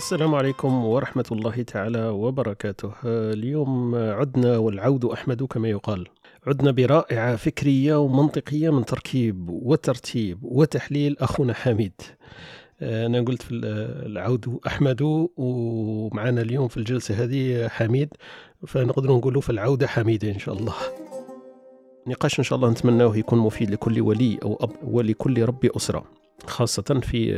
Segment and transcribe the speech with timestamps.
[0.00, 2.92] السلام عليكم ورحمة الله تعالى وبركاته.
[3.04, 6.06] اليوم عدنا والعود أحمد كما يقال.
[6.46, 11.92] عدنا برائعة فكرية ومنطقية من تركيب وترتيب وتحليل أخونا حميد.
[12.82, 13.54] أنا قلت في
[14.06, 18.08] العود أحمد ومعنا اليوم في الجلسة هذه حميد
[18.66, 20.74] فنقدر نقولوا في العودة حميدة إن شاء الله.
[22.06, 26.19] نقاش إن شاء الله نتمناه يكون مفيد لكل ولي أو أب ولكل رب أسرة.
[26.46, 27.32] خاصة في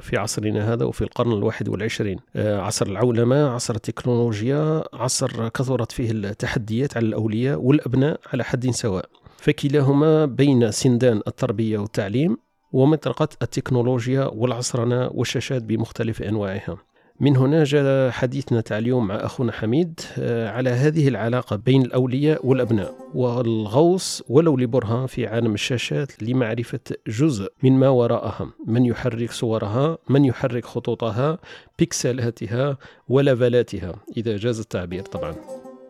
[0.00, 2.18] في عصرنا هذا وفي القرن الواحد والعشرين.
[2.36, 9.04] عصر العولمة عصر التكنولوجيا عصر كثرت فيه التحديات على الأولياء والأبناء على حد سواء.
[9.36, 12.36] فكلاهما بين سندان التربية والتعليم
[12.72, 16.76] ومطرقة التكنولوجيا والعصرنة والشاشات بمختلف أنواعها.
[17.20, 22.46] من هنا جاء حديثنا تاع اليوم مع أخونا حميد آه، على هذه العلاقة بين الأولياء
[22.46, 29.98] والأبناء والغوص ولو لبرهان في عالم الشاشات لمعرفة جزء من ما وراءها من يحرك صورها
[30.08, 31.38] من يحرك خطوطها
[31.78, 35.34] بيكسلاتها ولفلاتها إذا جاز التعبير طبعا.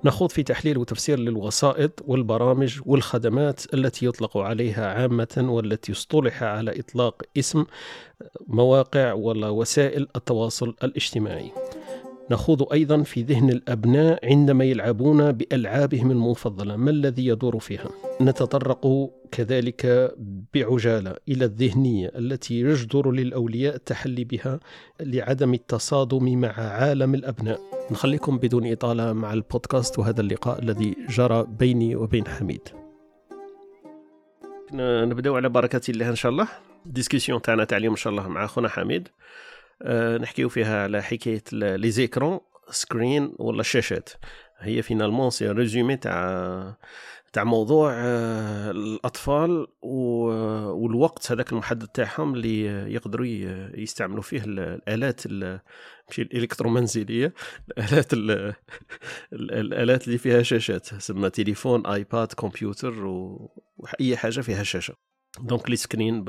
[0.04, 7.22] نخوض في تحليل وتفسير للوسائط والبرامج والخدمات التي يطلق عليها عامة والتي اصطلح على إطلاق
[7.38, 7.64] اسم
[8.46, 11.50] مواقع ولا وسائل التواصل الاجتماعي.
[12.30, 16.76] نخوض أيضا في ذهن الأبناء عندما يلعبون بألعابهم المفضلة.
[16.76, 17.88] ما الذي يدور فيها؟
[18.20, 20.14] نتطرق كذلك
[20.54, 24.60] بعجالة إلى الذهنية التي يجدر للأولياء التحلي بها
[25.00, 27.60] لعدم التصادم مع عالم الأبناء.
[27.90, 32.68] نخليكم بدون إطالة مع البودكاست وهذا اللقاء الذي جرى بيني وبين حميد.
[34.72, 36.48] نبدأ على بركة الله إن شاء الله.
[36.86, 39.08] discussion تاعنا تاع اليوم إن شاء الله مع أخونا حميد.
[40.20, 44.08] نحكيو فيها على حكاية les écrans screen ولا الشاشات
[44.58, 46.76] هي finalement c'est résumé تاع
[47.32, 53.26] تاع موضوع آه، الأطفال والوقت هذاك المحدد تاعهم اللي يقدروا
[53.74, 55.26] يستعملوا فيه الآلات
[56.08, 57.34] ماشي الإلكترومنزلية
[57.78, 58.12] الآلات
[59.32, 64.94] الآلات اللي فيها شاشات سما تليفون iPad كمبيوتر وأي حاجة فيها شاشة.
[65.40, 66.24] donc les screen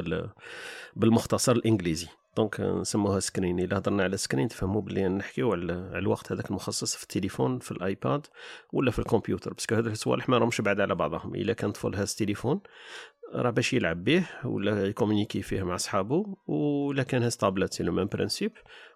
[0.96, 2.08] بالمختصر الإنجليزي.
[2.40, 3.60] donc نسموها screen.
[3.60, 7.83] إلا هضرنا على screen تفهموا بلي نحكيو على الوقت هذاك المخصص في التليفون في ال
[7.83, 8.28] iPad
[8.74, 9.54] ولا في الكمبيوتر.
[9.54, 11.36] parce que هذوك الصوالح ما راهمش بعاد على بعضهم.
[11.36, 12.62] إلا كان طفل هاز تليفون
[13.34, 17.92] راه باش يلعب به ولا يكومونيكي فيه مع صحابه ولا كان هاز tablette c'est le
[17.92, 18.52] même principe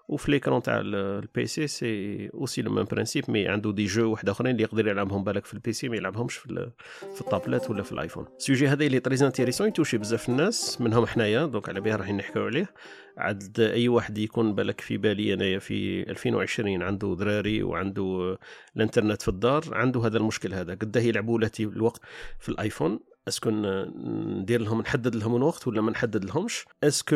[0.07, 4.29] وفي l'écran تاع ال PC c'est aussi le même principe mais عنده des jeux واحد
[4.29, 6.71] أخرين اللي يقدر يلعبهم بالك في ال PC ما يلعبهمش في,
[7.16, 8.25] في الطابلات ولا في الآيفون.
[8.38, 12.09] ال sujet هذا اللي très intéressant يتوشي بزاف الناس منهم حنايا donc على بها راح
[12.09, 12.69] نحكيو عليه.
[13.17, 18.38] عاد أي واحد يكون بالك في بالي انايا في 2020 عنده ذراري وعنده
[18.75, 20.73] الإنترنت في الدار عنده هذا المشكل هذا.
[20.73, 22.01] قداه يلعبوا لاتي الوقت
[22.39, 23.00] في الآيفون.
[23.27, 27.16] est-ce que ندير لهم نحدد لهم الوقت ولا ما نحدد لهمش؟ est-ce que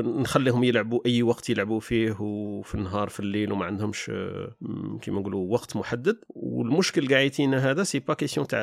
[0.00, 4.10] نخليهم يلعبوا أي وقت يلعبوا فيه وفي النهار في الليل وما عندهمش
[5.02, 6.16] كيما نقولوا وقت محدد.
[6.28, 8.60] والمشكل قاع يتينا هذا c'est pas question تاع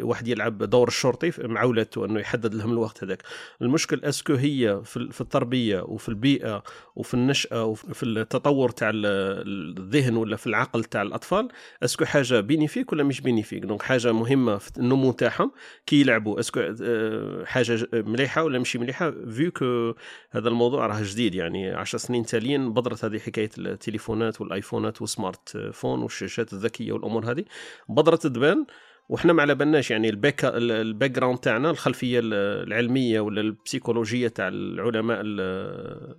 [0.00, 3.22] واحد يلعب دور الشرطي مع ولادته إنه يحدد لهم الوقت هذاك.
[3.62, 6.62] المشكل est-ce que هي في التربية وفي البيئة
[6.96, 11.48] وفي النشأة وفي التطور تاع الذهن ولا في العقل تاع الأطفال
[11.82, 15.52] est-ce que حاجة bénéfique ولا مش bénéfique donc حاجة مهمة في النمو تاعهم
[15.86, 16.25] كي يلعبوا.
[16.26, 16.40] يلعبوا.
[16.40, 19.94] est-ce que آه، حاجة مليحة ولا مش مليحة؟ vu que
[20.30, 21.70] هذا الموضوع راه جديد يعني.
[21.70, 27.44] 10 سنين تاليا بدرت هذه حكاية التليفونات والآيفونات وال smartphone والشاشات الذكية والأمور هذه.
[27.88, 28.66] بدرت تبان
[29.08, 34.48] وحنا ما على بالناش يعني ال back ال background تاعنا الخلفية العلمية ولا البسيكولوجية تاع
[34.48, 35.20] العلماء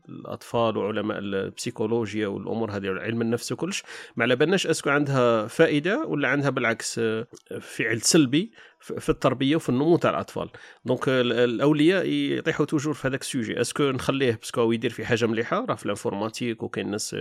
[0.10, 3.84] الأطفال وعلماء البسيكولوجيا والأمور هذه علم النفس وكلش
[4.16, 7.28] ما على بالناش est-ce que عندها فائدة ولا عندها بالعكس آه،
[7.62, 10.50] فعل سلبي في التربية وفي النمو تاع الأطفال.
[10.86, 13.62] donc الأولياء يطيحوا toujours في هذاك ال sujet.
[13.62, 16.92] est-ce que نخليه parce que هو يدير في حاجة مليحة؟ راه في ال informatique وكاين
[16.92, 17.16] ناس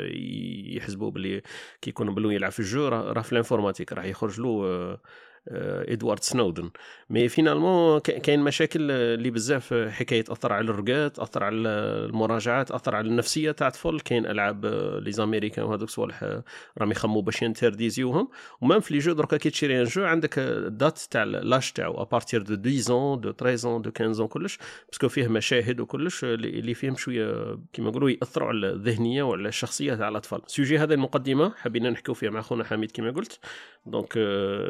[0.76, 1.42] يحسبوا بلي
[1.82, 2.88] كي يكون بلو يلعب في ال jeu.
[2.88, 5.00] راه في ال informatique راح يخرج له آه،
[5.48, 6.70] إدوارد سنودن.
[7.10, 13.08] mais finalement كاين مشاكل اللي بزاف حكاية تاثر على الرقاد تاثر على المراجعات تاثر على
[13.08, 14.00] النفسية تاع الطفل.
[14.00, 14.66] كاين ألعاب
[15.02, 16.40] les Américains وهذوك الصوالح
[16.78, 18.28] راهم يخموا باش ينترديزيوهم
[18.60, 20.38] و même في les jeux دركا كي تشري un jeu عندك
[20.68, 24.58] date تاع l'âge تاعو à partir de 10 de 13 de 15 كلش.
[24.90, 29.94] parce que فيه مشاهد وكلش اللي فيهم شوية كيما نقولوا يأثروا على الذهنية وعلى الشخصية
[29.94, 30.40] تاع الأطفال.
[30.46, 33.38] sujet هذا المقدمة حبينا نحكيو فيها مع خونا حميد كما قلت.
[33.86, 34.12] donc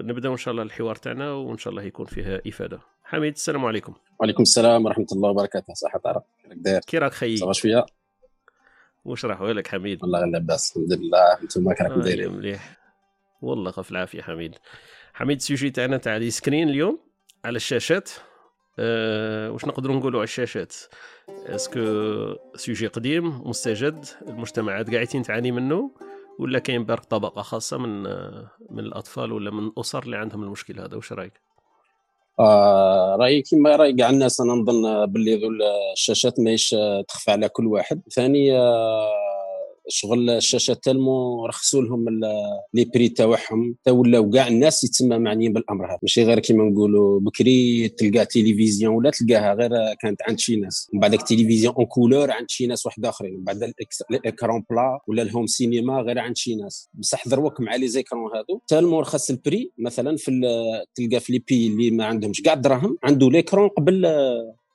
[0.05, 2.81] نبداو إن شاء الله الحوار تاعنا وإن شاء الله يكون فيها إفادة.
[3.05, 3.95] حميد السلام عليكم.
[4.21, 6.23] وعليكم السلام ورحمة الله وبركاته صحة كيفك؟
[6.53, 7.87] داير كي راك خيي؟ ça va شوية
[9.05, 11.41] واش راح لك حميد؟ والله غير لاباس الحمد لله.
[11.43, 12.33] أنتم كراكم دايرين.
[12.33, 12.79] مليح.
[13.43, 14.55] والله في العافية حميد.
[15.15, 16.99] حميد ال sujet تاعنا تاع les screen اليوم
[17.45, 18.11] على الشاشات.
[18.79, 20.75] أه واش نقدروا نقولوا على الشاشات؟
[21.29, 21.81] est-ce que
[22.55, 25.91] sujet قديم مستجد المجتمعات قاعدين تعاني منه؟
[26.39, 28.03] ولا كاين برك طبقة خاصة من
[28.71, 31.33] من الأطفال ولا من الأسر اللي عندهم المشكل هذا؟ واش رأيك؟
[32.41, 35.49] آه رأيي كما رأي كاع الناس أنا نظن باللي ذو
[35.93, 36.77] الشاشات ماهيش
[37.09, 38.03] تخفى على كل واحد.
[38.15, 39.36] ثاني آه
[39.89, 42.05] شغل الشاشات tellement رخصوا لهم
[42.75, 45.99] les prix تاعهم تا ولاو كاع الناس يتسمى معنيين بالأمر هذا.
[46.03, 50.91] ماشي غير كيما نقولوا بكري تلقى تلفزيون ولا تلقاها غير كانت عند شي ناس.
[50.95, 53.35] من بعد التلفزيون en couleur عند شي ناس واحد آخرين.
[53.35, 53.73] من بعد
[54.11, 56.91] ال écran plat ولا ال home cinéma غير عند شي ناس.
[56.95, 58.61] بصح دروك مع les écrans هادو.
[58.69, 60.31] tellement رخص ال prix مثلا في
[60.95, 62.43] تلقى في les pays اللي ما عندهمش.
[62.43, 64.07] كاع دراهم عنده l'écran قبل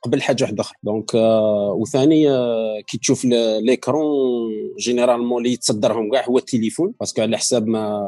[0.02, 0.76] قبل حاجة واحدة أخرى.
[0.82, 7.22] donc آه وثاني آه كي تشوف l'écran généralement اللي يتصدرهم كاع هو التليفون parce que
[7.22, 8.00] على حساب ما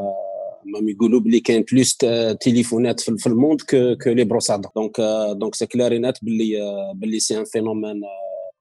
[0.64, 1.96] ما يقولوا بلي كاين plus
[2.40, 3.60] تليفونات في الموند
[4.02, 5.00] كو لي بروسادور دونك
[5.32, 6.60] دونك سي كلارينات بلي
[6.94, 8.00] بلي c'est un phénomène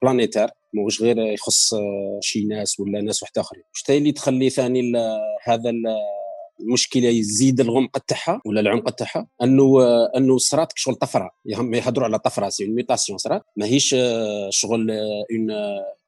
[0.02, 1.74] planétaire موش غير يخص
[2.20, 3.62] شي ناس ولا ناس واحد آخرين.
[3.70, 4.92] واش اللي تخلي ثاني
[5.44, 5.72] هذا
[6.60, 9.78] المشكلة يزيد الغمق تاعها ولا العمق تاعها؟ أنه
[10.16, 11.30] أنه صرات شغل طفرة.
[11.46, 13.42] يهضروا على طفرة c'est mutation صرات.
[13.56, 13.96] ماهيش
[14.50, 15.50] شغل une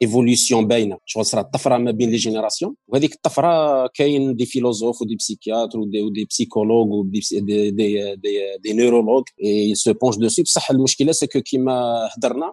[0.02, 0.98] évolution باينة.
[1.04, 2.74] شغل صرات طفرة ما بين les générations.
[2.88, 7.20] وهذيك الطفرة كاين des philosophes و des psychiatres و des, و des psychologues و des
[7.32, 12.52] des des des, des neurologues et se penchent dessus بصح المشكلة c'est que كيما هضرنا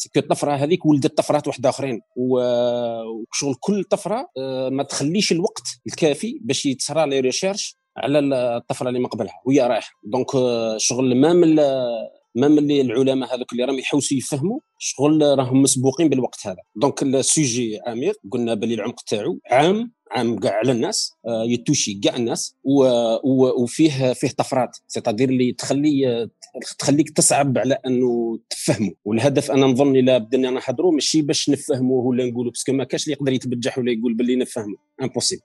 [0.00, 2.00] c'est que الطفرة هذيك ولدت طفرات واحد آخرين.
[2.16, 9.00] وشغل كل طفرة آه، ما تخليش الوقت الكافي باش يتصرى les recherches على الطفرة اللي
[9.00, 9.90] ما قبلها وهي رايحة.
[10.04, 11.54] donc آه، شغل ما من
[12.34, 16.62] ما ملي العلماء هذوك اللي راهم يحوسوا يفهموا شغل راهم مسبوقين بالوقت هذا.
[16.76, 21.94] donc ال sujet عميق قلنا بلي العمق تاعو عام عام كاع على الناس آه، يتوشي
[21.94, 24.76] كاع الناس وفيه فيه طفرات.
[24.88, 26.28] c'est-à-dire اللي تخلي
[26.78, 28.92] تخليك تصعب على إنه تفهمه.
[29.04, 33.04] والهدف أنا نظن إلا بدنا نهضروا ماشي باش نفهموه ولا نقولوا parce que ما كاش
[33.04, 34.76] اللي يقدر يتبجح ولا يقول باللي نفهمه.
[35.02, 35.42] impossible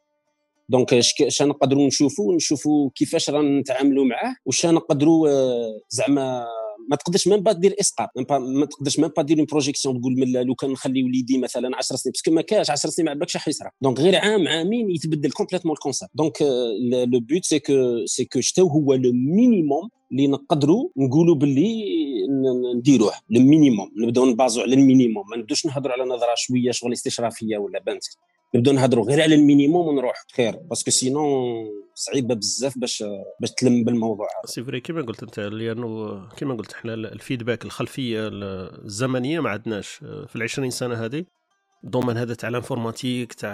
[0.70, 6.46] donc اش نقدروا نشوفوا نشوفوا كيفاش رانا نتعاملوا معاه واش نقدروا آه، زعما
[6.90, 10.32] ما تقدرش même pas دير إسقاط ما تقدرش même pas دير une projection تقول من
[10.32, 13.36] لو كان نخلي وليدي مثلا 10 سنين parce que ما كاش 10 سنين ما عباكش
[13.36, 16.42] راح يصرى donc غير عام عامين يتبدل complètement ال concept donc
[17.12, 21.84] le but c'est que c'est que شتو هو le minimum اللي نقدروا نقولوا باللي
[22.76, 26.94] نديروه le minimum نبداو نبازو على ال minimum ما نبداوش نهضروا على نظرة شوية شغل
[26.94, 28.04] استشرافية ولا بانت.
[28.56, 31.66] نبداو نهضروا غير على ال minimum ونروح خير parce que sinon
[31.96, 33.04] صعيبة بزاف باش
[33.40, 38.30] باش تلم بالموضوع c'est vrai كيما قلت أنت لأنه كيما قلت إحنا ال feedback الخلفية
[38.32, 39.90] الزمنية ما عندناش
[40.28, 41.26] في العشرين سنة هذه.
[41.84, 43.54] ال domaine هذا تاع ال informatique تاع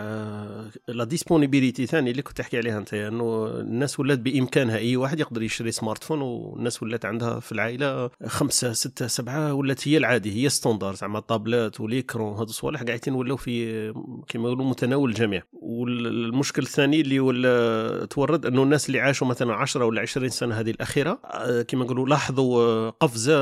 [0.88, 5.44] la disponibilité ثاني اللي كنت تحكي عليها انت إنه الناس ولات بإمكانها أي واحد يقدر
[5.44, 10.96] يشري smartphone والناس ولات عندها في العائلة خمسة ستة سبعة ولات هي العادي هي standard
[10.96, 13.94] زعما ال tablette و l'écran هذو الصوالح قاعدين ولاو في
[14.28, 15.44] كما يقولوا متناول الجميع.
[15.54, 20.72] والمشكل الثاني اللي ولا تورد إنه الناس اللي عاشوا مثلا 10 ولا 20 سنة هذه
[20.72, 21.20] الأخيرة
[21.68, 23.40] كما نقولوا لاحظوا قفزة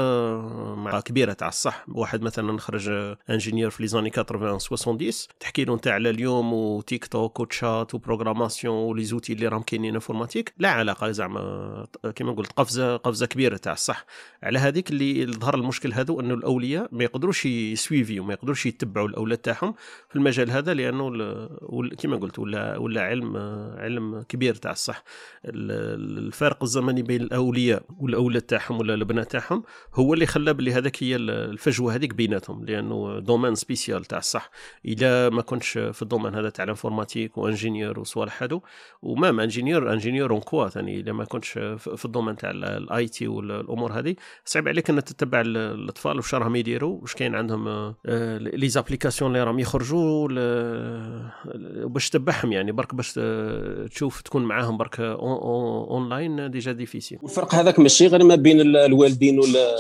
[0.75, 1.85] مع كبيرة تاع الصح.
[1.89, 2.89] واحد مثلا خرج
[3.29, 7.95] ingénieur في les années 80 70 تحكي له انت على اليوم وتيك توك و chat
[7.95, 12.97] و programmation و les outils اللي راهم كاينين informatique لا علاقة زعما كما قلت قفزة
[12.97, 14.05] قفزة كبيرة تاع الصح.
[14.43, 19.37] على هذيك اللي ظهر المشكل هذا إنه الأولياء ما يقدروش يسويفيو ما يقدروش يتبعوا الأولاد
[19.37, 19.73] تاعهم
[20.09, 21.09] في المجال هذا لأنه
[21.99, 23.37] كما قلت ولا ولا علم
[23.77, 25.03] علم كبير تاع الصح.
[25.45, 31.15] الفارق الزمني بين الأولياء والأولاد تاعهم ولا الابناء تاعهم هو اللي خلى بلي هذاك هي
[31.15, 34.49] الفجوة هذيك بيناتهم لأنه domaine spécial تاع الصح.
[34.85, 38.61] اذا ما كنتش في ال domaine هذا تاع ال informatique و ingénieur وصوالح هادو
[39.01, 43.07] و même ingénieur ingénieur en quoi ثاني اذا ما كنتش في ال domaine تاع ال
[43.07, 44.15] IT والأمور هذه.
[44.45, 47.01] صعب عليك ان تتبع الأطفال واش راهم يديروا.
[47.01, 50.27] واش كاين عندهم آه، les applications اللي راهم يخرجوا
[51.87, 53.19] باش تتبعهم يعني برك باش
[53.89, 57.19] تشوف تكون معاهم برك online déjà difficile.
[57.21, 59.75] والفرق هذاك ماشي غير ما بين الوالدين ولا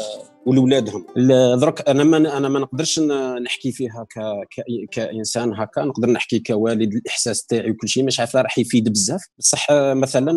[0.47, 1.05] ولولادهم.
[1.59, 2.99] درك أنا ما أنا ما نقدرش
[3.45, 4.19] نحكي فيها ك...
[4.19, 4.63] ك...
[4.91, 5.81] كإنسان هكا.
[5.81, 9.21] نقدر نحكي كوالد الإحساس تاعي وكل شيء مش عارف راح يفيد بزاف.
[9.39, 10.33] بصح مثلا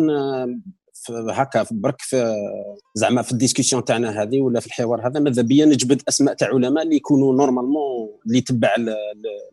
[1.09, 2.35] هكا برك في
[2.95, 6.47] زعما في ال discussion تاعنا هذه ولا في الحوار هذا ماذا بيا نجبد أسماء تاع
[6.47, 8.75] علماء اللي يكونوا normalement اللي يتبع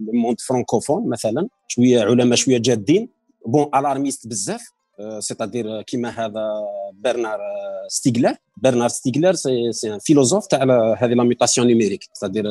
[0.00, 1.48] ال monde francophone مثلا.
[1.68, 3.08] شوية علماء شوية جادين.
[3.46, 4.77] bon alarmistes بزاف.
[5.18, 6.48] c'est-à-dire كيما هذا
[6.92, 7.40] برنار
[7.88, 10.62] ستيغلر برنار ستيغلر c'est un philosophe تاع
[10.98, 12.44] هذه la mutation numérique c'est-à-dire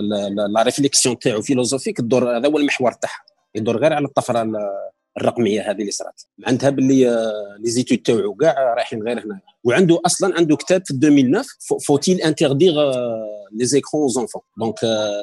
[0.50, 3.22] la réflexion تاعو philosophique الدور هذا هو المحور تاعها
[3.56, 4.52] يدور غير على الطفره
[5.18, 7.06] الرقميه هذه اللي صارت معناتها باللي
[7.60, 11.46] les études تاعو كاع رايحين غير هنا وعنده أصلا عنده كتاب في 2009
[11.88, 12.74] faut-il interdire
[13.52, 14.76] les écrans aux enfants donc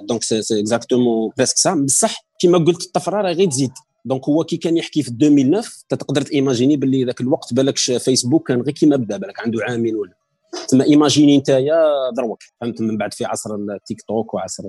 [0.02, 3.70] donc c'est exactement presque ça بصح كيما قلت الطفره راه غير تزيد
[4.04, 8.60] donc هو كي كان يحكي في 2009 تقدر تيماجيني باللي ذاك الوقت بالكش فيسبوك كان
[8.60, 10.23] غير كيما بدا بالك عنده عامين ولا.
[10.68, 11.84] تما imagine نتايا
[12.16, 14.64] دروك فهمت؟ من بعد في عصر التيك توك وعصر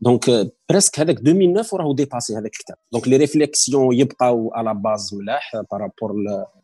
[0.00, 2.76] donc presque هذاك 2009 وراه dépassé هذاك الكتاب.
[2.92, 6.14] donc les réflexions يبقاو على base ملاح par rapport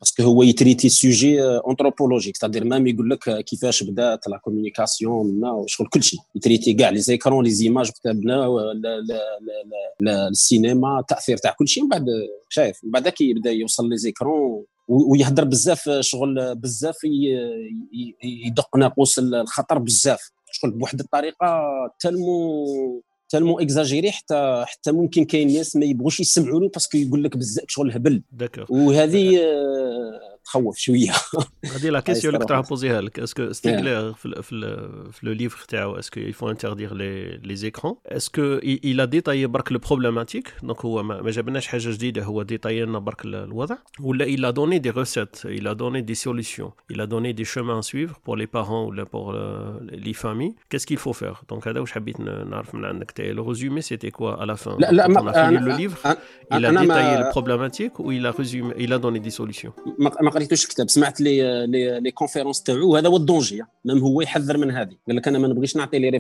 [0.01, 5.53] parce que هو يتريتي sujet anthropologique c'est-à-dire même يقول لك كيفاش بدات la communication منا
[5.53, 6.21] وشغل كل شيء.
[6.35, 8.49] يتريتي كاع les écrans les images كتبنا
[10.31, 11.83] السينما التاثير تاع كل شيء.
[11.83, 12.07] من بعد
[12.49, 16.97] شايف من بعد كي يبدا يوصل les écrans ويهضر بزاف شغل بزاف
[18.23, 20.31] يدق ناقوس الخطر بزاف.
[20.51, 21.61] شغل بواحد الطريقة
[22.01, 27.25] tellement tellement exagéré حتى حتى ممكن كاين ناس ما يبغوش يسمعوا له parce que يقول
[27.25, 28.23] لك بزاف شغل هبل.
[28.71, 29.41] وهذه
[30.47, 31.13] تخوف شوية.
[31.75, 33.19] هذه la question اللي كنت راح بوزيها لك.
[33.19, 34.43] est-ce que ستيغلر في
[35.13, 39.07] في le livre تاعو est-ce qu'il faut interdire les les écrans est-ce que il a
[39.07, 43.77] détaillé برك le problématique donc هو ما جابلناش حاجة جديده هو détaille لنا برك الوضع
[44.01, 47.45] ولا il a donné des recettes il a donné des solutions il a donné des
[47.45, 49.35] chemins à suivre pour les parents ولا pour
[50.07, 50.55] les familles.
[50.69, 51.43] Qu'est-ce qu'il faut faire?
[51.49, 54.81] Donc هذا واش حبيت نعرف من عندك تاعي le résumé c'était quoi à la fin?
[54.81, 56.17] لا لا mais le livre
[56.55, 59.73] il a détaillé le problématique ou il a résumé il a donné des solutions?
[60.21, 62.93] ما قريتوش الكتاب سمعت les les, les conférences تاعو.
[62.93, 64.97] وهذا هو ال danger même هو يحذر من هذه.
[65.07, 66.11] قال لك أنا ما نبغيش نعطي les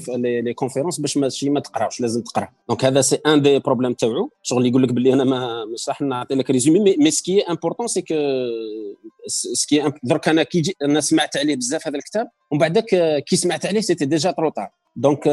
[0.40, 2.48] les conférences باش ماشي ما تقراوش لازم تقرا.
[2.68, 4.30] donc هذا c'est un des problèmes تاعو.
[4.42, 7.52] شغل يقول لك باللي أنا ما مش راح نعطي لك résumé mais ce qui est
[7.52, 8.14] important c'est que
[9.26, 12.28] ce que درك أنا كي أنا سمعت عليه بزاف هذا الكتاب.
[12.50, 12.84] ومن بعدك
[13.28, 15.28] كي سمعت عليه c'était déjà trop tard donc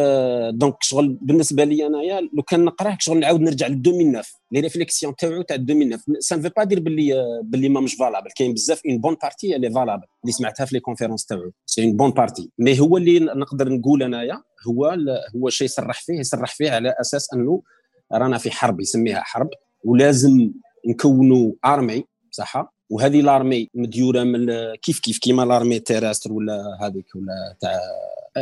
[0.53, 5.15] donc شغل بالنسبة لي أنايا لو كان نقراه شغل نعاود نرجع ل 2009 les réflexions
[5.15, 8.81] تاعو تاع 2009 ça ne veut pas dire باللي باللي ما مش valable كاين بزاف
[8.85, 11.51] une bonne partie اللي valable اللي سمعتها في les conférences تاعو.
[11.65, 14.97] c'est une bonne partie mais هو اللي نقدر نقول أنايا هو
[15.35, 17.61] هو شيء يصرح فيه يصرح فيه على أساس أنه
[18.13, 19.49] رانا في حرب يسميها حرب.
[19.83, 20.51] ولازم
[20.87, 27.55] نكونوا armée صح؟ وهذه l'armée مديورة من كيف كيف كيما l'armée terrestre ولا هذيك ولا
[27.61, 27.79] تاع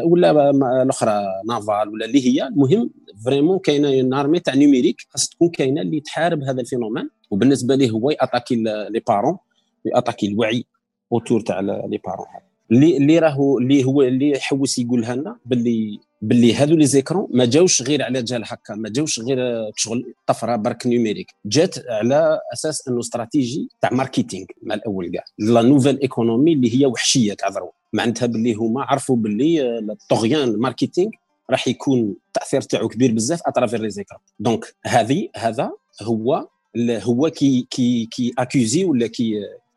[0.04, 0.50] ولا
[0.82, 2.90] الأخرى navale ولا اللي هي المهم
[3.26, 7.10] vraiment كاينة armée تاع numérique خاص تكون كاينة اللي تحارب هذا ال phénomène.
[7.32, 9.38] وبالنسبة ليه هو ياتاكي les parents
[9.86, 10.66] ياتاكي الوعي
[11.12, 12.26] autour تاع les parents
[12.72, 17.46] اللي اللي راهو اللي هو اللي يحوس يقولها لنا باللي باللي هادو les écrans ما
[17.46, 22.88] جاوش غير على جال هكا ما جاوش غير شغل طفرة برك numérique جات على أساس
[22.88, 25.24] إنه استراتيجي تاع marketing مع الأول كاع.
[25.38, 31.12] la nouvelle économie اللي هي وحشية تعذروا معناتها باللي هما عرفوا باللي الطغيان ال marketing
[31.50, 36.48] راح يكون التاثير تاعو كبير بزاف à travers les écrans donc هذه هذا هو
[36.80, 39.34] هو كي كي كي accusé ولا كي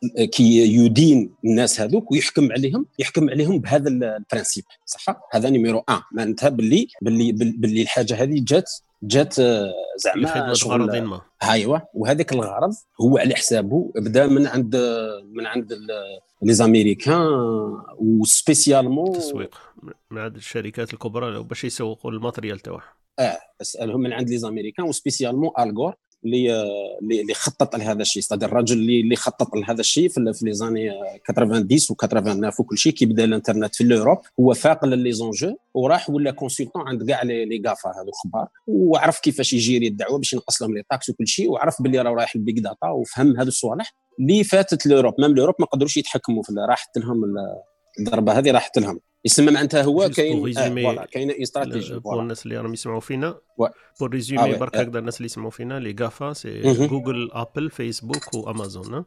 [0.08, 6.02] كي يدين الناس هذوك ويحكم عليهم يحكم عليهم بهذا ال principe صح؟ هذا numéro 1
[6.12, 8.70] معناتها باللي باللي باللي الحاجة هذه جات
[9.02, 9.34] جات
[9.96, 14.76] زعما شغل ايوا وهذاك الغرض هو على حسابه بدا من عند
[15.32, 15.72] من عند
[16.42, 17.26] les Américains
[17.98, 19.58] و spécialement تسويق.
[20.10, 22.80] من عند الشركات الكبرى باش يسوقوا ال matériel تاعهم
[23.18, 26.62] آه أسألهم من عند les Américains و spécialement الغور اللي
[27.02, 28.22] اللي خطط لهذا الشيء.
[28.22, 30.90] c'est-à-dire الرجل اللي اللي خطط لهذا الشيء في les années
[31.28, 36.10] 90 و 89 وكل شيء كي بدأ الإنترنت في l'Europe هو فاق les enjeux وراح
[36.10, 40.74] ولا consultant عند كاع les GAFA هذو كبار وعرف كيفاش يجيري الدعوه باش ينقص لهم
[40.74, 44.44] les taxes وكل شيء وعرف باللي راه رايح ال big data وفهم هذو الصوالح اللي
[44.44, 47.24] فاتت l'Europe même l'Europe ما قدروش يتحكموا في راحت لهم
[48.00, 52.72] الضربة هذه راحت لهم يسمى معناتها هو كاين آه كاين stratégie pour الناس اللي راهم
[52.72, 53.38] يسمعوا فينا.
[54.00, 58.44] pour résumer برك هكذا الناس اللي يسمعوا فينا les GAFA c'est Google Apple Facebook و
[58.44, 59.04] Amazon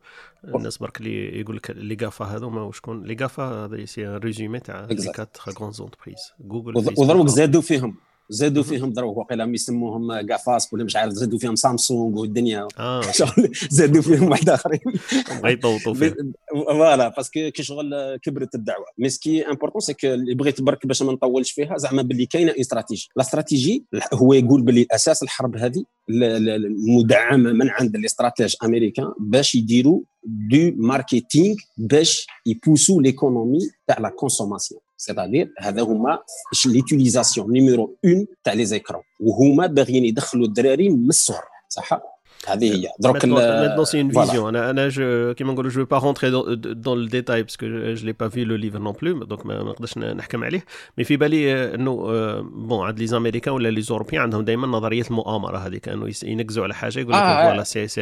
[0.56, 4.88] الناس برك اللي يقول لك les GAFA هذوما وشكون les GAFA هذا c'est résumé تاع
[4.90, 7.96] les quatre grandes entreprises Google وضروك زادوا فيهم.
[8.30, 12.68] زادوا فيهم ضرب وقيلا يسموهم GAFAS ولا مش عارف زادوا فيهم سامسونج والدنيا.
[12.80, 13.02] آه.
[13.70, 14.80] زادوا فيهم واحد آخرين.
[15.44, 16.16] غيطوطوا فيه
[16.52, 18.86] voilà parce que كي شغل كبرت الدعوة.
[18.98, 22.26] mais ce qui est important c'est اللي بغيت برك باش ما نطولش فيها زعما باللي
[22.26, 28.56] كاينة stratégie la stratégie هو يقول باللي أساس الحرب هذه المدعمه من عند ال stratèges
[28.64, 36.20] américains باش يديروا du marketing باش يبوسوا l'économie تاع la consommation c'est-à-dire هذا هما
[36.66, 42.17] l'utilisation numéro 1 تاع les écrans وهما باغيين يدخلوا الدراري من الصغر صح؟
[42.48, 42.88] هذه هي.
[43.00, 44.46] درك maintenant c'est une vision.
[44.46, 48.06] أنا أنا je كيما نقولوا je peux pas rentrer dans les détails parce que je
[48.06, 50.66] l'ai pas vu le livre non plus donc ما نقدرش نحكم عليه.
[50.98, 51.96] mais في بالي إنه
[52.42, 55.82] bon عند les Américains ولا les Européens عندهم دائما نظرية المؤامرة هذيك.
[55.82, 58.02] كانوا ينقزوا على حاجة يقول لك voilà c'est c'est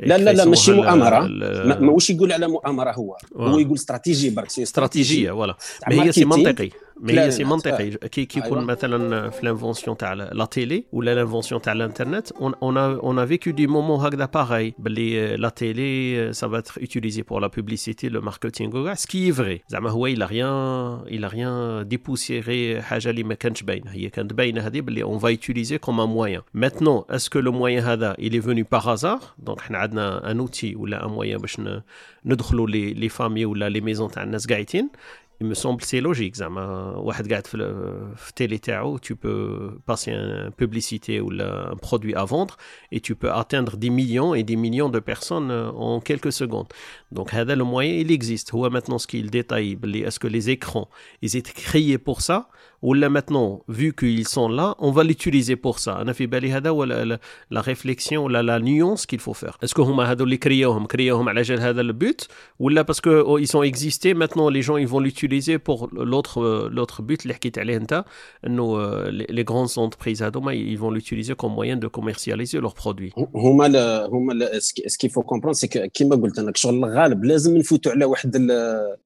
[0.00, 1.20] لا لا لا ماشي مؤامرة.
[1.20, 5.56] ما واش يقول على مؤامرة هو؟ هو يقول استراتيجيه برك استراتيجيه voilà
[5.88, 6.70] mais هي c'est منطقي.
[7.00, 11.62] mais هي c'est منطقي كي كي يكون مثلا في l'invention تاع la télé ولا l'invention
[11.62, 16.58] تاع الانترنت on on a vécu des moments هكذا باغي باللي la télé ça va
[16.58, 20.22] être utilisé pour la publicité le marketing وكاع ce qui est vrai زعما هو il
[20.22, 24.80] a rien il a rien dépoussiéré حاجة اللي ما كانتش باينه هي كانت باينه هذه
[24.80, 26.42] باللي on va utiliser comme un moyen.
[26.54, 29.34] Maintenant est-ce que le moyen هذا il est venu par hasard?
[29.46, 31.60] Donc حنا عندنا un outil ولا un moyen باش
[32.26, 34.90] ندخلوا les les familles ولا les maisons تاع الناس قاعدين
[35.41, 37.57] il me semble c'est logique زعما واحد قاعد في
[38.17, 42.57] في التيلي تاعو tu peux passer une publicité ou un produit à vendre
[42.91, 46.67] et tu peux atteindre des millions et des millions de personnes en quelques secondes
[47.11, 50.89] donc هذا le moyen il existe هو maintenant ce qu'il détaille est-ce que les écrans
[51.21, 52.49] ils étaient créés pour ça
[52.83, 55.99] ou là maintenant, vu qu'ils sont là, on va l'utiliser pour ça.
[56.01, 57.17] On a fait la,
[57.51, 59.57] la réflexion, la, la nuance qu'il faut faire.
[59.61, 62.27] Est-ce que huma hado li créohom, créohom ala jal hada le but
[62.59, 65.89] ou là parce que oh, ils sont existés, maintenant les gens ils vont l'utiliser pour
[65.91, 68.05] l'autre euh, l'autre but اللي حكيت عليه انت
[68.47, 73.13] انه les grandes entreprises هذوما ils vont l'utiliser comme moyen de commercialiser leurs produits.
[73.35, 73.67] هما
[74.05, 78.05] هما ce qu'il faut comprendre c'est que كيما قلت انا شغل الغالب لازم نفوتوا على
[78.05, 78.51] واحد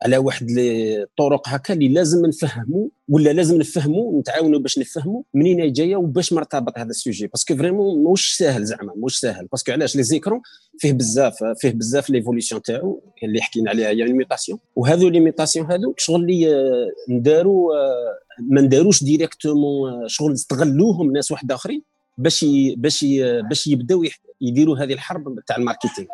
[0.02, 5.97] على واحد الطرق هكا اللي لازم نفهموا ولا لازم نفهموا نتعاونوا باش نفهموا منين جاية
[5.97, 7.27] وباش مرتبط هذا السوجي.
[7.27, 9.47] باسكو فريمون موش ساهل زعما موش ساهل.
[9.47, 10.41] باسكو علاش؟ لي زيكرون
[10.79, 15.73] فيه بزاف فيه بزاف l'évolution تاعو اللي حكينا عليها هي les mutations وهذو les mutations
[15.73, 21.83] هذو شغل اللي آه، نداروا آه، ما نداروش directement آه، شغل استغلوهم ناس واحد آخرين
[22.19, 22.45] باش
[22.77, 23.05] باش
[23.49, 24.05] باش يبداو
[24.41, 26.09] يديروا هذه الحرب تاع ال marketing.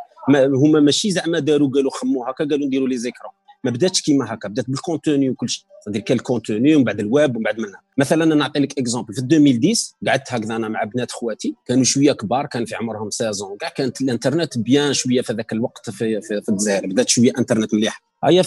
[0.64, 3.32] هما ماشي زعما داروا قالوا خموا هكا قالوا نديروا les écrans
[3.64, 5.64] ما بداتش كيما هكا بدات بال contenu وكل شيء.
[5.86, 7.80] c'est-à-dire كان ال contenu ومن بعد الويب ومن بعد منها.
[7.98, 9.74] مثلا أنا نعطي لك exemple في 2010
[10.08, 14.00] قعدت هكذا أنا مع بنات خواتي كانوا شوية كبار كان في عمرهم 16 كاع كانت
[14.00, 16.86] الإنترنت bien شوية في ذاك الوقت في, في, في الجزائر.
[16.86, 18.02] بدات شوية إنترنت مليح.
[18.24, 18.42] هيا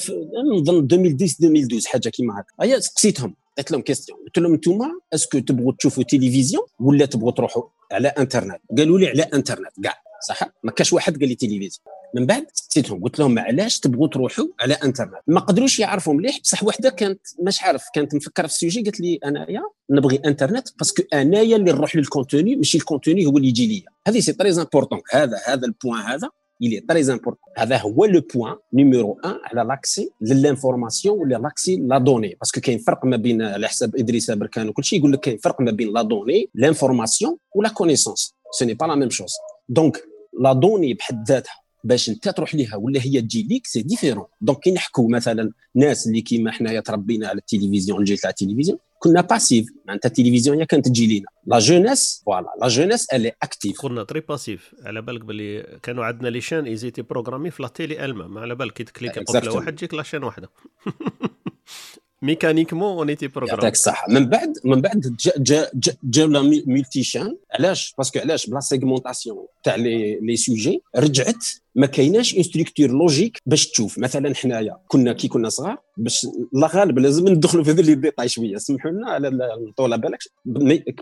[0.53, 2.53] نظن 2010 2012 حاجة كيما هكا.
[2.61, 4.79] هيا سقسيتهم قلت لهم question قلت لهم أنتم
[5.13, 9.71] est-ce que تبغوا تشوفوا تلفزيون ولا تبغوا تروحوا على إنترنت؟ قالوا لي على إنترنت.
[9.83, 9.93] كاع
[10.27, 11.69] صح؟ ما كاش واحد قال لي تلفزيون
[12.15, 16.63] من بعد سقسيتهم قلت لهم علاش تبغوا تروحوا على إنترنت؟ ما قدروش يعرفوا مليح بصح
[16.63, 20.93] وحده كانت مش عارف كانت مفكرة في ال sujet قالت لي أنايا نبغي إنترنت parce
[20.93, 23.85] que أنايا اللي نروح لل contenu ماشي ال contenu هو اللي يجي ليا.
[24.07, 26.29] هذه c'est très important هذا هذا ال point هذا
[26.63, 27.51] il est très important.
[27.57, 32.37] هذا هو le point numéro 1 على l'accès à l'information ولا l'accès la donnée.
[32.39, 35.37] parce que كاين فرق ما بين على حساب إدريس أبركان وكل شيء يقول لك كاين
[35.37, 39.33] فرق ما بين la donnée l'information و la connaissance ce n'est pas la même chose
[39.69, 40.03] donc
[40.39, 41.53] la donnée بحد ذاتها
[41.83, 46.07] باش انت تروح ليها ولا هي تجي ليك c'est différent donc كي نحكوا مثلا ناس
[46.07, 50.87] اللي كيما حنايا تربينا على التلفزيون الجيل تاع التلفزيون كنا passifs معناتها التلفزيون هي كانت
[50.87, 51.25] تجي لينا.
[51.45, 56.05] la jeunesse voilà la jeunesse elle est active كنا très passifs على بالك باللي كانوا
[56.05, 59.49] عندنا les chaînes ils étaient programmées في la télé الما على بالك كي تكليك قبل
[59.49, 60.49] واحد تجيك la chaîne واحدة.
[62.21, 64.07] mécaniquement on était programmés يعطيك الصحة.
[64.09, 68.52] من بعد من بعد جا جا جا, جا la multi-chaînes علاش؟ parce que علاش؟ ب
[68.52, 71.45] la segmentation تاع les les sujets رجعت
[71.77, 73.99] ما كايناش une structure logique باش تشوف.
[73.99, 78.29] مثلا حنايا كنا كي كنا صغار باش لا غالب لازم ندخلوا في هذا les détails
[78.29, 79.29] شوية سمحوا لنا على
[79.77, 80.19] طول بالك؟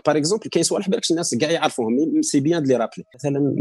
[0.06, 3.56] par exemple كاين صوالح بالك الناس كاع يعرفوهم c'est bien de rappeler مثلا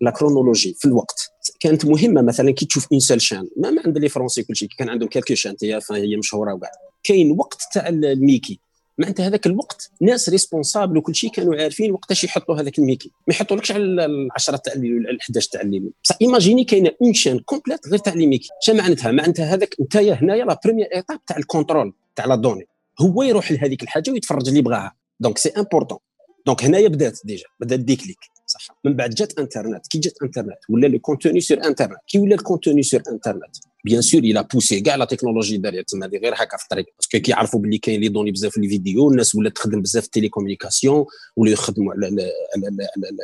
[0.00, 1.20] la chronologie في الوقت.
[1.60, 4.88] كانت مهمة مثلا كي تشوف une seule chaîne même عند les Français كل شيء كان
[4.88, 5.56] عندهم quelques chaînes
[5.92, 6.70] هي مشهورة وكاع
[7.04, 8.60] كاين وقت تاع الميكي.
[9.00, 13.10] معناتها هذاك الوقت ناس responsables وكل شيء كانوا عارفين وقتاش يحطوا هذاك الميكي.
[13.28, 15.90] ما يحطولكش على العشرة تاع ولا 11 تاع الليل.
[16.04, 19.96] بصح imaginez كاينة une chaîne complète غير تاع les ميكي شنو معناتها؟ معناتها هذاك انت
[19.96, 22.66] هنايا la première étape تاع ال contrôle تاع la donnée
[23.00, 24.92] هو يروح لهذيك الحاجة ويتفرج اللي بغاها.
[25.20, 25.98] donc c'est important
[26.46, 28.76] donc هنايا بدات déjà بدات déclic صح.
[28.84, 32.40] من بعد جات انترنت كي جات انترنت ولا le contenu sur internet كي ولا ال
[32.40, 36.34] contenu sur internet bien sûr elle a poussé كاع la technologie داريا تما هذه غير
[36.34, 39.56] هكا في الطريق parce que كيعرفوا باللي كاين les données بزاف في الفيديو الناس ولات
[39.56, 41.04] تخدم بزاف في ال télécommunication
[41.36, 42.30] ولاو يخدموا على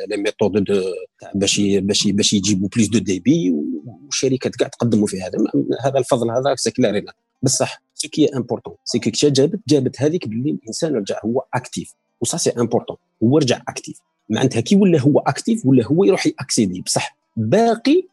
[0.07, 0.65] les méthodes
[1.35, 3.53] باش باش باش يجيبوا plus de débit
[3.85, 5.37] والشركات كاع تقدموا في هذا
[5.85, 7.05] هذا الفضل هذا c'est clair
[7.43, 11.93] بصح ce qui est important c'est que جابت جابت هذيك باللي الانسان رجع هو actif
[12.21, 13.97] و ça c'est important هو رجع actif
[14.29, 18.07] معناتها كي ولا هو actif ولا هو يروح ياكسيدي بصح باقي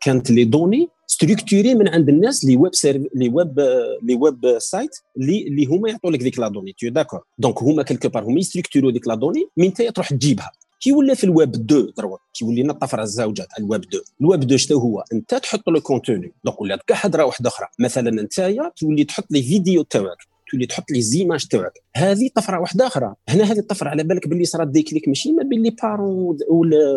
[0.00, 3.60] كانت les données structurées من عند الناس les web serveurs les web
[4.02, 7.20] les web sites اللي اللي هما يعطوا لك ديك la donnée, d'accord.
[7.38, 10.52] donc هما quelque part هما يستركتورو ديك la donnée من انت تروح تجيبها.
[10.80, 14.58] كي ولا في الويب 2 دروك كي ولينا الطفره الزوجه تاع الويب 2 الويب 2
[14.58, 16.32] شنو هو؟ انت تحط le contenu.
[16.44, 17.66] donc ولات كاع حضره واحدة أخرى.
[17.78, 18.34] مثلا انت
[18.76, 20.18] تولي تحط les vidéos تاعك
[20.50, 23.14] تولي تحط les images تاعك هذه طفرة واحدة أخرى.
[23.28, 26.38] هنا هذه الطفرة على بالك باللي صارت déclic ماشي ما بين les parents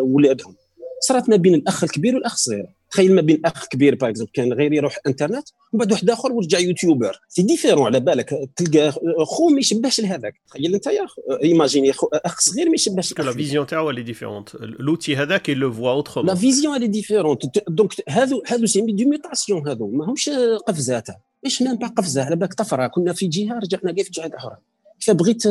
[0.02, 0.54] ولادهم
[1.00, 2.66] صارت ما بين الأخ الكبير والأخ الصغير.
[2.90, 6.58] تخيل ما بين أخ كبير باغ كان غير يروح إنترنت ومن بعد واحد آخر ورجع
[6.58, 7.20] youtubeur.
[7.28, 8.50] c'est différent على بالك.
[8.56, 8.92] تلقى
[9.26, 10.34] خو ما يشبهش لهذاك.
[10.48, 15.72] تخيل أنت imagine أخ صغير ما يشبهش لا vision تاعو اللي différente l'autre هذاك le
[15.72, 19.90] voit autrement la vision اللي différente donc هذو هذو c'est deux mutations هذو.
[19.90, 20.30] ماهمش
[20.66, 21.06] قفزات
[21.44, 22.86] مش même pas قفزة؟ على بالك طفرة.
[22.86, 24.56] كنا في جهة رجعنا كيف جهة أخرى.
[25.00, 25.42] كيف بغيت.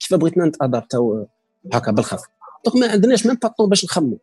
[0.00, 1.26] كيف بغيتنا نتادابتاو
[1.72, 2.22] هكا بالخف.
[2.64, 4.18] donc ما عندناش même pas باش نخمو.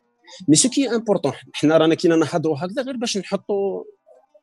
[0.47, 3.83] mais ce qui est important حنا رانا كي نهضروا هكذا غير باش نحطوا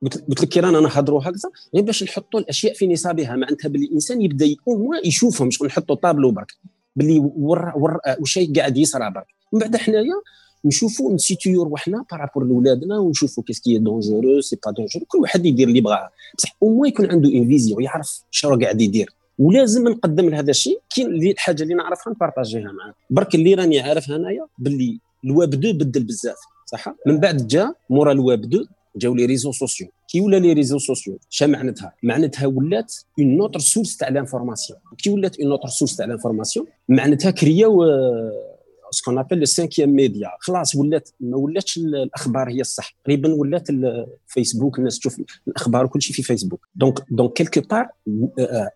[0.03, 3.37] قلت لك كي رانا نهضروا هكذا غير باش نحطوا الأشياء في نصابها.
[3.37, 6.53] معناتها باللي الإنسان يبدأ أو يشوفهم مش نحطوا طابلو برك
[6.97, 9.27] باللي ور ور واش قاعد يصرى برك.
[9.53, 10.15] من بعد حنايا
[10.65, 15.19] نشوفوا نسيتويو روحنا par rapport لولادنا ونشوفوا qu'est-ce qui est dangereux c'est pas dangereux كل
[15.19, 16.11] واحد يدير اللي بغاه.
[16.39, 19.15] بصح أو يكون عنده une vision يعرف شنو قاعد يدير.
[19.39, 20.81] ولازم نقدم لهذا الشيء.
[20.97, 26.05] كاين الحاجة اللي نعرفها نبارطاجيها معاه برك اللي راني عارف هنايا باللي الويب 2 بدل
[26.05, 29.89] بزاف صح؟ من بعد جا مورا الويب 2 جاو les réseaux sociaux.
[30.09, 35.11] كي ولا les réseaux sociaux؟ شا معناتها؟ معناتها ولات une autre source تاع l'information كي
[35.11, 37.85] ولات une autre source تاع l'information معناتها كرياو
[38.91, 42.97] ce qu'on appelle le cinquième média خلاص ولات ما ولاتش الأخبار هي الصح.
[43.05, 47.89] تقريبا ولات الفيسبوك الناس تشوف الأخبار وكل شيء في فيسبوك donc donc quelque part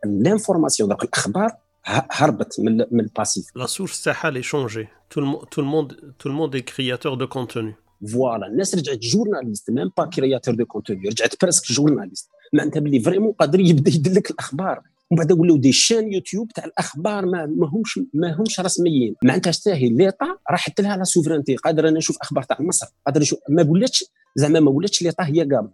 [0.05, 3.47] l'information donc الأخبار هربت من من ال passif.
[3.57, 5.21] la source تاعها les changé tout
[5.59, 7.75] le monde tout le monde est créateur de contenu
[8.13, 13.33] voilà الناس رجعت journaliste même pas créateur de contenu رجعت presque journaliste معناتها باللي vraiment
[13.33, 14.83] قادر يبدأ يدلك الأخبار.
[15.11, 19.15] ومن بعد ولاو des chaînes YouTube تاع الأخبار ما ماهمش ماهمش رسميين.
[19.25, 23.39] معناتها تستاهل l'État راحت لها la souveraineté قادر أنا نشوف أخبار تاع مصر قادر نشوف
[23.49, 24.05] ما ولاتش
[24.37, 25.73] زعما ما ولاتش l'État هي قام.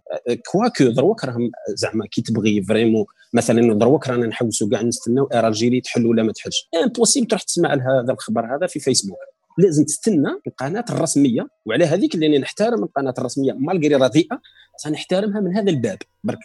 [0.51, 6.05] كواكو دروك راهم زعما كي تبغي vraiment مثلا دروك رانا نحوسوا كاع نستناو الجيري تحل
[6.05, 6.69] ولا ما تحلش.
[6.83, 9.17] impossible تروح تسمع هذا الخبر هذا في فيسبوك
[9.59, 14.41] لازم تستنى القناة الرسمية وعلى هذيك اللي نحترم القناة الرسمية malgré رديئه
[14.77, 15.97] سنحترمها من هذا الباب.
[16.23, 16.39] برك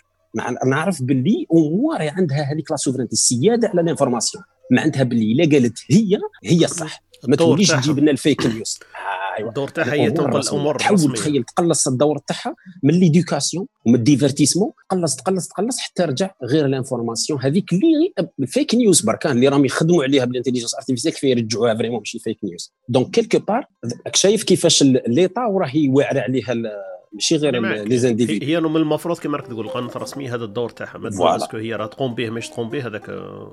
[0.66, 4.44] نعرف باللي أمور عندها هذيك la souveraineté السيادة على ال information.
[4.70, 7.02] معناتها باللي إلا قالت هي هي الصح.
[7.28, 8.78] ما توليش تجيب لنا ال fake news.
[9.38, 14.00] أيوه الدور تاعها هي تنقل الأمور تحاول تخيل تقلص الدور تاعها من l'éducation ومن ال
[14.00, 17.40] divertissement تقلص تقلص تقلص حتى رجع غير ال information.
[17.42, 21.74] هذيك اللي ال fake news بركان اللي راهم يخدموا عليها بال intelligence artificielle كيف يرجعوها
[21.74, 23.66] vraiment ماشي fake news donc quelque part
[24.14, 26.54] شايف كيفاش l'État وراهي واعرة عليها
[27.14, 30.98] ماشي غير les individus هي من المفروض كما راك تقول القناه الرسميه هذا الدور تاعها.
[30.98, 33.05] mais est-ce que هي راه تقوم به مش تقوم به هذاك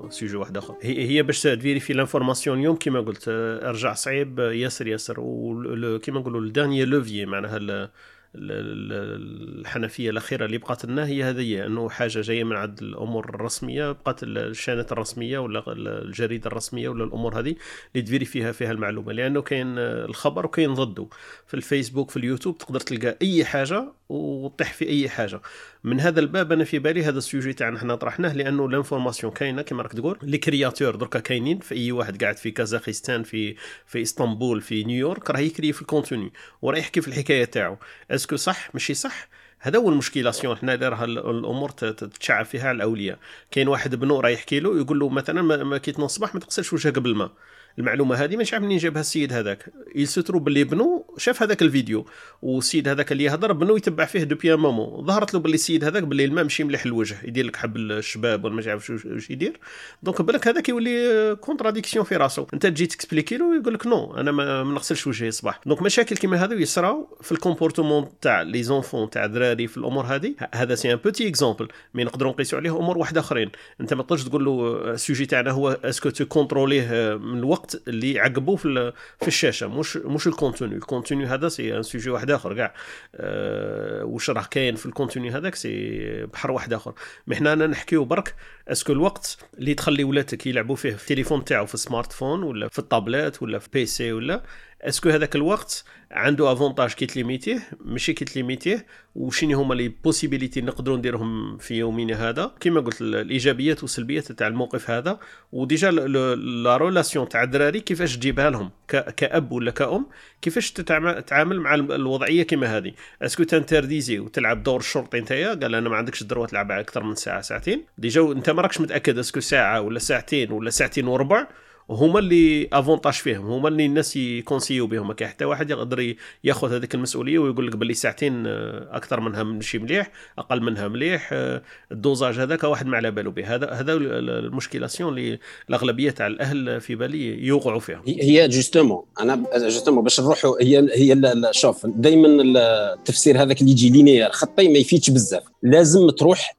[0.08, 0.74] sujet واحد آخر.
[0.82, 6.46] هي, هي باش تفيريفي l'information اليوم كما قلت ارجع صعيب ياسر ياسر وكما نقولوا ال
[6.46, 7.90] dernier levier معناها
[8.34, 14.22] الحنفية الأخيرة اللي بقات لنا هي هذه أنه حاجة جاية من عند الأمور الرسمية بقات
[14.22, 17.54] ال chaînات الرسمية ولا الجريدة الرسمية ولا الأمور هذه
[17.94, 21.08] اللي تفيريفي فيها المعلومة لأنه كاين الخبر وكاين ضده.
[21.46, 25.40] في الفيسبوك في اليوتيوب تقدر تلقى أي حاجة وتطيح في أي حاجة.
[25.84, 29.62] من هذا الباب أنا في بالي هذا ال sujet تاعنا حنا طرحناه لأنه l'information كاينة
[29.62, 30.18] كما راك تقول.
[30.22, 35.30] les créateurs دركا كاينين في أي واحد قاعد في كازاخستان في في إسطنبول في نيويورك
[35.30, 37.76] راه يكري في ال contenu وراه يحكي في الحكاية تاعو.
[38.10, 39.28] est-ce que صح؟ ماشي صح.
[39.58, 40.56] هذا هو المشكلاسيون.
[40.56, 43.18] حنا اللي راه الأمور تتشعب فيها على الأولياء.
[43.50, 46.72] كاين واحد بنو راه يحكي له يقول له مثلا ما كي تنوض الصباح ما تغسلش
[46.72, 47.32] وجهك بالماء.
[47.80, 49.72] المعلومة هذه مش عارف منين جابها السيد هذاك.
[49.94, 52.06] يسترو باللي بنو شاف هذاك الفيديو
[52.42, 55.04] والسيد هذاك اللي يهضر بنو يتبع فيه دوبيا مامو.
[55.06, 58.54] ظهرت له باللي السيد هذاك باللي الماء ماشي مليح الوجه يدير لك حب الشباب ولا
[58.54, 59.60] ما عارف واش يدير.
[60.02, 62.46] donc بالك هذاك يولي contradiction في راسو.
[62.54, 66.44] انت تجي تكسبليكي له يقول لك non أنا ما نغسلش وجهي الصباح donc مشاكل كيما
[66.44, 70.34] هذو يصراو في ال comportement تاع les enfants تاع الدراري في الأمور هذه.
[70.54, 73.50] هذا c'est un petit exemple mais نقدروا نقيسوا عليه أمور واحد أخرين.
[73.80, 77.69] أنت ما تقدرش تقول له ال sujet تاعنا هو est-ce que tu contrôlais من الوقت؟
[77.88, 82.10] اللي يحبوا في في الشاشة مش مش ال contenu ال contenu هذا c'est un sujet
[82.10, 82.74] واحد آخر كاع.
[83.14, 86.92] أه واش راه كاين في ال contenu هذاك c'est بحر واحد آخر.
[87.26, 88.34] mais حنا نحكيو برك
[88.68, 92.68] est-ce que الوقت اللي تخلي ولادك يلعبوا فيه في التليفون تاعو في ال smartphone ولا
[92.68, 94.42] في الطابلات ولا في PC ولا
[94.82, 100.60] est-ce que هذاك الوقت عنده avantage كي تليميتيه ماشي كي تليميتيه وشنو هما les possibilités
[100.60, 105.20] نقدروا نديرهم في يومنا هذا؟ كما قلت الإيجابيات والسلبيات تاع الموقف هذا
[105.52, 110.06] و déjà la relation تاع الدراري كيفاش تجيبها لهم كأب ولا كأم
[110.42, 115.88] كيفاش تتعامل مع الوضعية كما هذه؟ est-ce que تنترديزي وتلعب دور الشرطي نتايا؟ قال أنا
[115.88, 117.84] ما عندكش ال droit تلعب أكثر من ساعة ساعتين.
[117.98, 121.46] déjà أنت ما راكش متأكد est-ce que ساعة ولا ساعتين ولا ساعتين وربع؟
[121.90, 125.08] هما اللي avantage فيهم هما اللي الناس يكونسيو بهم.
[125.08, 129.42] ما كاين حتى واحد يقدر ياخذ هذيك المسؤولية ويقول لك باللي ساعتين آه، أكثر منها
[129.42, 133.54] ماشي مليح أقل منها مليح آه، ال dosage هذاك واحد ما على باله به.
[133.54, 138.02] هذا هذا المشكلاسيون اللي الأغلبية تاع الأهل في بالي يوقعوا فيها.
[138.06, 144.30] هي justement أنا justement باش نروحوا هي هي شوف دائما التفسير هذاك اللي يجي linéaire
[144.30, 145.49] خطي ما يفيدش بزاف.
[145.62, 146.56] لازم تروح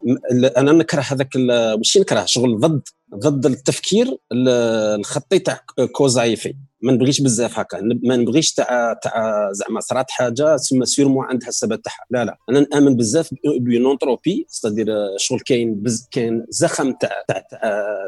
[0.58, 1.38] أنا نكره هذاك
[1.78, 2.82] ماشي نكره شغل ضد
[3.16, 5.60] ضد التفكير الخطي تاع
[5.91, 7.82] cause à effet ما نبغيش بزاف هكا.
[8.04, 12.06] ما نبغيش تاع تاع زعما صرات حاجة ثم sûrement عندها السبب تاعها.
[12.12, 12.38] لا لا.
[12.50, 14.88] أنا نأمن بزاف بيونونتروبي ستادير
[15.18, 17.44] شغل كاين بز كاين زخم تاع تاع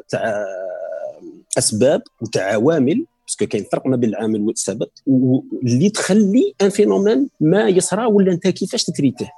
[0.10, 0.46] تاع
[1.58, 7.70] أسباب وتاع عوامل باسكو كاين فرق ما بين العامل والسبب واللي تخلي ان فينومين ما
[7.70, 9.30] يصرى ولا أنت كيفاش تتريته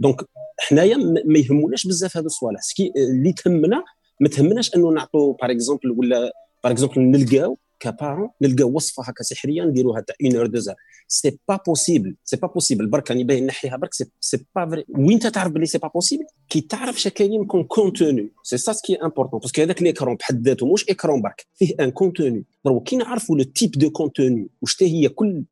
[0.00, 0.16] دونك
[0.58, 2.60] حنايا ما يهموناش بزاف هذا الصوالح
[2.96, 3.84] اللي تهمنا
[4.20, 6.32] ما تهمناش انه نعطوا باغ اكزومبل ولا
[6.64, 10.70] باغ اكزومبل نلقاو كبارون نلقاو وصفة هكا سحرية نديروها تاع اون اور دوز
[11.08, 15.18] c'est pas possible c'est pas possible برك راني باين نحيها برك c'est pas vrai وين
[15.18, 18.94] تعرف بلي c'est pas possible كي تعرف شا كاين comme contenu c'est ça ce qui
[18.94, 21.46] est important parce que هذاك l'écran بحد ذاته مش écran برك.
[21.54, 22.44] فيه un contenu
[22.84, 25.44] كي نعرفوا le type de contenu واش هي كل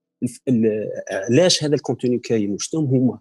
[1.11, 3.19] علاش هذا ال contenu كاين؟ واش هما؟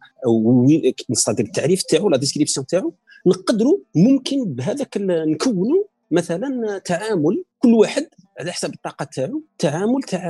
[1.09, 2.93] نستطيع التعريف تاعو la description تاعو
[3.27, 8.07] نقدروا ممكن بهذاك نكونوا مثلا تعامل كل واحد
[8.39, 10.29] على حسب الطاقة تاعو تعامل تاع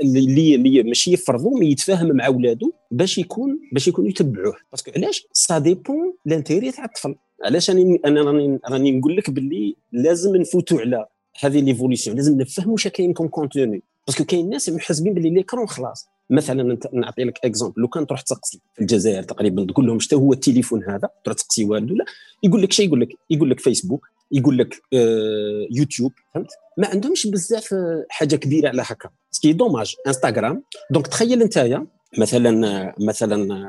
[0.00, 4.56] اللي اللي ماشي يفرضوا mais يتفاهم مع ولادو باش يكون باش يكونوا يتبعوه.
[4.72, 7.14] parce que علاش؟ ça dépend l'intérêt تاع الطفل.
[7.44, 11.06] علاش أنا أنا راني راني نقول لك باللي لازم نفوتوا على
[11.40, 15.68] هذه l'évolution لازم نفهموا واش كاين comme contenu parce que كاين ناس محسبين باللي l'écran
[15.68, 16.08] خلاص.
[16.30, 20.32] مثلا نعطي لك exemple لو كان تروح تسقسي في الجزائر تقريبا تقول لهم شنو هو
[20.32, 22.04] التليفون هذا؟ تروح تسقسي والده لا.
[22.42, 27.26] يقول لك شيء يقول لك يقول لك فيسبوك يقول لك آه يوتيوب فهمت؟ ما عندهمش
[27.26, 29.10] بزاف آه، حاجة كبيرة على هكا.
[29.30, 31.76] ce qui est dommage انستغرام donc تخيل انت
[32.18, 33.66] مثلا مثلا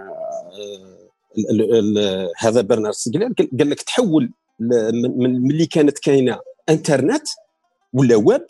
[0.59, 0.97] آه
[2.37, 7.27] هذا برنارد ستيغلر قال لك تحول من اللي كانت كاينة إنترنت
[7.93, 8.45] ولا ويب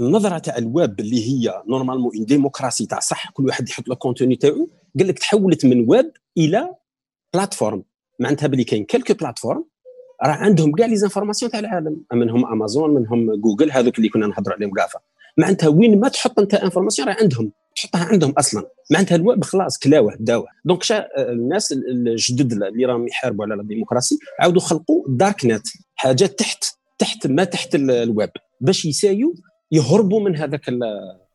[0.00, 4.36] النظره تاع الويب اللي هي normalement une démocratie تاع صح كل واحد يحط له contenu
[4.36, 6.70] تاعو قال لك تحولت من ويب إلى
[7.34, 7.82] plateforme
[8.20, 9.64] معناتها بلي كاين quelques plateformes
[10.24, 12.04] راه عندهم كاع les informations تاع العالم.
[12.12, 15.00] منهم امازون منهم جوجل هذوك اللي كنا نهضروا عليهم GAFA
[15.38, 18.66] معناتها وين ما تحط أنت information راه عندهم تحطها عندهم أصلا.
[18.90, 20.46] معناتها الويب خلاص كلاوه داوه.
[20.64, 26.64] donc شا الناس الجدد اللي راهم يحاربوا على الديمقراطيه عاودوا خلقوا dark net حاجات تحت
[26.98, 29.34] تحت ما تحت الويب باش يسايو
[29.72, 30.68] يهربوا من هذاك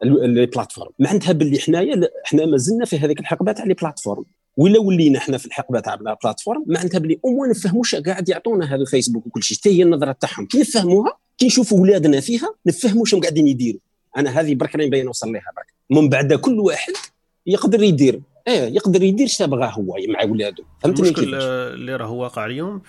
[0.04, 0.92] ال plateforme.
[1.00, 4.26] معناتها باللي حنايا حنا مازلنا في هذيك الحقبة تاع les plateformes
[4.58, 8.66] ولا ولينا حنا في الحقبة تاع ال plateforme معناتها باللي au moins نفهموا قاعد يعطونا
[8.76, 9.58] هذا الفيسبوك وكل شيء.
[9.58, 10.46] حتى هي النظرة تاعهم.
[10.46, 13.80] كي نفهموها كي نشوفوا ولادنا فيها نفهموا شنو قاعدين يديروا.
[14.18, 16.00] أنا هذه برك راني باين نوصل لها برك.
[16.00, 16.94] من بعد كل واحد
[17.46, 18.22] يقدر يدير.
[18.48, 20.64] إيه يقدر يدير شابغاه هو مع ولادو.
[20.80, 22.82] فهمتني المشكل اللي راه واقع اليوم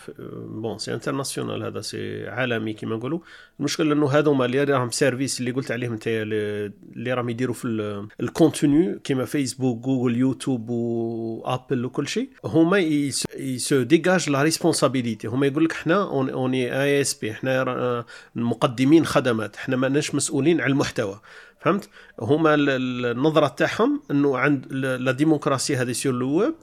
[0.49, 3.18] bon c'est international هذا c'est عالمي كما نقولوا.
[3.59, 8.30] المشكل إنه هذوما اللي راهم services اللي قلت عليهم أنت اللي راهم يديروا في ال
[8.30, 12.29] contenu كما فيسبوك جوجل يوتيوب وابل وكل شيء.
[12.44, 19.07] هما ils se dégagent la responsabilité هما يقول لك إحنا on est ISP إحنا مقدمين
[19.07, 21.20] خدمات إحنا ماناش مسؤولين على المحتوى.
[21.61, 21.88] فهمت؟
[22.20, 26.55] هما النظرة تاعهم إنه عند la démocratie هذه sur le web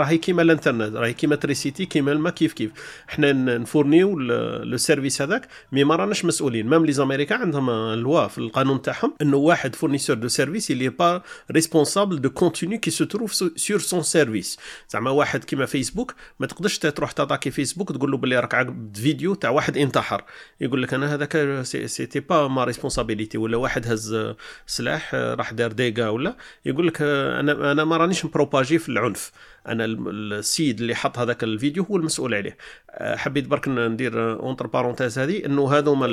[0.00, 2.70] راهي كيما الانترنت راهي كيما l'électricité كيما الماء كيف كيف.
[3.06, 6.68] حنا نفورنيو le service هذاك mais ما راناش مسؤولين.
[6.68, 11.05] même les Américains عندهم loi في القانون تاعهم انه واحد fournisseur de service il est
[11.05, 14.58] pas responsable du contenu qui se trouve sur son service
[14.90, 19.34] زعما واحد كيما فيسبوك ما تقدرش تروح تاتاكي فيسبوك تقول له باللي راك عقد فيديو
[19.34, 20.24] تاع واحد انتحر.
[20.60, 24.34] يقول لك أنا هذاك c'était pas ma responsabilité ولا واحد هز
[24.66, 26.36] سلاح راح دار dégâts ولا.
[26.64, 29.32] يقول لك أنا أنا ما رانيش مبروباجي في العنف.
[29.68, 32.56] أنا السيد اللي حط هذاك الفيديو هو المسؤول عليه.
[32.90, 36.06] آه، حبيت برك ندير entre parenthèses هذه إنه هذوما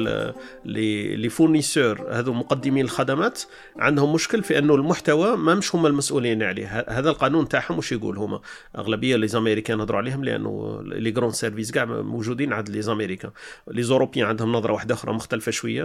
[0.65, 3.41] les les fournisseurs هذو مقدمين الخدمات
[3.79, 6.85] عندهم مشكل في إنه المحتوى ما مش هما المسؤولين عليه.
[6.87, 8.41] هذا القانون تاعهم وش يقول هما؟
[8.77, 13.31] أغلبية les Américains نهضروا عليهم لأنه les grands services كاع موجودين عند les Américains.
[13.67, 15.83] les Européens عندهم نظرة واحدة أخرى مختلفة شوية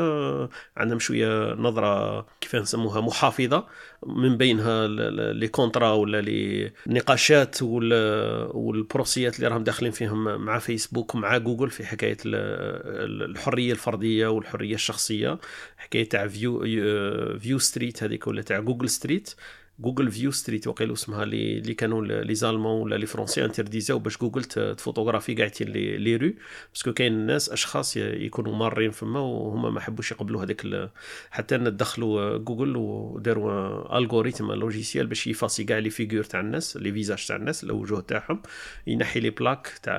[0.76, 3.66] عندهم شوية نظرة كيف نسموها محافظة.
[4.06, 4.86] من بينها
[5.32, 11.86] les contrats ولا لي نقاشات والبروسيات اللي راهم داخلين فيهم مع فيسبوك ومع جوجل في
[11.86, 15.38] حكاية الحرية الفردية والحرية الشخصية
[15.76, 16.60] حكاية تاع فيو
[17.38, 19.34] فيو ستريت هذيك ولا تاع جوجل ستريت.
[19.80, 24.44] جوجل فيو ستريت وقيلو اسمها اللي كانوا les Allemands ولا les Français انترديزاو باش جوجل
[24.44, 26.32] تفوتوغرافي كاع لي لي رو.
[26.72, 30.90] parce que كاين الناس أشخاص يكونوا مارين فما وهما ما حبوش يقبلوا هذاك
[31.30, 37.26] حتى دخلوا جوجل وداروا algorithme logiciel باش يفاسي كاع les figures تاع الناس les visages
[37.26, 38.42] تاع الناس الوجوه تاعهم
[38.86, 39.98] ينحي les plaques تاع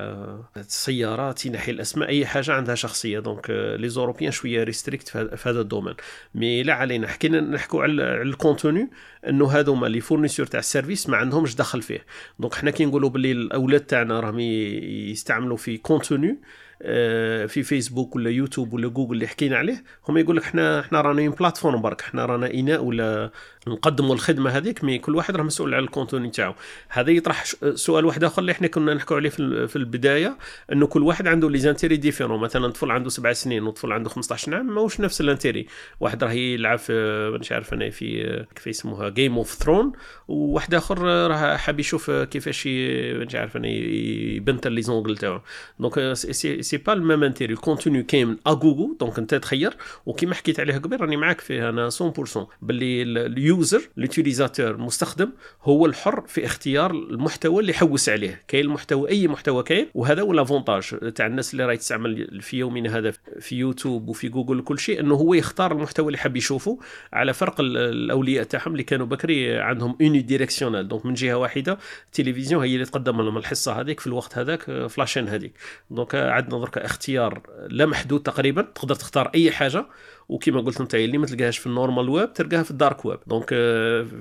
[0.56, 3.18] السيارات ينحي الأسماء أي حاجة عندها شخصية.
[3.18, 5.94] donc les Européens شوية stricts في هذا ال domaine.
[6.34, 7.08] mais لا علينا.
[7.08, 8.90] حكينا نحكوا على ال contenu
[9.28, 12.04] أنه هذوما les fournisseurs تاع ال service ما عندهمش دخل فيه.
[12.38, 16.40] donc حنا كي نقولوا باللي الأولاد تاعنا راهم يستعملوا في contenu
[16.82, 21.00] آه، في فيسبوك ولا يوتيوب ولا جوجل اللي حكينا عليه هم يقول لك إحنا إحنا
[21.00, 23.30] رانا plateforme برك إحنا رانا إناء ولا
[23.66, 26.54] نقدموا الخدمه هذيك mais كل واحد راه مسؤول على ال contenu تاعو.
[26.88, 27.44] هذا يطرح
[27.74, 29.30] سؤال واحد آخر اللي إحنا كنا نحكوا عليه
[29.66, 30.36] في البداية
[30.72, 32.40] إنه كل واحد عنده les intérêts différents.
[32.40, 35.66] مثلا طفل عنده سبع سنين وطفل عنده 15 عام ماهوش نفس ال intérêt
[36.00, 36.92] واحد راه يلعب في
[37.40, 39.92] مش عارف أنا في كيف يسموها Game of Thrones
[40.28, 42.66] وواحد آخر راه حاب يشوف كيفاش
[43.26, 45.40] مش عارف أنا يبنتر les ongles تاعو.
[45.78, 46.12] donc
[46.60, 50.60] c'est pas ال même intérêt ال contenu كاين à gogo donc انت تخير وكيما حكيت
[50.60, 55.30] عليه قبل راني معاك فيه أنا 100% باللي ال user ال utilisateur المستخدم
[55.62, 58.42] هو الحر في اختيار المحتوى اللي يحوس عليه.
[58.48, 62.98] كاين المحتوى أي محتوى كاين وهذا هو l'avantage تاع الناس اللي راهي تستعمل في يومنا
[62.98, 66.78] هذا في يوتيوب وفي جوجل وكل شيء إنه هو يختار المحتوى اللي حاب يشوفه
[67.12, 72.74] على فرق الأولياء تاعهم اللي كانوا بكري عندهم unidirectionnel donc من جهة واحدة التلفزيون هي
[72.74, 75.52] اللي تقدم لهم الحصة هذيك في الوقت هذاك في la chaîne هذيك.
[75.90, 79.86] donc عندنا درك اختيار لا محدود تقريبا تقدر تختار أي حاجة
[80.30, 83.18] وكما قلت انت اللي ما تلقاهاش في ال normal web تلقاها في ال dark web.
[83.26, 83.52] donc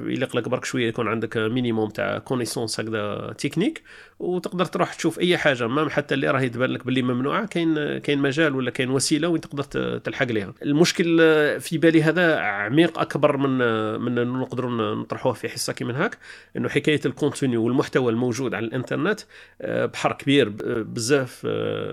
[0.05, 3.83] يليق لك برك شوية يكون عندك minimum تاع connaissances هكذا techniques
[4.19, 5.67] وتقدر تروح تشوف أي حاجة.
[5.67, 9.41] ما حتى اللي راهي تبان لك باللي ممنوعة كاين كاين مجال ولا كاين وسيلة وين
[9.41, 9.63] تقدر
[9.99, 11.17] تلحق لها المشكل
[11.59, 13.57] في بالي هذا عميق أكبر من
[14.01, 16.17] من نقدروا نطرحوه في حصة كيما هاك
[16.57, 19.19] إنه حكاية ال contenu والمحتوى الموجود على الإنترنت
[19.63, 20.49] بحر كبير
[20.83, 21.41] بزاف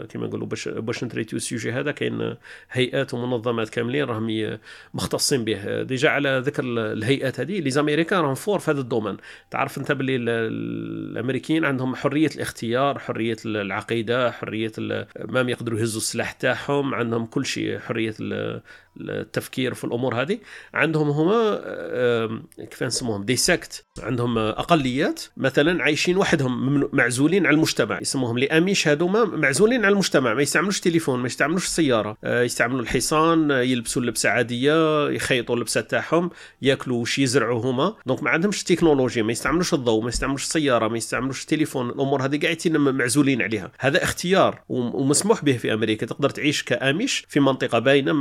[0.09, 1.91] كما نقولوا باش باش نتريتيو ال sujet هذا.
[1.91, 2.35] كاين
[2.71, 4.59] هيئات ومنظمات كاملين راهم
[4.95, 5.83] مختصين به.
[5.83, 9.16] déjà على ذكر الهيئات هذه les Américains راهم forts في هذا ال domaine.
[9.51, 14.72] تعرف أنت باللي الأمريكيين عندهم حرية الاختيار حرية العقيدة حرية
[15.24, 18.14] ما يقدروا يهزوا السلاح تاعهم عندهم كل شيء حرية
[19.00, 20.38] التفكير في الأمور هذه.
[20.74, 21.61] عندهم هما
[22.59, 23.85] كيف نسموهم؟ دي سكت.
[24.02, 25.22] عندهم أقليات.
[25.37, 28.00] مثلا عايشين وحدهم معزولين على المجتمع.
[28.00, 30.35] يسموهم لي اميش هذوما معزولين على المجتمع.
[30.35, 36.30] ما يستعملوش تليفون ما يستعملوش السياره آه، يستعملوا الحصان يلبسوا اللبسة عادية يخيطوا اللبسة تاعهم
[36.62, 37.94] ياكلوا وش يزرعوا هما.
[38.06, 42.40] دونك ما عندهمش تكنولوجيا ما يستعملوش الضوء ما يستعملوش السياره ما يستعملوش التليفون الأمور هذه
[42.42, 43.72] قاعدين معزولين عليها.
[43.78, 46.06] هذا اختيار ومسموح به في أمريكا.
[46.06, 48.12] تقدر تعيش كأميش في منطقة باينة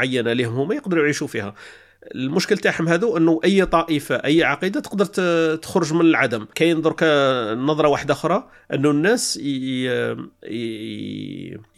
[0.00, 1.54] معينة لهم هما يقدروا يعيشوا فيها.
[2.14, 5.04] المشكل تاعهم هذو انه اي طائفة اي عقيدة تقدر
[5.56, 6.46] تخرج من العدم.
[6.54, 7.02] كاين درك
[7.58, 9.40] نظرة واحدة أخرى انه الناس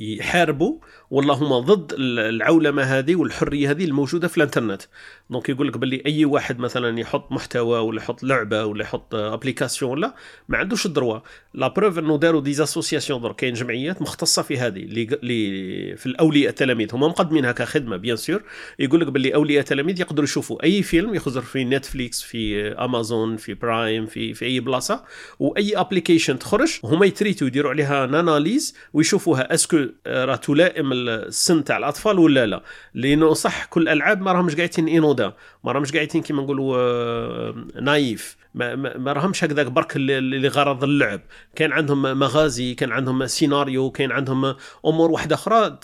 [0.01, 0.79] يحاربوا
[1.11, 4.83] والله هما ضد العولمة هذه والحرية هذه الموجودة في الانترنت.
[5.31, 9.91] donc يقول لك باللي أي واحد مثلا يحط محتوى ولا يحط لعبة ولا يحط application
[9.91, 10.15] ولا
[10.49, 11.19] ما عندوش ال droit.
[11.55, 13.37] la preuve إنه داروا des associations درك.
[13.37, 16.89] كاين جمعيات مختصة في هذه اللي في الأولياء التلاميذ.
[16.93, 18.43] هما مقدمينها كخدمه bien sûr
[18.79, 23.55] يقول لك باللي أولياء التلاميذ يقدروا يشوفوا أي فيلم يخزر في Netflix في امازون في
[23.55, 25.05] Prime في في أي بلاصة
[25.39, 31.65] وأي application تخرج هما يتريتوا يديروا عليها une analyse ويشوفوها est-ce que راه تلائم السن
[31.65, 32.63] تاع الأطفال ولا لا.
[32.95, 35.33] لأنه صح كل الالعاب ما راهمش قاعدين إنودا
[35.65, 41.21] ما راهمش قاعدين كيما نقولوا آه، naïf ما, ما, راهمش هكذاك برك لغرض اللعب.
[41.55, 44.55] كان عندهم مغازي كان عندهم سيناريو كان عندهم
[44.87, 45.79] أمور واحدة أخرى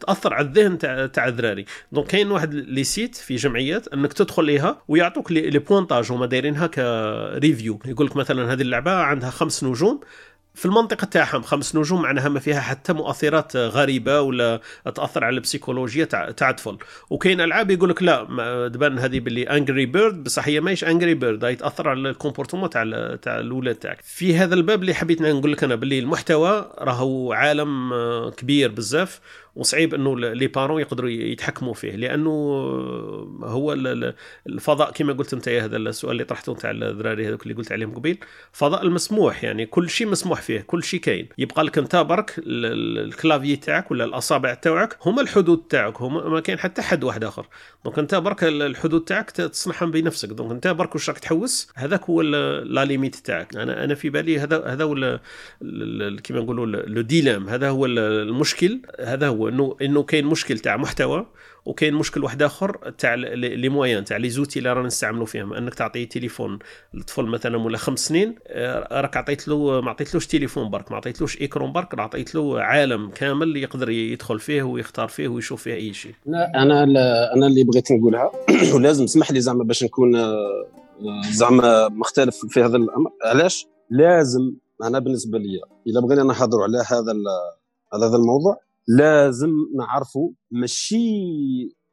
[0.00, 0.78] تأثر على الذهن
[1.12, 1.64] تاع الذراري.
[1.92, 6.66] donc كاين واحد les sites في جمعيات أنك تدخل ليها ويعطوك les pointages هما دايرينها
[6.66, 10.00] ك review يقول لك مثلا هذه اللعبة عندها خمس نجوم.
[10.54, 14.60] في المنطقة تاعهم خمس نجوم معناها ما فيها حتى مؤثرات غريبة ولا
[14.94, 16.56] تأثر على البسيكولوجيا تاع تاع
[17.10, 18.24] وكاين ألعاب يقول لك لا
[18.74, 22.70] تبان هذه باللي Angry Bird بصح هي ماهيش Angry Bird هي تأثر على ال comportement
[22.70, 22.82] تاع
[23.22, 24.00] تاع الاولاد تاعك.
[24.02, 27.90] في هذا الباب اللي حبيت نقول لك أنا باللي المحتوى راهو عالم
[28.36, 29.20] كبير بزاف.
[29.56, 32.30] وصعيب إنه les parents يقدروا يتحكموا فيه لأنه
[33.42, 33.72] هو
[34.46, 38.18] الفضاء كما قلت أنت هذا السؤال اللي طرحته نتاع الذراري هذوك اللي قلت عليهم قبيل.
[38.52, 41.28] فضاء المسموح يعني كل شيء مسموح فيه كل شيء كاين.
[41.38, 46.40] يبقى لك أنت برك ال clavier تاعك ولا الأصابع تاعك هما الحدود تاعك هما ما
[46.40, 47.46] كاين حتى حد واحد آخر.
[47.84, 50.28] دونك أنت برك الحدود تاعك تصنعهم بنفسك.
[50.28, 53.56] donc أنت برك واش راك تحوس هذاك هو la limite تاعك.
[53.56, 55.20] أنا أنا في بالي هذا هذا هو
[56.24, 60.76] كيما نقولوا لو ديلام هذا هو المشكل هذا هو هو انه إنه كاين مشكل تاع
[60.76, 61.26] محتوى
[61.66, 65.52] وكاين مشكل واحد آخر تاع لي مويان تاع لي زوتي اللي رانا نستعملوا فيهم.
[65.52, 66.58] إنك تعطيه تليفون
[66.94, 71.40] لطفل مثلا ولا خمس سنين آه، راك عطيت له ما عطيتلوش تليفون برك ما عطيتلوش
[71.40, 76.14] إيكرون برك عطيت له عالم كامل يقدر يدخل فيه ويختار فيه ويشوف فيه أي شيء.
[76.28, 76.82] أنا
[77.34, 78.30] أنا اللي بغيت نقولها
[78.74, 80.66] ولازم اسمح لي زعما باش نكون آه،
[81.30, 83.10] زعما مختلف في هذا الأمر.
[83.24, 87.12] علاش؟ لازم أنا بالنسبة لي اذا بغينا نحضروا على هذا
[87.92, 91.06] على هذا الموضوع لازم نعرفوا ماشي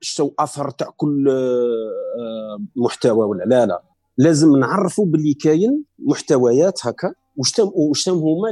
[0.01, 3.83] شو أثر تاع كل آه، محتوى ولا لا لا.
[4.17, 7.13] لازم نعرفوا باللي كاين محتويات هكا
[8.05, 8.49] تم هما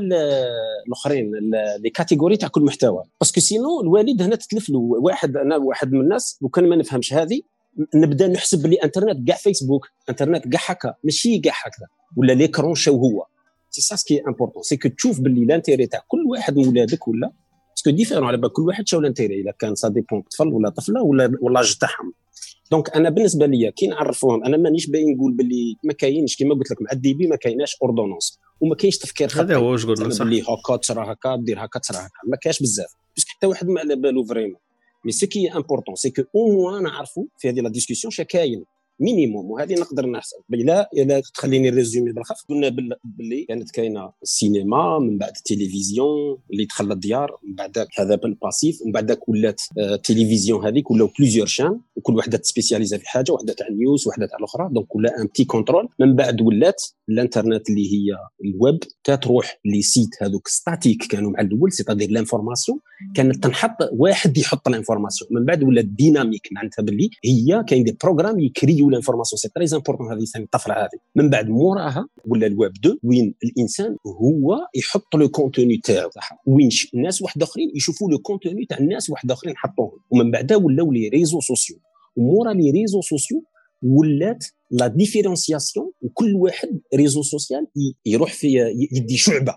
[0.88, 1.32] الأخرين
[1.80, 3.04] les catégories تاع كل محتوى.
[3.22, 6.76] parce que sinon الوالد هنا تتلف له واحد أنا واحد من الناس لو كان ما
[6.76, 7.42] نفهمش هذه
[7.96, 12.92] نبدا نحسب باللي إنترنت كاع فيسبوك إنترنت كاع هكا ماشي كاع هكذا ولا l'écran شو
[12.92, 13.26] هو.
[13.70, 16.68] c'est ça ce qui est important c'est que تشوف باللي l'intérêt تاع كل واحد من
[16.68, 17.32] ولادك ولا
[17.88, 19.42] parce que différents على بال كل واحد شو l'intérêt.
[19.42, 22.14] اذا كان ça dépend طفل ولا طفلة ولا ولا تاعهم.
[22.72, 26.72] donc أنا بالنسبة لي كي نعرفوهم أنا مانيش باين نقول باللي ما كاينش كيما قلت
[26.72, 30.24] لك مع ال début ما كايناش ordonnance وما كاينش تفكير هذا هو واش قلنا صح؟
[30.24, 32.20] باللي هكا تصرا هكا دير هكا تصرا هكا.
[32.28, 32.96] ما كاينش بزاف.
[33.16, 34.60] parce que حتى واحد ما على بالو vraiment
[35.06, 38.24] mais ce qui est important c'est que au moins نعرفوا في هذه la discussion شا
[38.24, 38.64] كاين
[39.00, 40.38] minimum وهذه نقدر نحسب.
[40.50, 42.70] لا الا تخليني résumer بالخف قلنا
[43.04, 48.82] باللي كانت كاينة السينما من بعد التلفزيون اللي دخل الديار من بعد هذا بال passif
[48.82, 53.54] ومن بعد ولات التلفزيون آه، هذيك ولاو plusieurs chaînes وكل وحدة تسبيسياليزا في حاجة وحدة
[53.54, 54.70] تاع ال news وحدة تاع الأخرى.
[54.72, 58.80] donc ولا un petit contrôle من بعد ولات الإنترنت اللي هي الويب
[59.22, 62.80] تروح les sites هذوك statiques كانوا مع الأول c'est-à-dire l'information
[63.16, 65.30] كانت تنحط واحد يحط ال information.
[65.34, 70.12] من بعد ولات dynamique معناتها باللي هي كاين des programmes يكريو l'information c'est très important
[70.12, 71.00] هذه ثاني الطفرة هذه.
[71.16, 76.10] من بعد موراها ولا الويب 2 وين الإنسان هو يحط le contenu تاعو.
[76.46, 80.00] وين الناس واحد آخرين يشوفوا le contenu تاع الناس واحد آخرين حطوهم.
[80.12, 81.78] ومن بعد ولاو les réseaux sociaux.
[82.16, 83.44] ومورا les réseaux sociaux
[83.84, 87.68] ولات la différenciation وكل واحد réseau social
[88.06, 88.48] يروح في
[88.92, 89.56] يدي شعبة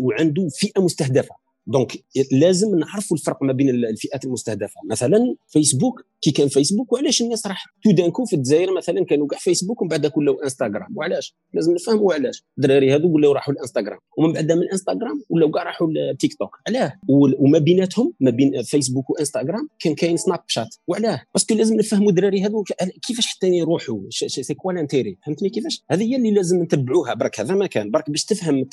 [0.00, 1.43] وعنده فئة مستهدفة.
[1.66, 4.80] donc لازم نعرفوا الفرق ما بين الفئات المستهدفة.
[4.90, 9.26] مثلا فيسبوك كي كان فيسبوك وعلاش الناس راح tout d'un coup في الجزائر مثلا كانوا
[9.26, 10.96] كاع فيسبوك ومن بعد ولاو إنستغرام.
[10.96, 13.98] وعلاش؟ لازم نفهموا علاش الدراري هذو ولاو راحوا لإنستغرام.
[14.18, 16.56] ومن بعد من إنستغرام ولاو كاع راحوا لتيك توك.
[16.68, 16.92] علاه.
[17.38, 20.74] وما بيناتهم ما بين فيسبوك وإنستغرام كان كاين سناب شات.
[20.88, 21.22] وعلاه.
[21.34, 22.64] parce que لازم نفهموا الدراري هذو
[23.06, 24.00] كيفاش حتى يروحوا.
[24.10, 27.14] c'est quoi l'intérêt فهمتني كيفاش؟ هذه هي اللي لازم نتبعوها.
[27.14, 27.90] برك هذا ما كان.
[27.90, 28.66] برك باش تفهم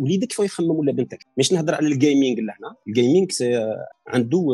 [0.00, 1.26] وليدك كيف يخمم ولا بنتك.
[1.38, 3.32] مش نهضر على ال gaming لهنا ال gaming
[4.06, 4.46] عنده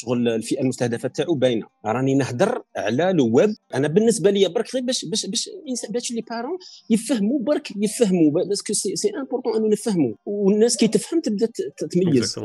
[0.00, 1.66] شغل الفئة المستهدفة تاعو باينة.
[1.86, 5.50] راني نهضر على le web أنا بالنسبة لي برك غير باش باش باش
[5.90, 6.58] باش les parents
[6.90, 11.48] يفهموا برك يفهموا parce que c'est c'est important انه نفهموا والناس كي تفهم تبدا
[11.90, 12.36] تميز.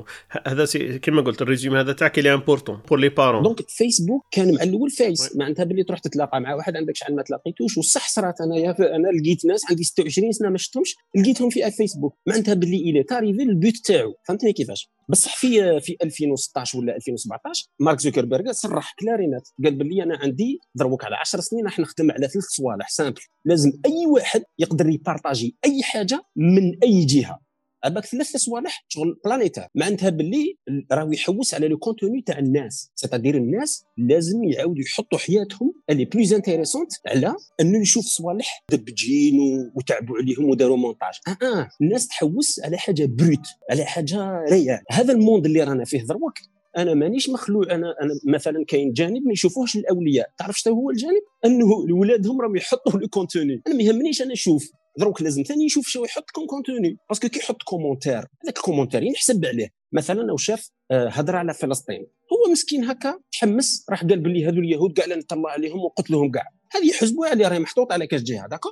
[0.46, 0.66] هذا
[0.98, 4.64] كما قلت ال résumé هذا تاعك اللي important pour les parents donc فيسبوك كان مع
[4.64, 5.36] الأول فايس.
[5.36, 7.78] معناتها باللي تروح تتلاقى مع واحد عندك شحال ما تلاقيتوش.
[7.78, 12.54] وصح صرات أنا أنا لقيت ناس عندي 26 سنة ما شفتهمش لقيتهم في فيسبوك معناتها
[12.54, 14.14] باللي il est arrivé ال but تاعو.
[14.28, 19.76] فهمتني كيفاش؟ بصح في في 2016 ولا 2017 مارك زوكربيرغ صرح clair et net قال
[19.76, 24.06] باللي أنا عندي دروك على 10 سنين راح نخدم على ثلاث صوالح simple لازم أي
[24.08, 27.45] واحد يقدر يبارطاجي أي حاجة من أي جهة.
[27.86, 30.58] هذاك ثلاث صوالح شغل planétaire معناتها باللي
[30.92, 32.92] راهو يحوس على le contenu تاع الناس.
[32.96, 39.40] c'est-à-dire الناس لازم يعاودوا يحطوا حياتهم اللي plus intéressante على انه نشوف صوالح دبجين
[39.76, 44.80] وتعبوا عليهم وداروا مونتاج آه آه الناس تحوس على حاجة brute على حاجة réelle.
[44.92, 46.34] هذا ال monde اللي رانا فيه دروك.
[46.78, 47.64] أنا مانيش مخلوع.
[47.64, 50.30] أنا أنا مثلا كاين جانب ما يشوفوهش الأولياء.
[50.38, 53.62] تعرف شنو هو الجانب؟ أنه ولادهم راهم يحطوا le contenu.
[53.68, 54.72] أنا ما يهمنيش أنا نشوف.
[54.98, 56.98] دروك لازم ثاني يشوف شو يحط comme contenu.
[57.10, 59.70] parce que كي يحط commentaire هذاك ال commentaire ينحسب عليه.
[59.92, 62.08] مثلا لو شاف آه، هضر على فلسطين.
[62.34, 66.44] هو مسكين هكا تحمس راح قال باللي هذو اليهود كاع نطلع عليهم وقتلهم كاع
[66.76, 68.70] هذه يحسبوها اللي راهي محطوط على كاش جهه d'accord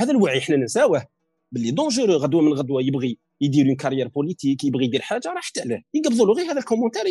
[0.00, 1.06] هذا الوعي حنا ننساوه.
[1.52, 5.82] باللي dangereux غدوة من غدوة يبغي يدير une carrière politique يبغي يدير حاجة راحت عليه.
[5.94, 7.02] يقبضوا له غير هذا ال commentaire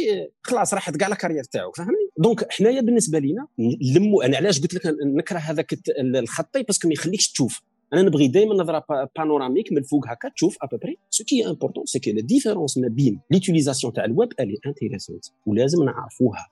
[0.42, 4.82] خلاص راحت كاع carrière تاعو فهمني؟ donc حنايا بالنسبة لينا نلموا أنا علاش قلت لك
[5.18, 7.62] نكره هذاك الخطي؟ parce que ما يخليكش تشوف.
[7.94, 8.86] أنا نبغي دائما نظره
[9.16, 12.22] panoramique من الفوق هكا تشوف à peu près ce qui est important c'est que la
[12.22, 16.48] différence ما بين l'utilisation تاع ال web elle est intéressante ولازم نعرفوها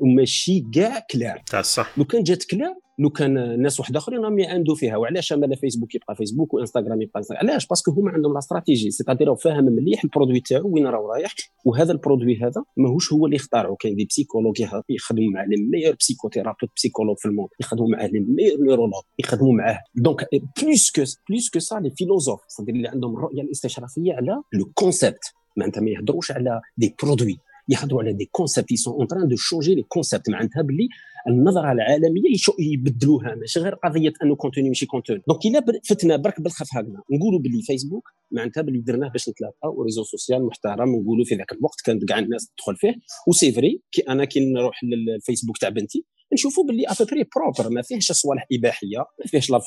[0.00, 4.38] وماشي كاع كلار تاع الصح لو كان جات كلار لو كان ناس واحد آخرين راهم
[4.38, 4.96] يعاندوا فيها.
[4.96, 8.90] وعلاش مالا فيسبوك يبقى فيسبوك وإنستغرام يبقى إنستغرام؟ علاش؟ parce que هما عندهم la stratégie
[8.90, 11.34] c'est-à-dire فاهم مليح ال produit تاعو وين راه رايح
[11.64, 15.94] وهذا ال produit هذا ماهوش هو اللي اختارعه كاين des psychologues يخدموا مع les meilleurs
[16.00, 17.48] psychothérapeutes psychologues في ال monde.
[17.60, 19.78] يخدموا معاه les meilleurs neurologues يخدموا معاه.
[19.94, 20.28] donc
[20.62, 25.24] plus que plus que ça les philosophes اللي عندهم الرؤية الاستشرافيه على le concept
[25.56, 27.36] معناتها ما يهضروش على des produits
[27.68, 30.88] يخدموا على des concepts sont en train de changer les concepts معناتها باللي
[31.28, 32.22] النظرة العالمية
[32.58, 37.02] يبدلوها ماشي غير قضية أنه contenu ماشي contenu donc الا فتنا برك بالخف هكذا.
[37.10, 41.52] نقولوا باللي فيسبوك معناتها باللي درناه باش نتلاقاو و réseau social محترم نقولوا في ذاك
[41.52, 42.94] الوقت كانت كاع الناس تدخل فيه.
[43.28, 47.24] و c'est vrai que أنا كي نروح للفيسبوك تاع بنتي نشوفوا باللي à peu près
[47.36, 49.58] propre ما فيهش صوالح إباحية ما فيهش la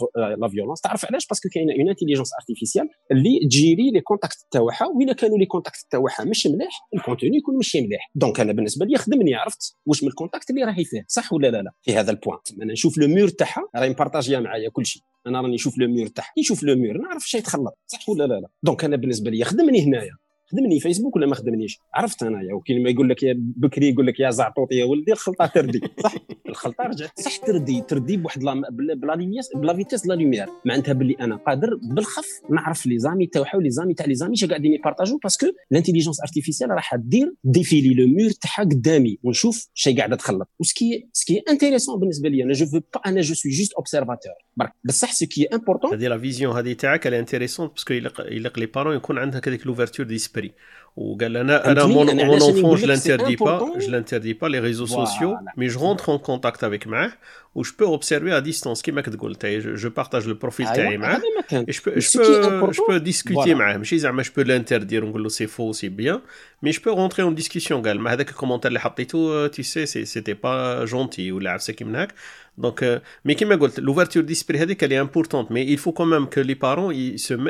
[0.50, 5.12] violence تعرف علاش؟ parce que كاينة une intelligence artificielle اللي تجيري les contacts تاعها وين
[5.12, 8.12] كانوا les contacts تاعها مش مليح ال contenu يكون ماشي مليح.
[8.16, 11.48] donc أنا بالنسبة لي خدمني عرفت؟ واش من ال contact اللي راهي فيه صح ولا
[11.48, 14.86] لا لا؟ في هذا ال point أنا نشوف le mur تاعها راهي مبارطاجية معايا كل
[14.86, 15.02] شيء.
[15.28, 16.32] أنا راني نشوف le mur تاعها.
[16.40, 19.82] نشوف le mur نعرف شي يتخلط صح ولا لا لا؟ donc أنا بالنسبة لي خدمني
[19.86, 20.12] هنايا.
[20.52, 24.20] خدمني فيسبوك ولا ما خدمنيش؟ عرفت انايا وكي ما يقول لك يا بكري يقول لك
[24.20, 25.82] يا زعطوط يا ولدي الخلطة تردي.
[26.04, 26.16] صح؟
[26.50, 27.20] الخلطة رجعت.
[27.20, 27.82] صح تردي.
[27.82, 28.42] تردي بواحد
[28.72, 33.28] بلا ليمياس ب la vitesse la lumière معناتها باللي أنا قادر بالخف نعرف les amis
[33.28, 36.96] تاعها و les amis تاع les amis اش قاعدين يبارطاجو parce que l'intelligence artificielle راح
[36.96, 39.18] دير défiler le mur تاعها قدامي.
[39.24, 40.50] ونشوف شي قاعدة تخلط.
[40.60, 44.72] وسكي سكي انتيريسون بالنسبة لي أنا je veux pas أنا je suis juste observateur برك.
[44.84, 48.60] بصح ce qui est important هذه la vision هذه تاعك اللي intéressante parce que يلق
[48.60, 50.54] les parents يكون عندك هذيك l'ouverture d'esprit l'esprit.
[50.96, 56.10] Mon, mon enfant, je l'interdis pas, je l'interdis pas les réseaux sociaux, mais je rentre
[56.10, 57.08] en contact avec moi
[57.56, 61.22] و je peux observer à distance كيما كتقول تاي je partage le profil تاعي معاه
[61.52, 65.30] je peux je peux je peux discuter معاه ماشي زعما je peux l'interdire ونقول له
[65.30, 66.20] سي فو سي بيان
[66.64, 70.36] مي je peux rentrer en discussion قال مع هذاك الكومونتير اللي حطيته tu sais c'était
[70.36, 72.14] pas gentil ولا عرفتها كي من هاك
[72.58, 76.40] دونك مي كيما قلت لوفرتور ديسبري هذيك اللي امبورطونت مي il faut quand même que
[76.40, 76.92] les parents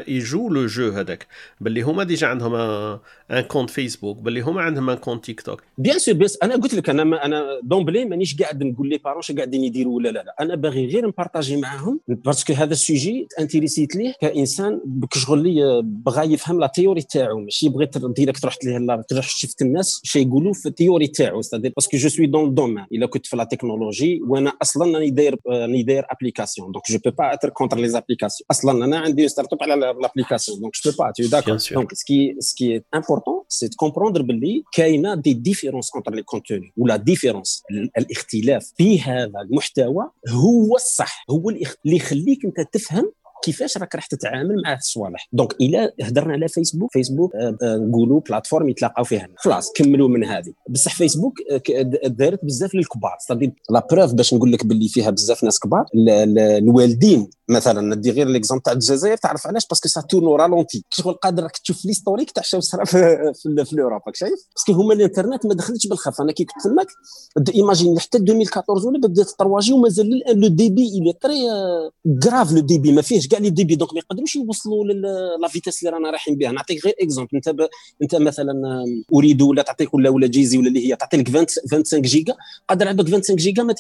[0.07, 1.27] يجوا le jour هذاك
[1.61, 2.55] باللي هما déjà عندهم
[3.31, 6.73] un compte فيسبوك باللي هما عندهم un compte تيك توك bien sûr بس أنا قلت
[6.73, 10.35] لك أنا أنا d'emblée مانيش قاعد نقول les parents قاعدين يديروا ولا لا لا.
[10.39, 14.81] أنا باغي غير نبارطاجي معاهم parce que هذا ال sujet انتيريسيت ليه كإنسان
[15.13, 17.39] شغل لي بغى يفهم la théorie تاعو.
[17.39, 21.41] ماشي بغيت direct رحت ليه تروح شفت الناس شي يقولوا في ال théorie تاعو.
[21.53, 25.09] parce que je suis dans ال domaine الا كنت في la technologie وأنا أصلا راني
[25.09, 29.27] داير راني داير application donc je peux pas être contre les applications أصلا أنا عندي
[29.27, 33.07] start-up على l'application donc je peux pas tout d'accord donc ce qui ce qui est
[33.07, 37.63] important c'est comprendre باللي كاينة des différences entre les contenus و la différence
[37.97, 39.82] الاختلاف في هذا المحتوى
[40.29, 43.11] هو الصح هو اللي يخليك أنت تفهم
[43.43, 45.27] كيفاش راك راح تتعامل مع الصوالح.
[45.33, 50.23] donc إلى هضرنا على فيسبوك فيسبوك آه، آه، نقولوا plateforme يتلاقاو فيها خلاص كملوا من
[50.23, 50.53] هذه.
[50.69, 53.17] بصح فيسبوك آه، دارت بزاف للكبار.
[53.69, 55.85] la preuve باش نقول لك باللي فيها بزاف ناس كبار
[56.37, 60.85] الوالدين مثلا ندي غير l'exemple تاع الجزائر تعرف علاش؟ parce que ça tourne au ralenti
[60.89, 62.97] شغل قادر راك تشوف l'historique تاع شنو صرا في,
[63.43, 66.21] في, في اوروبا شايف؟ parce que هما الإنترنت ما دخلتش بالخف.
[66.21, 66.87] أنا كي كنت تماك
[67.55, 71.39] imagine حتى 2014 ولا بدات trois G ومازال الآن le débit il est très
[72.25, 74.85] grave le débit ما فيهش كاع les débits donc ما يقدروش يوصلوا
[75.41, 76.51] la vitesse اللي رانا رايحين بها.
[76.51, 77.67] نعطيك غير exemple أنت ب...
[78.01, 78.53] أنت مثلا
[79.13, 81.29] Ooredoo ولا تعطيك ولا ولا Djezzy ولا اللي هي تعطي لك
[81.71, 82.35] 25 جيجا
[82.69, 83.75] قادر عندك 25 جيجا ما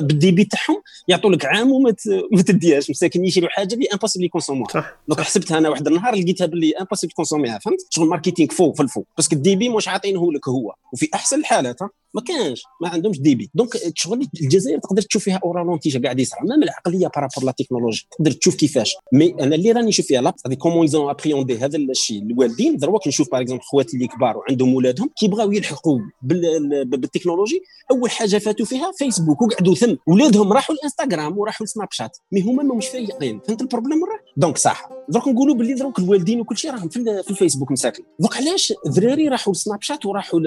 [0.00, 1.94] بال débit تاعهم يعطوا لك عام وما
[2.32, 2.42] ما
[2.78, 4.70] تديهاش مساكن يشريوا حاجة اللي impossible ي consommer وها.
[4.70, 8.50] صح donc حسبتها أنا واحد النهار لقيتها باللي impossible ت consommer يها فهمت؟ شغل marketing
[8.50, 9.06] فوق في الفوق.
[9.16, 10.74] parce que ال débit مش عاطينه لك هو.
[10.92, 11.80] وفي أحسن الحالات
[12.14, 13.50] ما كانش ما عندهمش débit.
[13.54, 17.44] donc شغل الجزائر تقدر تشوف فيها au ralenti جا قاعد يصرى même العقلية par rapport
[17.44, 18.96] la technologie تقدر تشوف كيفاش.
[19.12, 22.22] mais أنا اللي راني نشوف فيها هذه comment ils ont appréhendé هذا الشيء.
[22.22, 27.62] الوالدين دروك نشوف par exemple خواتي اللي كبار وعندهم ولادهم كيبغاو يلحقوا بالتكنولوجي.
[27.90, 32.16] أول حاجة فاتوا فيها فيسبوك وقعدوا ثم ولادهم راحوا الانستغرام وراحوا السناب شات.
[32.32, 33.40] mais هما ما مش فايقين.
[33.40, 34.88] فهمت ال problème ولا؟ donc صح.
[35.08, 38.02] دروك نقولوا باللي دروك الوالدين وكل شيء راهم في, في الفيسبوك مساكن.
[38.20, 40.40] donc علاش ذراري راحوا السناب شات وراحوا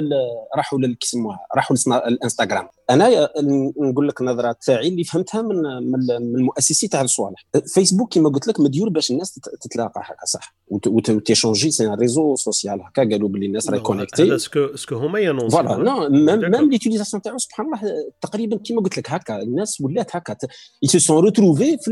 [0.58, 0.96] راحوا لل
[1.56, 1.78] راحوا
[2.08, 2.68] الانستغرام.
[2.90, 3.30] أنا
[3.82, 5.56] نقول لك النظره تاعي اللي فهمتها من
[5.92, 7.46] من المؤسسي تاع الصوالح.
[7.68, 10.56] فيسبوك كما قلت لك مديور باش الناس تتلاقى هكا صح.
[10.88, 14.56] و ت échanger c'est un réseau social هكا قالوا باللي الناس راهي connectée هذا est-ce
[14.56, 16.10] que est-ce que هما ي annoncer voilà non
[16.60, 17.80] même l'utilisation تاعو سبحان الله
[18.22, 20.38] تقريبا كما قلت لك هكا الناس ولات هكا
[20.86, 21.92] se sont retrouvés في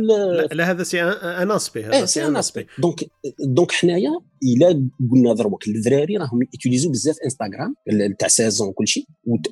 [0.52, 3.06] لا هذا c'est un aspect هذا c'est un aspect donc
[3.40, 7.76] donc حنايا إلا قلنا دروك الذراري راهم ي utiliser و بزاف انستغرام
[8.20, 9.06] تاع seize ans وكل شيء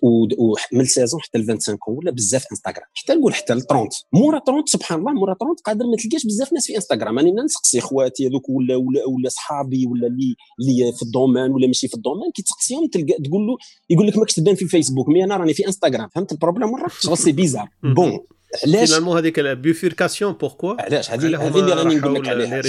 [0.03, 2.87] ومن seize ans حتى ل 25 ولا بزاف انستغرام.
[2.93, 6.53] حتى نقول حتى ل 30 مورا 30 سبحان الله مورا 30 قادر ما تلقاش بزاف
[6.53, 7.17] ناس في انستغرام.
[7.17, 11.67] راني نسقسي خواتي هذوك ولا ولا ولا صحابي ولا اللي اللي في ال domaine ولا
[11.67, 13.57] ماشي في ال domaine كي تسقسيهم تلقى تقول له
[13.89, 16.09] يقول لك ماكش تبان في الفيسبوك mais أنا راني في انستغرام.
[16.15, 17.69] فهمت ال problème مره شغل c'est bizarre.
[17.83, 18.19] bon
[18.63, 22.61] علاش finalement هذيك ال bifurcation pourquoi علاش هذه هذه اللي راني نقول لك عليها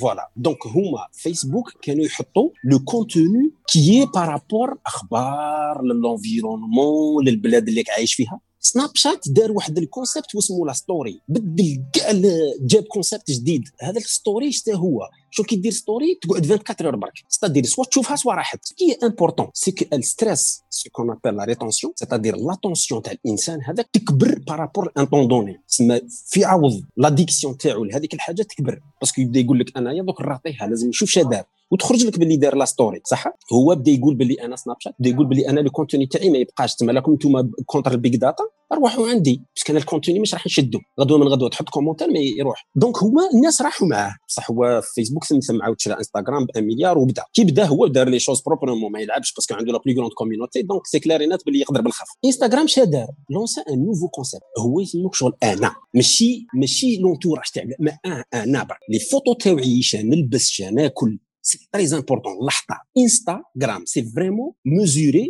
[0.00, 7.68] voilà donc هما فيسبوك كانوا يحطوا le contenu qui par rapport أخبار لل environnement للبلاد
[7.68, 12.12] اللي عايش فيها سناب شات دار واحد ال concept واسمه la story بدل كاع
[12.60, 17.12] جاب concept جديد هذا ال story حتى هو شو كيدير story تقعد 24 heures برك.
[17.28, 21.36] c'est-à-dire soit تشوفها soit راحت qui est important c'est que ال stress c'est qu'on appelle
[21.36, 26.44] la rétention c'est-à-dire l'attention تاع الإنسان هذاك تكبر par rapport un temps donné تسمى في
[26.44, 28.80] عوض l'addiction تاعو لهذيك الحاجة تكبر.
[29.00, 32.56] parce que يبدأ يقول لك أنايا دوك نعطيها لازم نشوف شادار وتخرج لك باللي دار
[32.56, 35.70] la story صح؟ هو بدا يقول باللي أنا سناب شات بدا يقول باللي أنا le
[35.70, 36.74] contenu تاعي ما يبقاش.
[36.74, 39.42] تما لكم أنتم contre ال Big Data روحوا عندي.
[39.56, 40.78] parce que أنا ال contenu مش راح نشدو.
[41.00, 42.68] غدوة من غدوة تحط commentaire ما يروح.
[42.74, 44.16] donc هما الناس راحوا معاه.
[44.28, 48.08] بصح هو في فيسبوك ثم عاود شرا انستغرام ب مليار وبدا كي بدا هو دار
[48.08, 51.22] les choses proprement ما يلعبش parce que عنده la plus grande community donc c'est clair
[51.22, 55.32] et net باللي يقدر بالخف انستغرام شا دار lança un nouveau concept هو يسموك شغل
[55.42, 57.98] أنا ماشي ماشي l'entourage تاع ما
[58.34, 61.18] أنا les photos تاوعي نلبس ناكل
[61.50, 62.34] c'est très important.
[62.46, 65.26] L'achta, Instagram, c'est vraiment mesurer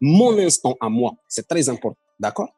[0.00, 1.12] mon instant à moi.
[1.28, 2.02] C'est très important.
[2.18, 2.50] D'accord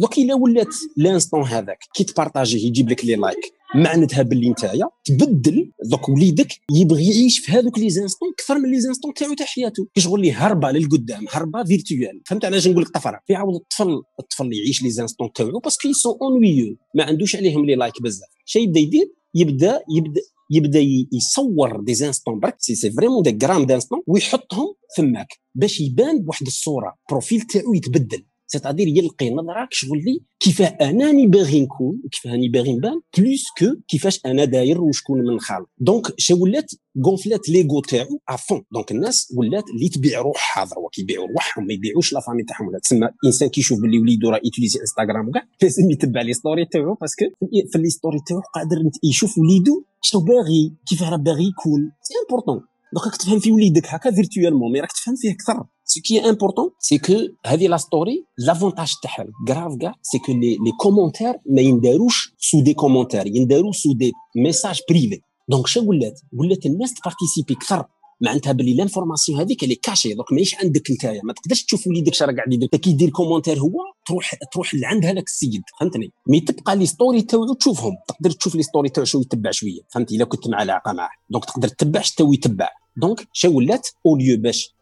[0.00, 4.22] Donc, il a ولات l'instant هذاك كي ت partager يه يجيب لك les likes معناتها
[4.22, 9.14] باللي نتايا تبدل دوك وليدك يبغي يعيش في هذوك les instants أكثر من les instants
[9.14, 9.88] تاعو تاع حياته.
[9.94, 14.52] كيشغل لي هربة للقدام هربة virtuelle فهمت علاش نقول لك طفرة؟ في عاود الطفل الطفل
[14.52, 18.28] يعيش les instants تاعو parce que sont ennuyeux ما عندوش عليهم les likes بزاف.
[18.44, 20.20] شي يبدأ يدير يبدأ يبدأ
[20.50, 20.80] يبدأ
[21.12, 22.56] يصور des instants برك.
[22.58, 26.94] c'est c'est vraiment des grammes d'instants ويحطهم فماك باش يبان بواحد الصورة.
[27.10, 28.24] profil تاعو يتبدل.
[28.52, 33.66] c'est-à-dire يلقي نظره شغل لي كيفاه اناني باغي نكون وكيفاه راني باغي نبان plus que
[33.88, 36.70] كيفاش أنا داير وشكون من خالق donc شو ولات
[37.06, 41.66] gonfler ات l'ego تاعو à fond donc الناس ولات اللي تبيع روحها ضروا كيبيعوا روحهم
[41.66, 45.28] ما يبيعوش la famille تاعهم ولا تسمى انسان كيشوف باللي وليدو راه ي utiliser انستغرام
[45.28, 47.24] وكاع لازم يتبع les stories تاعو parce que
[47.72, 52.60] في les stories تاعو قادر يشوف وليدو شنو باغي كيفاه راه باغي يكون c'est important
[52.92, 55.64] donc راك تفهم في وليدك هكا virtuellement mais راك تفهم فيه أكثر
[55.94, 57.16] Ce qui est important, c'est que
[57.46, 62.62] هذه la story, l'avantage تاعها grave كاع c'est que les, les commentaires ما ينداروش sous
[62.62, 65.20] des commentaires ينداروا sous des messages privés.
[65.48, 67.84] donc شنو ولات ولات الناس ت participer أكثر.
[68.20, 72.32] معناتها باللي l'information هذيك اللي cachée donc ماهيش عندك نتايا ما تقدرش تشوف وليدك شرا
[72.32, 72.68] قاعد يدير.
[72.68, 73.72] كي يدير commentaire هو
[74.06, 75.62] تروح تروح لعند هذاك السيد.
[75.80, 79.80] فهمتني؟ mais تبقى les stories تاعو تشوفهم تقدر تشوف les stories تاعو شو يتبع شوية.
[79.88, 84.16] فهمتي الا كنت مع علاقه معاه donc تقدر تتبع شتو يتبع donc شا ولات au
[84.16, 84.76] lieu باش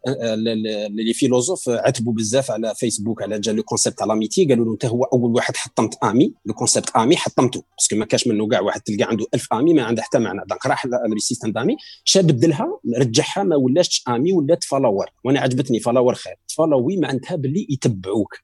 [0.89, 4.85] les philosophes عتبوا بزاف على فيسبوك على جا le concept تاع l'amitié قالوا له انت
[4.85, 8.61] هو اول واحد حطمت ami le concept ami حطمته parce que ما كاش منه كاع
[8.61, 12.21] واحد تلقى عنده 1000 amis ما عنده حتى معنى donc راح لل système d'amis شا
[12.21, 18.35] بدلها رجعها ما ولاش ami ولات follower وأنا عجبتني follower خير follower معناتها باللي يتبعوك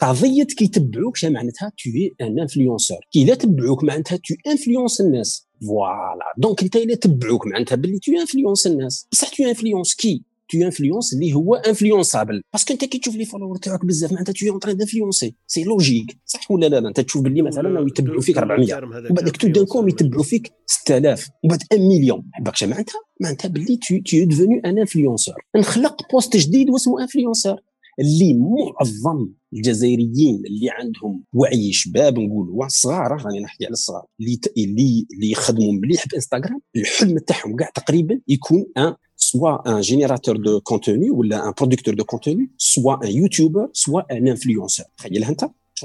[0.00, 1.90] قضيه كيتبعوك شا معناتها tu
[2.24, 7.46] es un influenceur كي لا تبعوك معناتها tu influences الناس voilà donc انت الا تبعوك
[7.46, 12.64] معناتها باللي tu influences الناس بصح tu influences كي tu influences اللي هو influençable parce
[12.64, 15.64] que انت كي تشوف les followers تاعك بزاف معناتها tu es en train d'influencer c'est
[15.64, 18.74] logique صح ولا لا, لا انت تشوف باللي مثلا يتبعوا فيك 400
[19.10, 23.98] وبعد tout d'un coup يتبعوا فيك 6000 وبعد 1 مليون باكش معناتها معناتها باللي tu
[23.98, 27.56] tu deviens un influenceur نخلق poste جديد واسمه influenceur
[28.00, 35.06] اللي معظم الجزائريين اللي عندهم وعي شباب نقولوا صغار راني نحكي على الصغار اللي اللي
[35.14, 41.10] اللي يخدموا مليح بانستغرام الحلم تاعهم كاع تقريبا يكون un soit un générateur de contenu
[41.10, 45.44] ولا un producteur de contenu soit un youtuber soit un influenceur تخيلها انت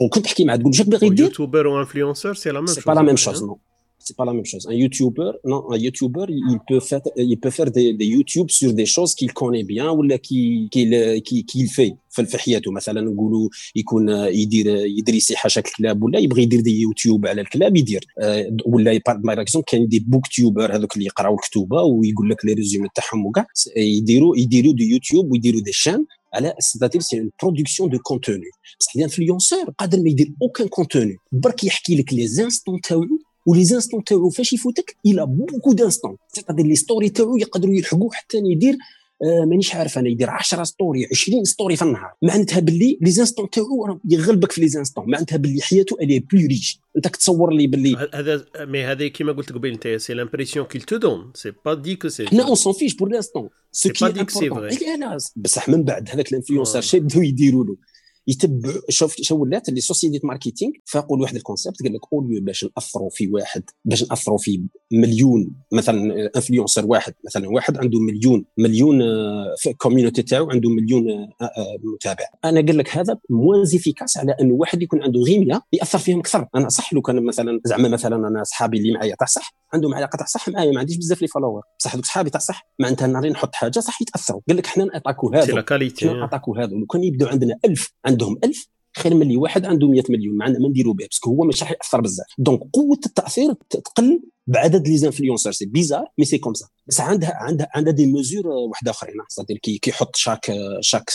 [0.10, 2.82] كنت تحكي مع تقول واش باغي دير YouTuber و influenceur c'est la même chose c'est
[2.88, 3.60] pas la même chose non
[4.06, 4.68] c'est pas la même chose.
[4.70, 8.74] Un YouTuber, non, un YouTuber, il peut faire, il peut faire des, des YouTube sur
[8.74, 11.96] des choses qu'il connaît bien ou qu'il qu'il qu'il fait.
[12.14, 17.28] في حياته مثلا نقولوا يكون يدير يدري يصيح شكل الكلاب ولا يبغي يدير des YouTube
[17.28, 18.06] على الكلاب يدير
[18.66, 23.26] ولا par exemple كاين des booktubeurs هذوك اللي يقراو الكتوبه ويقول لك les résumés تاعهم
[23.26, 23.46] وكاع
[23.78, 28.96] يديروا يديروا des YouTube ويديروا des chaînes على c'est-à-dire c'est une production de contenu بصح
[28.96, 33.08] ال influenceur قادر ما يدير aucun contenu برك يحكي لك les instants تاعو
[33.46, 36.18] و les instants تاعو فاش يفوتك il a beaucoup d'instants.
[36.28, 38.78] c'est-à-dire les stories تاعو يقدروا يلحقوه حتى يدير
[39.24, 42.14] آه مانيش عارف أنا يدير 10 stories 20 stories في النهار.
[42.22, 45.04] معناتها باللي les instants تاعو يغلبك في les instants.
[45.08, 49.32] معناتها باللي حياته elle est plus riche أنت كتصور لي باللي هذا mais هذا كيما
[49.32, 52.56] قلت قبل انت c'est l'impression qu'il te donne c'est pas dit que c'est حنا on
[52.56, 56.36] s'en fiche pour l'instant c'est pas dit que c'est vrai بصح من بعد هذاك ال
[56.36, 57.76] influenceur شي بداو يديروا له.
[58.28, 62.23] يتبع شوف شو ولات ال les sociétés marketing فاقوا واحد ال concept قال لك au
[62.23, 68.00] lieu باش نأثروا في واحد باش نأثروا في مليون مثلا influenceur واحد مثلا واحد عنده
[68.00, 72.26] مليون مليون آه، في ال community تاعو عنده مليون آه، آه، متابع.
[72.46, 76.48] أنا قال لك هذا moins efficace على انه واحد يكون عنده 100 يأثر فيهم أكثر.
[76.56, 80.18] أنا صح لو كان مثلا زعما مثلا أنا صحابي اللي معايا تاع صح عندهم علاقة
[80.18, 83.30] تاع صح معايا ما عنديش بزاف les followers بصح دوك صحابي تاع صح معناتها ناري
[83.30, 84.42] نحط حاجة صح يتأثروا.
[84.48, 85.46] قال لك حنا نعطاكو هذا
[86.10, 89.88] حنا نعطاكو هذا لو كان يبداو عندنا 1000 عندهم 1000 خير من اللي واحد عنده
[89.88, 92.28] 100 مليون معنا ما نديروا به parce que هو مش راح يأثر بزاف.
[92.38, 97.34] donc قوة التأثير تقل بعدد les influenceurs c'est bizarre mais c'est comme ça بس عندها
[97.34, 101.12] عندها عندها des mesures واحدة اخرين c'est-à-dire كي كيحط chaque chaque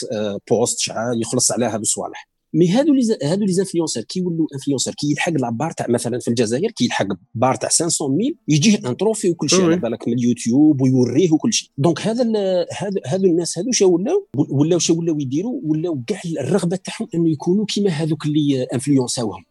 [0.51, 5.11] post شحال يخلص على هذو الصوالح mais هادو les هادو les influenceurs كيولوا influenceurs كي
[5.11, 8.97] يلحق la barre تاع مثلا في الجزائر كي يلحق barre تاع 500 mille يجيه un
[8.97, 11.69] trophée وكل شيء على بالك من اليوتيوب ويوريه وكل شيء.
[11.79, 12.25] donc هذا
[12.79, 17.31] هذا هادو الناس هادو شو ولاو؟ ولاو شو ولاو يديروا؟ ولاو كاع الرغبة تاعهم إنه
[17.31, 19.45] يكونوا كيما هذوك اللي انفلونساوهم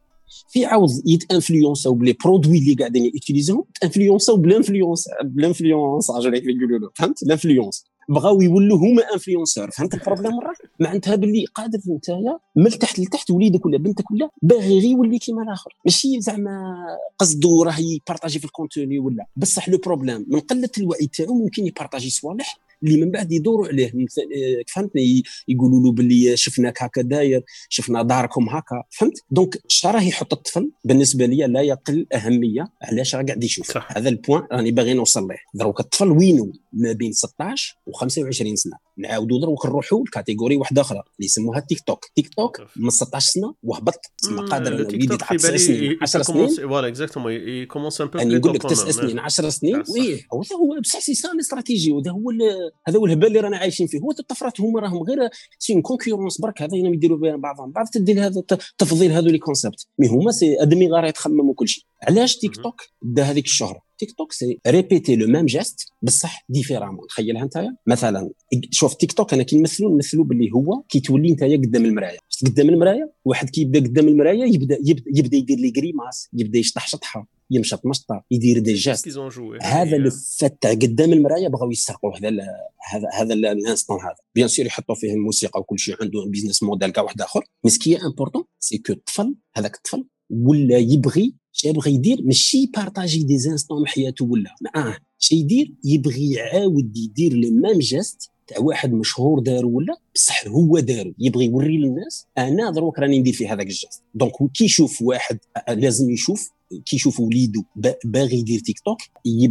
[0.49, 6.79] في عوض يتانفلونساو ب les produits اللي قاعدين يوتيليزيهم تانفلونساو ب l'influence ب l'influence يقولوا
[6.79, 12.39] له فهمت؟ l'influence بغاو يولوا هما influenceurs فهمت ال problème راه معناتها باللي قادر نتايا
[12.55, 15.76] من تحت لتحت وليدك ولا بنتك ولا باغي غير يولي كيما الآخر.
[15.86, 16.76] ماشي زعما
[17.20, 19.26] قصدو راه يبارطاجي في ال contenu ولا.
[19.36, 23.88] بصح le problème من قلة الوعي تاعو ممكن يبارطاجي صوالح اللي من بعد يدوروا عليه.
[23.88, 28.84] آه، فهمتني يقولوا له باللي شفناك هكا داير شفنا داركم هكا.
[28.89, 32.67] فهمت؟ donc راه يحط الطفل؟ بالنسبة لي لا يقل أهمية.
[32.82, 33.97] علاش راه قاعد يشوف؟ صح.
[33.97, 38.55] هذا ال point راني باغي نوصل له دروك الطفل وينو؟ ما بين 16 و 25
[38.55, 38.78] سنة.
[38.97, 42.05] نعاودوا دروك نروحوا ل catégorie واحدة أخرى اللي يسموها تيك توك.
[42.15, 43.99] تيك توك من 16 سنة وهبط.
[44.17, 45.97] تسمى قادر وليدي تاع 9 سنين.
[46.01, 49.75] 10 سنين؟ voilà exactement ils commencent un peu يعني نقول لك 9 سنين 10 سنين؟
[49.75, 52.32] oui هو هو بصح c'est ça ال stratégie وهذا هو
[52.88, 53.99] هذا هو الهبال اللي رانا عايشين فيه.
[53.99, 57.72] هو الطفرات هما راهم غير c'est concurrence برك هذا يديروا بين بعضهم.
[57.72, 61.84] بعض تدي هذا التفضيل هذو les concepts mais هما c'est admis غير يتخمموا كل شيء
[62.03, 67.07] علاش تيك توك دا هذيك الشهرة؟ تيك توك c'est répéter le même geste بصح différemment
[67.07, 68.30] تخيلها انت مثلا
[68.72, 72.70] شوف تيك توك أنا كي نمثلوا نمثلوا باللي هو كي تولي انت قدام المرايه قدام
[72.70, 77.36] المرايه واحد كي يبدا قدام المرايه يبدا يبدا, يبدأ يدير les grimaces يبدا يشطح شطحه
[77.51, 79.19] يمشط مشطه يدير des gestes
[79.61, 80.09] هذا le
[80.39, 82.29] fait تاع قدام المرايه بغاو يسرقوا هذا
[82.91, 84.15] هذا هذا ال instant هذا.
[84.36, 87.43] bien sûr يحطوا فيه الموسيقى وكل شيء عنده business model كاع واحد آخر.
[87.63, 91.35] mais ce qui est important c'est que الطفل هذاك الطفل ولا يبغي
[91.65, 94.55] يبغي يدير ماشي partager des instants من حياته ولا.
[94.75, 100.47] آه شي يدير يبغي يعاود يدير le même geste تاع واحد مشهور دارو ولا بصح
[100.47, 101.13] هو دارو.
[101.19, 104.03] يبغي يوري للناس أنا دروك راني ندير في هذاك ال geste.
[104.13, 105.39] donc كي يشوف واحد
[105.69, 106.49] لازم يشوف
[106.86, 107.63] كي يشوف وليدو
[108.05, 108.97] باغي يدير تيك توك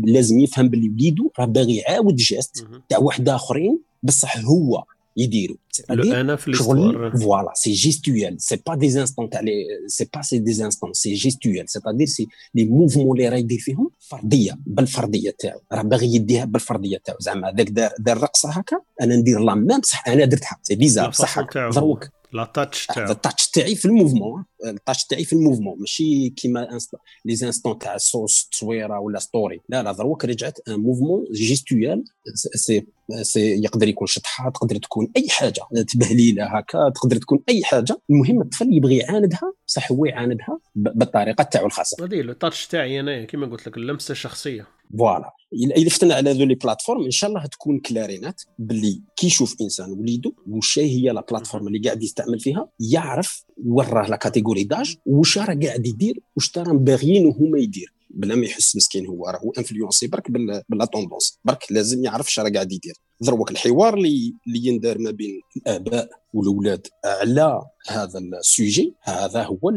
[0.05, 4.85] لازم يفهم باللي وليدو راه باغي يعاود geste تاع واحد آخرين بصح هو
[5.17, 5.57] يديروا
[5.91, 9.41] أنا في l'histoire voilà c'est gestuel c'est pas des instants تاع
[9.87, 13.91] c'est pas c'est des instants c'est gestuel c'est-à-dire c'est les mouvements اللي راه يدير فيهم
[13.99, 19.17] فرديه بالفرديه تاعو راه باغي يديها بالفرديه تاعو زعما هذاك دار دار رقصة هكا أنا
[19.17, 20.59] ندير la même بصح أنا درتها.
[20.63, 23.13] c'est bizarre بصح دروك la touch تاعو.
[23.13, 25.81] التاتش تاعي في الموفمون التاتش تاعي في الموفمون.
[25.81, 26.79] ماشي كيما
[27.25, 32.05] les instants تاع صوص تصويره ولا story لا لا دروك رجعت un mouvement gestuel
[32.35, 32.87] c'est
[33.23, 35.61] c'est يقدر يكون شطحة تقدر تكون أي حاجة.
[35.93, 38.01] تبهليلة هكا تقدر تكون أي حاجة.
[38.11, 42.05] المهم الطفل يبغي يعاندها بصح هو يعاندها بالطريقة تاعو الخاصة.
[42.05, 44.67] هذه le touch تاعي أنا كيما قلت لك اللمسة الشخصية.
[44.99, 45.33] voilà
[45.77, 49.93] اذا فتنا على ذو les plateformes إن شاء الله تكون كلارينات باللي كي يشوف إنسان
[49.93, 55.39] وليدو وش هي la plateforme اللي قاعد يستعمل فيها يعرف وراه la catégorie d'âge وش
[55.39, 57.93] راه قاعد يدير وش راهم باغيين هما يدير.
[58.11, 60.31] بلا ما يحس مسكين هو راهو influencé برك
[60.69, 62.95] ب la tendance برك لازم يعرف اش راه قاعد يدير.
[63.21, 66.87] دروك الحوار اللي اللي يندار ما بين الآباء والأولاد.
[67.05, 69.71] على هذا ال sujet هذا هو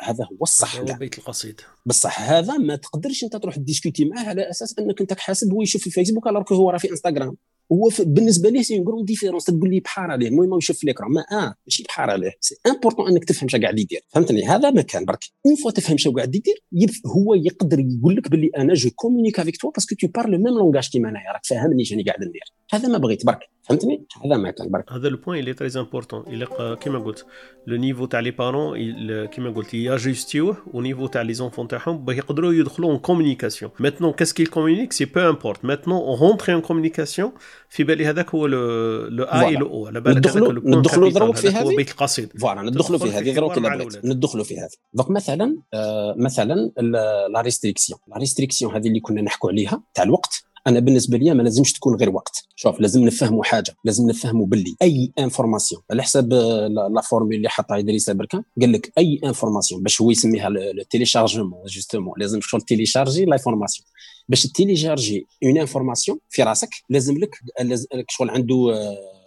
[0.00, 0.76] هذا هو الصح.
[0.76, 1.60] هو بيت القصيد.
[1.86, 5.80] بصح هذا ما تقدرش أنت تروح discuter معاه على أساس أنك أنت حاسب هو يشوف
[5.80, 7.36] في الفيسبوك alors هو راه في إنستغرام.
[7.72, 11.24] هو بالنسبة ليه c'est une différence تقول لي بحار عليه المهم يشوف في l'écran ما
[11.32, 12.32] آه ماشي بحار عليه.
[12.40, 14.00] c'est important إنك تفهم شنو قاعد يدير.
[14.08, 15.04] فهمتني؟ هذا ما كان.
[15.04, 16.62] برك une fois تفهم شنو قاعد يدير
[17.06, 20.48] هو يقدر يقول لك باللي أنا je communique avec toi parce que tu parles même
[20.48, 21.32] langage كيما أنايا.
[21.32, 22.42] راك فاهمني شنو قاعد ندير.
[22.72, 23.40] هذا ما بغيت برك.
[23.62, 24.92] فهمتني؟ هذا ما كان برك.
[24.92, 27.26] هذا ال point اللي très important الا كيما قلت
[27.66, 28.76] le niveau تاع les parents
[29.26, 34.12] كيما قلت ياجستيوه و niveau تاع les enfants تاعهم باش يقدروا يدخلوا en communication maintenant
[34.12, 37.32] qu'est-ce qu'ils communiquent c'est peu importe maintenant ils ont rentré en communication
[37.72, 41.48] في بالي هذاك هو لو آ اي لو أو على بالك ندخلوا ندخلوا دروك في
[41.48, 43.58] هذه؟ بيت القصيد voilà ندخلوا في هذه دروك
[44.04, 44.70] ندخلوا في هذه.
[44.92, 46.54] donc مثلا آه مثلا
[47.32, 50.44] la restriction la restriction هذه اللي كنا نحكوا عليها تاع الوقت.
[50.66, 52.44] أنا بالنسبة لي ما لازمش تكون غير وقت.
[52.56, 54.74] شوف لازم نفهموا حاجة لازم نفهموا باللي.
[54.82, 56.32] أي information على حساب
[56.94, 61.62] la formule اللي حطها إدريس بركان قال لك أي information باش هو يسميها ال téléchargement
[61.66, 63.86] justement لازم شغل télécharger l'information
[64.28, 67.36] باش télécharger une information في راسك لازم لك
[68.08, 68.56] شغل عنده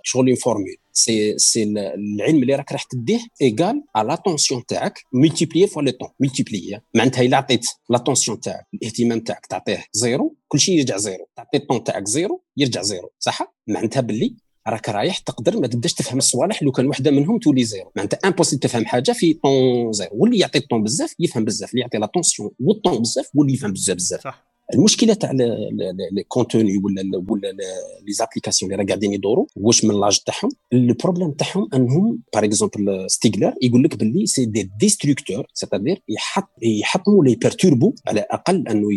[0.03, 5.67] شغل une formule c'est c'est العلم اللي راك راح تديه égale على l'attention تاعك multipliée
[5.67, 10.79] fois le temps multiplié معناتها إلا عطيت l'attention تاعك الاهتمام تاعك تعطيه zéro كل شيء
[10.79, 11.29] يرجع zéro.
[11.35, 13.11] تعطي ال temps تاعك zéro يرجع zéro.
[13.19, 14.35] صح؟ معناتها باللي
[14.67, 17.91] راك رايح تقدر ما تبداش تفهم الصوالح لو كان وحده منهم تولي zéro.
[17.95, 20.11] معناتها impossible تفهم حاجة في temps zéro.
[20.13, 21.69] واللي يعطي الطون بزاف يفهم بزاف.
[21.69, 24.21] اللي يعطي l'attention وال temps بزاف واللي يفهم بزاف بزاف.
[24.21, 24.54] صح.
[24.73, 25.31] المشكلة تاع
[26.11, 27.47] لي كونتوني ولا ولا
[28.05, 33.05] لي زابليكاسيون اللي راه قاعدين يدوروا واش من لاج تاعهم؟ البروبليم تاعهم أنهم باغ اكزومبل
[33.07, 38.87] ستيغلر يقول لك باللي سي دي ديستركتور سيتادير يحط يحطموا لي بيرتوربو على الاقل أنه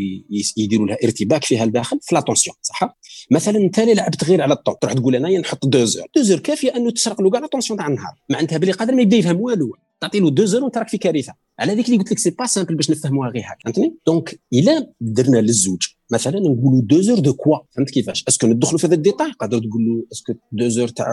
[0.57, 2.99] يديروا لها ارتباك فيها الداخل في لاتونسيون صح؟
[3.31, 6.91] مثلا أنت اللي لعبت غير على الطون؟ تروح تقول انايا نحط دوزور دوزور كافية أنه
[6.91, 8.15] تسرق له كاع لاتونسيون تاع النهار.
[8.31, 9.77] معناتها بلي قادر ما يبدأ يفهم والو.
[10.01, 11.48] تعطي له دو زيرو وانت راك في كارثة.
[11.59, 14.93] على هذيك اللي قلت لك سي با سامبل باش نفهموها غير هكا فهمتني؟ دونك إلا
[15.01, 15.83] درنا للزوج
[16.13, 19.31] مثلا نقولوا deux heures de quoi فهمت كيفاش؟ est-ce que ندخلوا في هذا ال détail
[19.31, 21.07] قادر تقول له est-ce que deux heures تاع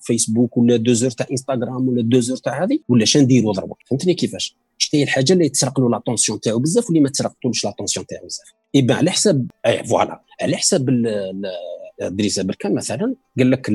[0.00, 3.74] فيسبوك ولا deux heures تاع انستغرام ولا deux heures تاع هذه؟ ولا شنو نديروا ضربوا
[3.90, 8.06] فهمتني كيفاش؟ شتي هي الحاجة اللي تسرق له l'attention تاعو بزاف واللي ما تسرقلوش l'attention
[8.06, 8.46] تاعو بزاف.
[8.74, 10.88] et على حساب et voilà على حساب
[12.08, 13.68] إدريس بركان مثلا قال لك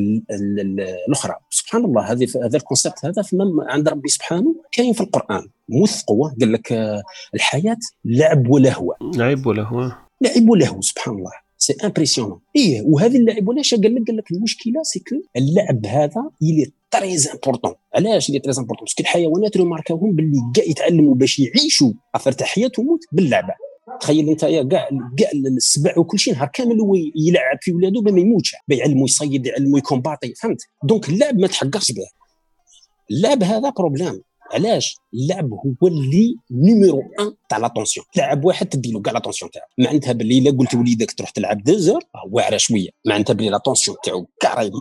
[1.08, 3.24] الأخرى سبحان الله هذه هذا ال concept هذا
[3.70, 5.50] عند ربي سبحانه كاين في القرآن.
[5.70, 6.74] موثقه قال لك
[7.34, 8.94] الحياة لعب ولهو.
[9.16, 9.92] لعب ولهو.
[10.22, 11.32] لعب ولهو سبحان الله.
[11.58, 15.04] c'est impressionnant إيه وهذه اللعب ولا قال لك قال لك المشكلة c'est
[15.38, 20.40] اللعب هذا يلي très important علاش اللي très important parce que الحيوانات marqua هم باللي
[20.56, 23.54] كاع يتعلموا باش يعيشوا affaire تاع حياه وموت باللعبة.
[24.02, 28.56] تخيل انت كاع كاع السبع وكل شيء نهار كامل هو يلعب في ولادو ما يموتش
[28.68, 32.08] بيعلموا يصيد يعلموا ي combattre فهمت؟ donc اللعب ما تحقرش به.
[33.12, 34.22] اللعب هذا problème.
[34.54, 39.66] علاش اللعب هو اللي numéro 1 تاع l'attention؟ تلعب واحد تدي له كاع l'attention تاعو.
[39.78, 42.02] معناتها باللي إلا قلت لوليدك تروح تلعب deux heures
[42.32, 42.90] واعرة شوية.
[43.06, 44.72] معناتها باللي l'attention تاعو كاع راهي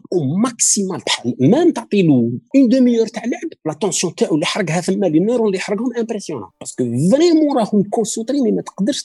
[0.43, 5.21] maximale بحال même تعطي له une demi-heure تاع لعب l'attention تاعو اللي حرقها ثما les
[5.21, 9.05] neurones اللي حرقهم impressionnant parce que vraiment راهم concentrés ما تقدرش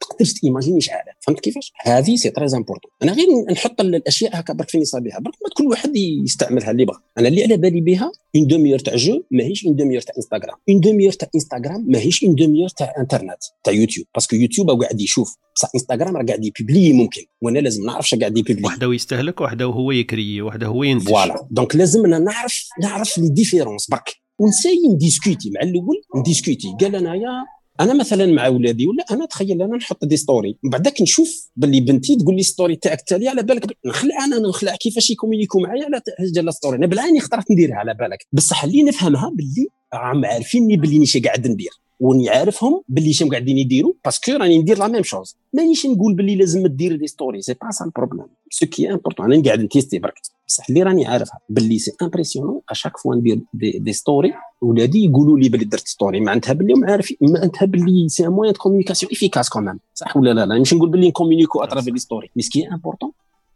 [0.00, 4.52] تقدرش t imaginer شحال فهمت كيفاش؟ هذه c'est très important أنا غير نحط الأشياء هكا
[4.52, 8.46] برك في نصابها برك كل واحد يستعملها اللي بغى أنا اللي على بالي بها une
[8.46, 12.68] demi-heure تاع jeu ماهيش une demi-heure تاع انستغرام une demi-heure تاع انستغرام ماهيش une demi-heure
[12.68, 15.36] تاع انترنت تاع يوتيوب parce que يوتيوب قاعد يشوف.
[15.56, 17.22] بصح انستغرام راه قاعد ي publier ممكن.
[17.42, 20.82] وأنا لازم نعرف اش قاعد ي publier وحده يستهلك وحده هو ي créer وحده هو
[20.82, 21.08] ينتج.
[21.08, 26.02] voilà donc لازم أنا نعرف نعرف les différences برك ون essayer ن discuter مع الأول
[26.16, 27.44] ن discuter قال أنايا
[27.80, 31.80] أنا مثلا مع ولادي ولا أنا تخيل أنا نحط des stories من بعدك نشوف باللي
[31.80, 35.84] بنتي تقول لي story تاعك تالي على بالك نخلع أنا نخلع كيفاش ي communiquer معايا
[35.84, 38.26] على حاجة story أنا بالعين اخترت نديرها على بالك.
[38.32, 41.70] بصح اللي نفهمها باللي راهم عارفيني باللي نيش قاعد ندير.
[42.00, 46.14] وني عارفهم باللي شنو قاعدين يديروا parce que راني ندير la même chose مانيش نقول
[46.14, 49.60] باللي لازم دير des stories c'est pas ça ال problème ce qui important أنا قاعد
[49.60, 50.14] ن tester برك.
[50.48, 54.32] بصح اللي راني عارفها باللي c'est impressionnant à chaque fois ندير des, des stories
[54.62, 58.52] ولادي يقولوا لي باللي درت story معناتها باللي هم عارفين معناتها باللي c'est un moyen
[58.52, 61.98] communication efficace quand même صح ولا لا؟ لا مش نقول باللي ن communiquer à travers
[61.98, 63.10] les stories mais ce qui important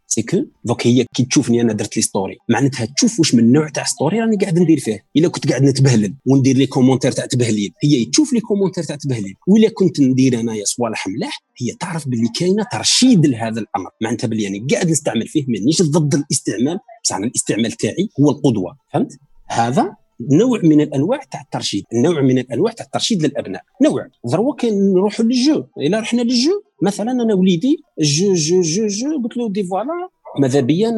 [0.07, 3.69] c'est que دوك هي كي تشوفني أنا درت les stories معناتها تشوف واش من نوع
[3.69, 5.05] تاع ستوري راني قاعد ندير فيه.
[5.17, 9.33] إلا كنت قاعد نتبهلل وندير les commentaires تاع تبهليل هي تشوف les commentaires تاع تبهليل.
[9.47, 13.89] ولا كنت ندير أنايا صوالح ملاح هي تعرف باللي كاينة ترشيد لهذا الأمر.
[14.01, 18.77] معناتها باللي يعني قاعد نستعمل فيه مانيش ضد الاستعمال بصح الاستعمال تاعي هو القدوة.
[18.93, 19.11] فهمت؟
[19.47, 24.07] هذا نوع من الأنواع تاع الترشيد نوع من الأنواع تاع الترشيد للأبناء نوع.
[24.27, 28.87] دروك كان نروحوا لل jeu إلا رحنا لل jeu مثلا أنا وليدي jeu jeu jeu
[28.87, 30.09] jeu قلت له dit voilà
[30.39, 30.91] ماذا بيا؟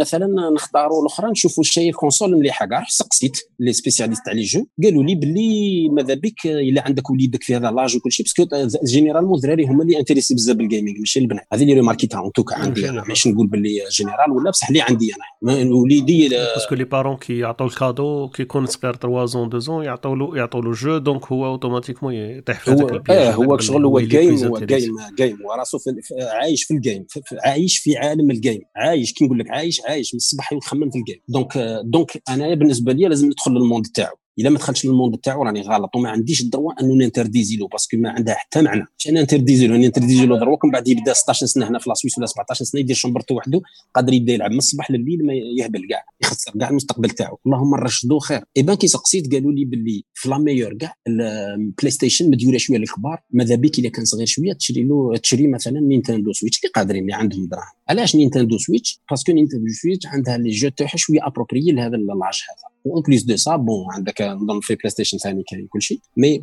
[0.00, 2.66] مثلا نختاروا الأخرى نشوفوا الشيء ال console مليحة.
[2.66, 4.66] كاع سقسيت les spécialistes على jeu.
[4.84, 8.46] قالوا لي باللي ماذا بك؟ إلا عندك وليدك في هذا l'âge وكل شيء parce que
[8.86, 11.46] généralement الدراري هما اللي intéressés بزاف بال gaming ماشي البنات.
[11.52, 13.04] هذه اللي remarquer يتها en tout cas عندي أنا.
[13.08, 15.70] ماشي نقول باللي général ولا بصح اللي عندي أنا.
[15.74, 19.60] وليدي parce que les parents كي يعطوا ال cadeau كي يكون صغير 3 ans 2
[19.60, 23.84] ans يعطوا له يعطوا له jeu donc هو automatiquement يطيح في هذاك آه هو شغل
[23.84, 25.78] هو جيم هو جيم جيم وراسو
[26.20, 27.06] عايش في ال game
[27.44, 31.02] عايش في عالم الجيم عايش كي نقول لك عايش عايش من الصباح يخمم في ال
[31.02, 34.16] game donc donc أنا بالنسبة لي لازم ندخل لل monde تاعو.
[34.38, 37.96] إلا ما دخلتش لل monde تاعو راني غلط وما عنديش الدروا انه ننترديزي له باسكو
[37.96, 38.84] ما عندها حتى معنى.
[38.98, 41.97] مش أنا ننترديزي له ننترديزي له دروا من بعد يبدا 16 سنة هنا في la
[41.97, 43.60] Suisse ولا 17 سنة يدير chambre ته وحده
[43.94, 47.38] قادر يبدا يلعب من الصباح لليل ما يهبل كاع يخسر كاع المستقبل تاعو.
[47.46, 48.44] اللهم نرشدو خير.
[48.56, 52.78] Eh ben كي سقسيت قالوا لي باللي في la meilleure كاع ال PlayStation مديوره شوية
[52.78, 56.58] للكبار ماذا بك إلا كان صغير شوية تشري له تشري مثلا Nintendo Switch.
[56.58, 57.74] اللي قادرين اللي عندهم دراهم.
[57.88, 62.40] علاش Nintendo Switch؟ parce que Nintendo Switch عندها les jeux تاعها شوية appropriés لهذا l'âge
[62.50, 62.73] هذا.
[62.84, 66.42] و en plus de ça bon عندك نظن في PlayStation ثاني كاين كل شيء mais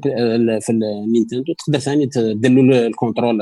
[0.62, 3.42] في ال Nintendo تقدر ثاني دير له ال contrôle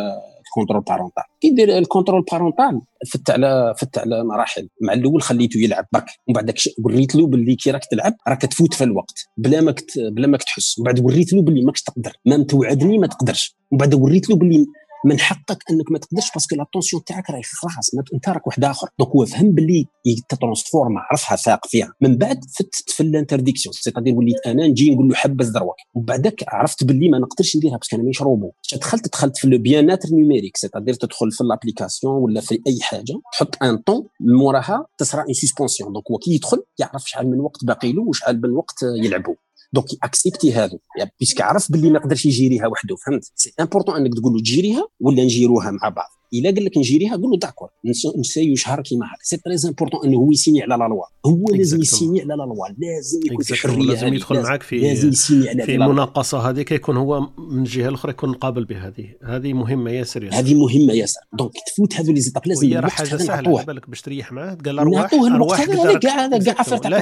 [0.49, 2.81] ال contrôle parental كي دير ال contrôle parental
[3.11, 4.69] فت على فت على مراحل.
[4.81, 6.53] مع الأول خليته يلعب برك ومن بعد
[6.85, 9.29] وريت له باللي كي راك تلعب راك تفوت في الوقت.
[9.37, 12.11] بلا ما بلا ما تحس ومن بعد وريت له باللي ماكش تقدر.
[12.25, 13.55] ما توعدني ما تقدرش.
[13.71, 14.65] ومن بعد وريت له باللي
[15.05, 18.87] من حقك أنك ما تقدرش parce que l'attention تاعك راهي خلاص أنت راك واحد آخر.
[18.99, 21.93] donc هو فهم باللي يترانسفورما عرفها ثاق فيها.
[22.01, 23.73] من بعد فت في ال interdiction.
[23.73, 25.75] C'est-à-dire وليت أنا نجي نقول له حبس دروك.
[25.93, 28.51] وبعدك عرفت باللي ما نقدرش نديرها parce que أنا مانيش روبو.
[28.75, 33.19] دخلت دخلت في le bien-être numérique c'est-à-dire تدخل في l'application ولا في أي حاجة.
[33.33, 37.65] تحط un temps موراها تصرى une suspension donc هو كي يدخل يعرف شحال من وقت
[37.65, 39.35] باقي له وشحال من وقت يلعبوا
[39.73, 44.13] دونك اكسبتي هذو يعني بيسك عرف باللي ما يقدرش يجيريها وحده فهمت سي امبورطون انك
[44.13, 47.69] تقول له تجيريها ولا نجيروها مع بعض إلا قال لك نجيريها قول له داكور
[48.17, 49.23] نسيو شهر كيما هكا.
[49.23, 52.67] سي تري امبورطون إنه هو يسيني على لا لوا هو لازم يسيني على لا لوا
[52.77, 56.97] لازم يكون في حرية لازم يدخل معك في لازم يسيني على في المناقصة هذيك يكون
[56.97, 59.05] هو من الجهة الأخرى يكون قابل بهذه.
[59.23, 60.39] هذه مهمة ياسر ياسر.
[60.39, 61.19] هذه مهمة ياسر.
[61.33, 65.13] دونك تفوت هذو لي زيتاب لازم هي حاجة سهلة بالك باش تريح معاه قال أرواح
[65.13, 67.01] أرواح كاع كاع عفر تاع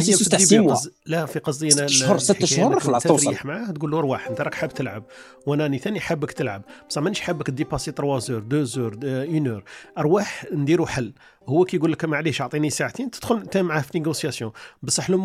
[1.06, 3.26] لا في قصدي أنا شهر ست شهور خلاص توصل.
[3.26, 5.04] تريح معاه تقول له أرواح أنت راك حاب تلعب.
[5.48, 6.62] وأنا ثاني حابك تلعب.
[6.90, 9.64] بصح مانيش حابك dépasser 3 heures 2 heures 1 heure
[9.98, 11.14] أرواح نديروا حل.
[11.50, 14.52] هو كيقول لك معليش أعطيني ساعتين تدخل أنت معاه في négociation.
[14.84, 15.20] بصح لو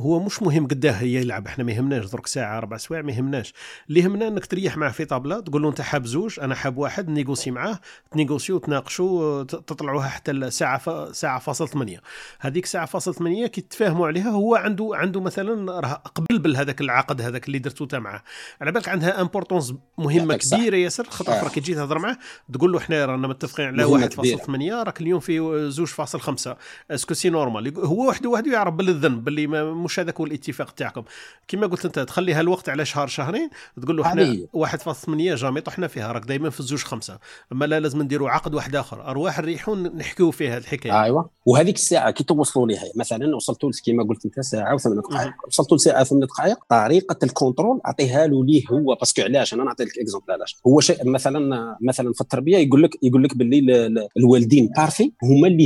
[0.00, 1.46] هو مش مهم قداه هي يلعب.
[1.46, 3.54] إحنا ما يهمناش درك ساعة أربع سوايع ما يهمناش.
[3.88, 7.08] اللي يهمنا إنك تريح معاه في طابلة تقول له أنت حاب زوج أنا حاب واحد
[7.08, 11.16] négocier معاه تنيغوسيو تناقشوا تطلعوها حتى الساعة ف...
[11.16, 12.02] ساعة فاصل ثمانية.
[12.40, 17.20] هذيك ساعة فاصل ثمانية كي تفاهموا عليها هو عنده عنده مثلا راه قبل بهذاك العقد
[17.20, 18.22] هذاك اللي درتو انت معاه.
[18.60, 22.18] على بالك عندها importance مهمة كبيرة ياسر أخرى كي تجي تهضر معاه
[22.52, 26.56] تقول له إحنا رانا متفقين على 1.8 راك اليوم في زوج فاصل خمسة.
[26.90, 27.78] est-ce que c'est normal.
[27.78, 31.02] هو وحده وحده يعرف بالذنب باللي مش هذاك هو الاتفاق تاعكم.
[31.48, 33.50] كما قلت انت تخليها الوقت على شهر شهرين
[33.82, 37.18] تقول له إحنا 1.8 jamais طحنا فيها راك دائما في الزوج خمسة.
[37.52, 39.10] أما لا لازم نديروا عقد واحد آخر.
[39.10, 41.02] أرواح الريحون نحكيو فيها هذه الحكاية.
[41.02, 41.30] أيوه.
[41.46, 45.32] وهذيك الساعة كي توصلوا لها مثلا وصلتوا كما قلت انت ساعة وثمان دقائق.
[45.46, 48.94] وصلتوا لساعة ثمان دقائق طريقة ال contrôle أعطيها له ليه هو.
[48.94, 50.56] parce que علاش؟ أنا نعطي لك exemple علاش.
[50.66, 55.57] هو شيء مثلا مثلا في التربية يقول لك يقول لك باللي الوالدين parfaits هما اللي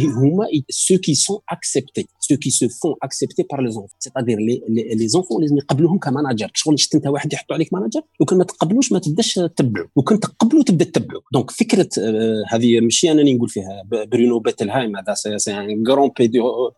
[0.71, 3.99] ceux qui sont acceptés ceux qui se font accepter par les enfants.
[4.05, 7.73] C'est-à-dire les, les, les enfants لازم يقبلوهم ك manager شغل شفت انت واحد يحطوا عليك
[7.73, 11.89] manager لو كان ما تقبلوش ما تبداش تتبعوا لو كان تقبلوا تبدا تتبعوا donc فكرة
[11.99, 13.83] آه هذه ماشي أنا اللي نقول فيها.
[13.87, 16.11] برونو بيتلهايم هذا c'est un grand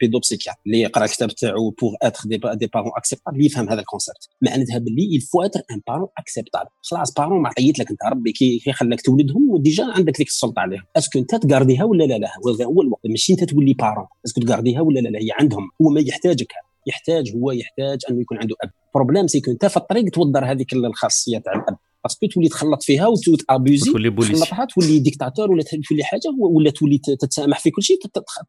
[0.01, 4.29] pédopsychiatre اللي قرا الكتاب تاعو pour être des, des parents acceptables يفهم هذا ال concept
[4.43, 8.33] معناتها باللي il faut être un parent acceptable خلاص parent ما عطيت لك أنت ربي
[8.33, 10.83] كي خلاك تولدهم و déjà عندك ذيك السلطة عليهم.
[10.97, 12.29] est-ce que أنت تقارديها ولا لا لا
[12.67, 13.04] هو الوقت.
[13.11, 16.53] ماشي انت تولي parent est-ce que تقارديها ولا لا؟ لا هي عندهم هو ما يحتاجك.
[16.87, 18.71] يحتاج هو يحتاج أنه يكون عنده أب.
[18.95, 21.77] problème c'est أنت في الطريق توضر هذيك الخاصية تاع الأب.
[22.05, 26.99] parce que تولي تخلط فيها وتابوزي تولي تخلطها تولي dictateur ولا تولي حاجة ولا تولي
[26.99, 27.99] تتسامح في كل شيء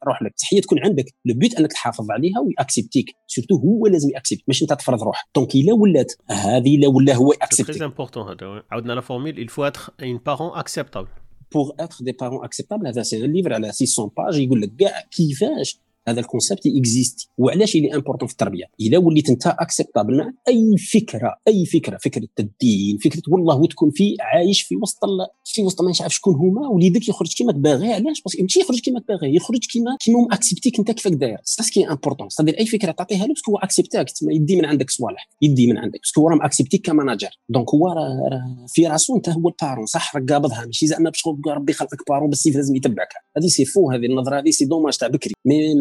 [0.01, 0.33] تروح لك.
[0.53, 1.05] هي تكون عندك.
[1.25, 3.05] le but أنك تحافظ عليها ويأكسبتيك.
[3.27, 4.41] surtout هو لازم يأكسبت.
[4.47, 5.25] ماشي أنت تفرض روحك.
[5.35, 6.13] donc إلا ولات.
[6.29, 8.63] هذه إلا ولا هو يأكسبتي très important هذا.
[8.71, 9.91] عاودنا la formule il faut être
[10.29, 11.24] parent acceptable.
[11.55, 15.79] Pour être des parents acceptables هذا ce livre على 600 pages يقول لك كاع كيفاش
[16.07, 20.77] هذا ال concept existe وعلاش اللي important في التربية؟ الا وليت أنت acceptable مع أي
[20.77, 24.99] فكرة أي فكرة فكرة الدين فكرة والله وتكون في عايش في وسط
[25.43, 28.79] في وسط ما عارف شكون هما وليدك يخرج كيما تباغي علاش؟ parce que ماشي يخرج
[28.79, 31.37] كيما تباغي يخرج كيما كيما اكسبتيك أنت كيفاك داير.
[31.43, 34.55] ça ce qui est important صدير أي فكرة تعطيها له parce que هو اكسبتاك يدي
[34.55, 35.99] من عندك صوالح يدي من عندك.
[35.99, 37.29] parce que هو راه اكسبتيك ك manager.
[37.49, 40.65] donc هو راه في راسو أنت هو ال parent صح؟ راك قابضها.
[40.65, 43.09] ماشي زعما باش ربي خلقك parent بالسيف لازم يتبعك.
[43.37, 45.33] هذه c'est faux هذه النظرة هذه c'est dommage تاع بكري.
[45.45, 45.73] mais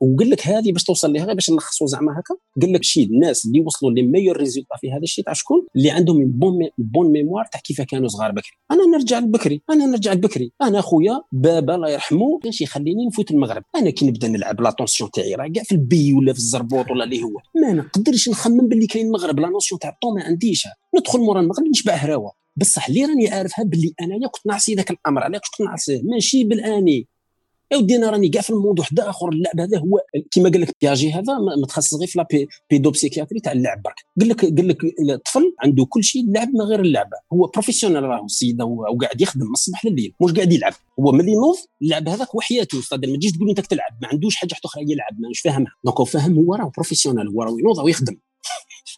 [0.00, 2.34] وقال لك هذه باش توصل لها باش نلخصوا زعما هكا.
[2.62, 5.90] قال لك شي الناس اللي وصلوا les meilleurs résultats في هذا الشيء تاع شكون؟ اللي
[5.90, 8.52] عندهم bonne bonne mémoire تاع كيف كانوا صغار بكري.
[8.70, 10.52] أنا نرجع لبكري أنا نرجع لبكري.
[10.62, 13.62] أنا خويا بابا الله يرحمه كانش يخليني نفوت المغرب.
[13.76, 17.04] أنا كي نبدأ نلعب l'attention تاعي راه كاع في ال bille ولا في الزربوط ولا
[17.04, 17.40] اللي هو.
[17.62, 20.68] ما نقدرش نخمم باللي كاين المغرب la notion تاع الطون ما عنديش.
[20.98, 22.32] ندخل مورا المغرب نشبع هراوة.
[22.56, 27.08] بصح اللي راني عارفها باللي أنايا كنت نعصي ذاك الأمر علاش كنت نعصيه ماشي بالآني.
[27.72, 29.28] يا ودي أنا راني كاع في الموضوع واحد آخر.
[29.28, 30.00] اللعب هذا هو
[30.30, 32.26] كما قال لك بياجي هذا متخصص غير في la
[32.70, 33.82] pédopsychiatrie تاع اللعب.
[33.82, 38.02] برك قال لك قال لك الطفل عنده كل شيء اللعب ما غير اللعبه هو professionnel
[38.02, 40.72] راهو السيد هو قاعد يخدم من الصباح لليل مش قاعد يلعب.
[41.00, 42.78] هو ملي ينوض اللعب هذاك هو حياته.
[42.92, 46.38] ما تجيش تقول أنت تلعب ما عندوش حاجة أخرى يلعب مش فاهمها donc هو فاهم
[46.38, 48.16] هو راه professionnel هو راه ينوض ويخدم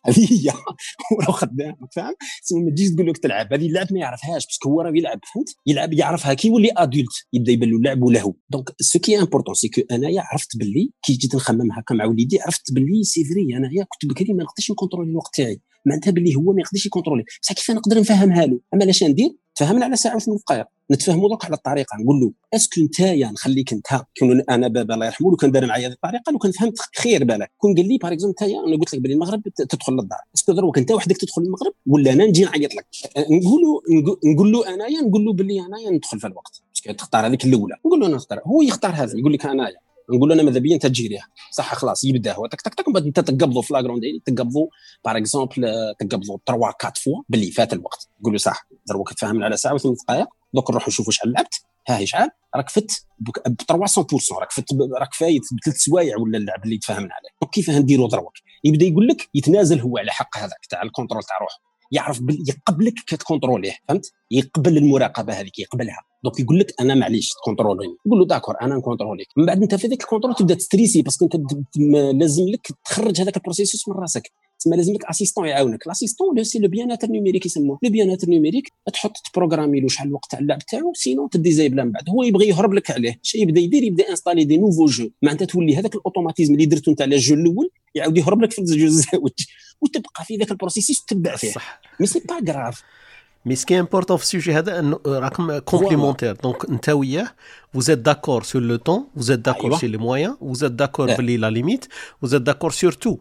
[0.07, 0.53] هذه هي.
[1.19, 2.15] وراه خدام فاهم؟
[2.53, 5.49] ما تجيش تقول لك تلعب هذه اللعب ما يعرفهاش parce que هو راه يلعب فهمت؟
[5.67, 8.35] يلعب يعرفها كي يولي adulte يبدأ يبان له اللعب وله.
[8.51, 12.41] donc ce qui important c'est que أنايا عرفت باللي كي جيت نخمم هكا مع وليدي
[12.41, 15.61] عرفت باللي c'est vrai أنايا كنت بكري ما نقدرش ن contrôler الوقت تاعي.
[15.87, 17.25] معناتها باللي هو ما يقدرش ي contrôler.
[17.43, 20.67] بصح كيف نقدر نفهمها له؟ أما لاش ندير؟ تفهمنا على ساعة وثمان دقائق.
[20.91, 21.97] نتفاهموا دوك على الطريقة.
[22.01, 23.87] نقول له est-ce que نتايا نخليك أنت
[24.19, 27.25] كون أنا بابا الله يرحمه لو كان دار معايا هذه الطريقة لو كان فهمت خير
[27.25, 27.51] بالك.
[27.59, 30.19] كون قال لي par exemple نتايا أنا قلت لك بلي المغرب تدخل للدار.
[30.37, 32.87] est-ce que دروك أنت وحدك تدخل المغرب؟ ولا أنا نجي نعيط لك.
[33.19, 33.83] نقول له
[34.33, 36.63] نقول له أنايا نقول له بلي أنايا ندخل في الوقت.
[36.99, 37.75] تختار هذيك الأولى.
[37.87, 38.41] نقول له أنا نختار.
[38.47, 39.77] هو يختار هذا يقول لك أنايا.
[40.13, 42.47] نقول أنا ماذا بيا؟ أنت تجيريها صح خلاص يبدأ هو.
[42.47, 44.67] تك تك تك بعد أنت تقبضوا في l'écran تقبضوا
[45.05, 48.09] par exemple تقبضوا 3 4 fois باللي فات الوقت.
[48.21, 51.55] نقول له صح دروك تفاهمنا على ساعة وثمان دقائق دوك نروحوا نشوفوا شحال لعبت
[51.89, 53.31] ها هي شحال؟ راك فت ب
[53.73, 54.65] 300% راك فت
[55.01, 57.51] راك فايت بثلاث سوايع ولا اللعب اللي تفاهمنا عليه.
[57.53, 58.33] كيفاه نديروا دروك؟
[58.65, 61.72] يبدأ يقول لك يتنازل هو على حق هذاك تاع الكونترول تاع روحه.
[61.93, 65.99] يعرف يقبلك كتكونتروليه فهمت؟ يقبل المراقبه هذيك يقبلها.
[66.25, 69.27] donc يقول لك أنا معليش ت contrôler يني يقول له d'accord أنا ن contrôler يك.
[69.37, 71.53] من بعد أنت في ذاك ال contrôle تبدا ت stresser parce que أنت
[72.21, 74.33] لازم لك تخرج هذاك ال processus من راسك.
[74.63, 75.87] تسمى لازم لك assistant يعاونك.
[75.87, 77.79] l'assistant c'est le bien-être numérique يسموه.
[77.83, 81.85] le bien-être numérique تحط ت programmer له شحال الوقت تاع اللعب تاعو sinon ت disabled
[81.85, 82.11] من بعد.
[82.11, 83.19] هو يبغي يهرب لك عليه.
[83.23, 86.95] شي يبدأ يدير يبدأ installer des nouveaux jeux معناتها تولي هذاك ال automatisme اللي درتو
[87.01, 89.31] على ال jeu الأول يعاود يهرب لك في ال jeu الزاوج.
[89.83, 91.53] وتبقى في ذاك ال processus تتبع فيه.
[92.01, 92.41] mais c'est pas
[93.43, 96.89] grave mais ce qui est important في ال sujet هذا انه راكم complémentaires donc انت
[96.89, 97.29] وياه
[97.75, 101.09] vous êtes d'accord sur le temps, vous êtes d'accord sur les moyens, vous êtes d'accord
[101.09, 101.89] sur la limite,
[102.21, 103.19] vous êtes d'accord sur tout.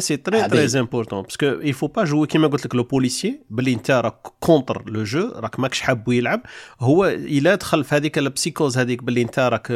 [0.00, 3.30] C'est très très important parce qu'il ne faut pas jouer comme قلت لك le policier
[3.50, 6.40] بلي انت راك contre le jeu راك ماكش حاب يلعب
[6.80, 9.66] هو الا دخل في هذيك ال psychose هذيك بلي انت راك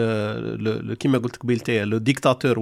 [0.96, 2.58] كيما قلت قبيل le dictateur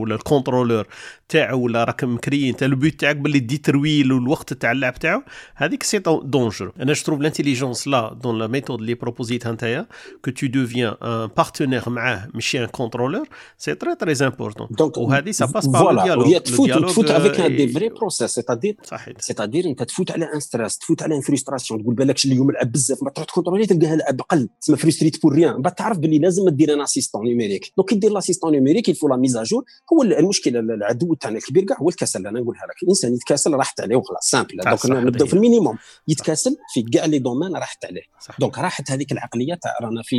[7.18, 7.58] ولا الكونترولور تاعو ولا راك مكري انت البيت تاعك بلي دي ترويل والوقت تاع اللعب
[7.58, 9.52] تاعو هذيك سي دونجر أنا جو تروف لانتيليجونس لا دون لا ميثود اللي proposer تها
[9.52, 9.86] نتايا
[10.24, 15.46] que tu deviens un partenaire معاه ماشي un contrôleur c'est très très important وهذه ça
[15.46, 18.76] passe par le dialogue هي تفوت تفوت avec un di vrai processus c'est-à-dire
[19.18, 23.02] c'est-à-dire انت تفوت على un stress تفوت على une frustration تقول بالك اليوم لعب بزاف
[23.02, 26.48] ما تروح ت contrôler تلقاه لعب قل تسمى frustré pour rien بعد تعرف باللي لازم
[26.48, 29.64] دير un assistant numérique donc كي دير l'assistant numérique il faut la mise à jour
[29.92, 33.96] هو المشكل العدو تاعنا الكبير كاع هو الكسل أنا نقولها لك الانسان يتكاسل راحت عليه
[33.96, 38.02] وخلاص simple donc نبداو في ال minimum يتكاسل في كاع les domaines راحت عليه.
[38.38, 40.16] دونك راحت هذيك العقلية تاع رانا في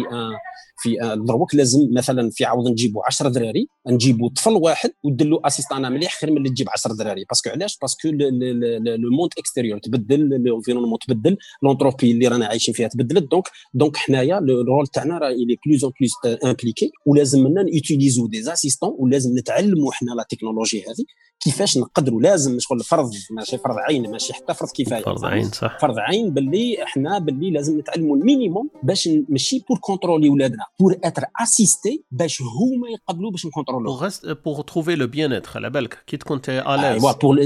[0.81, 5.89] في دروك لازم مثلا في عوض نجيبوا 10 دراري نجيبوا طفل واحد ودير له assistanat
[5.89, 7.25] مليح خير من اللي تجيب 10 دراري.
[7.29, 12.73] parce que علاش؟ parce que le monde extérieur تبدل l'environnement تبدل l'entropie اللي رانا عايشين
[12.73, 13.31] فيها تبدلت.
[13.31, 17.70] donc donc حنايا ال rôle تاعنا راه الي plus en plus impliqué ولازم منا ن
[17.70, 21.05] utiliser و des assistants ولازم نتعلموا حنا la technologie هذه.
[21.39, 25.79] كيفاش نقدروا لازم شغل فرض ماشي فرض عين ماشي حتى فرض كفايه فرض عين صح
[25.81, 30.95] فرض عين باللي إحنا باللي لازم نتعلموا ال minimum باش ماشي pour contrôler ولادنا pour
[31.03, 34.09] être assisté باش هما يقبلوا باش ن contrôler و
[34.45, 37.39] pour trouver le bien-être على بالك كي تكون t'es à l'aise ايوا pour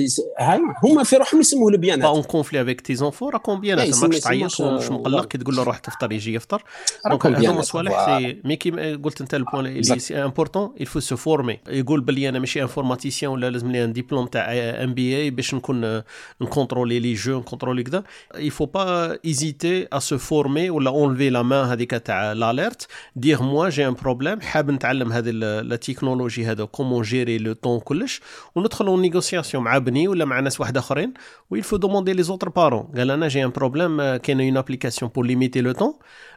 [0.84, 4.20] هما في روحهم يسموه le bien-être pas en conflit avec tes enfants راكم bien-être ماكش
[4.20, 6.64] تعيط ومش مقلق كي تقول له روح تفطر يجي يفطر
[7.10, 10.32] donc هذوما صوالح mais كي قلت انت ال point اللي c'est
[10.84, 15.54] faut se former يقول بلي أنا ماشي informaticien ولا لازم un diplôme تاع MBA باش
[15.54, 16.02] نكون
[16.42, 18.04] ن contrôler les jeux ن contrôler كذا
[18.36, 22.88] il faut pas hésiter à se former ولا enlever la main هذيك تاع l'alerte.
[23.16, 27.80] Dire moi j'ai un problème حاب نتعلم هذه la technologie هذا comment gérer le temps
[27.80, 28.22] كلش
[28.56, 31.14] وندخل en négociation مع بني ولا مع ناس واحد اخرين
[31.50, 35.12] و il faut demander les autres parents قال أنا j'ai un problème كاين une application
[35.16, 35.94] pour limiter le temps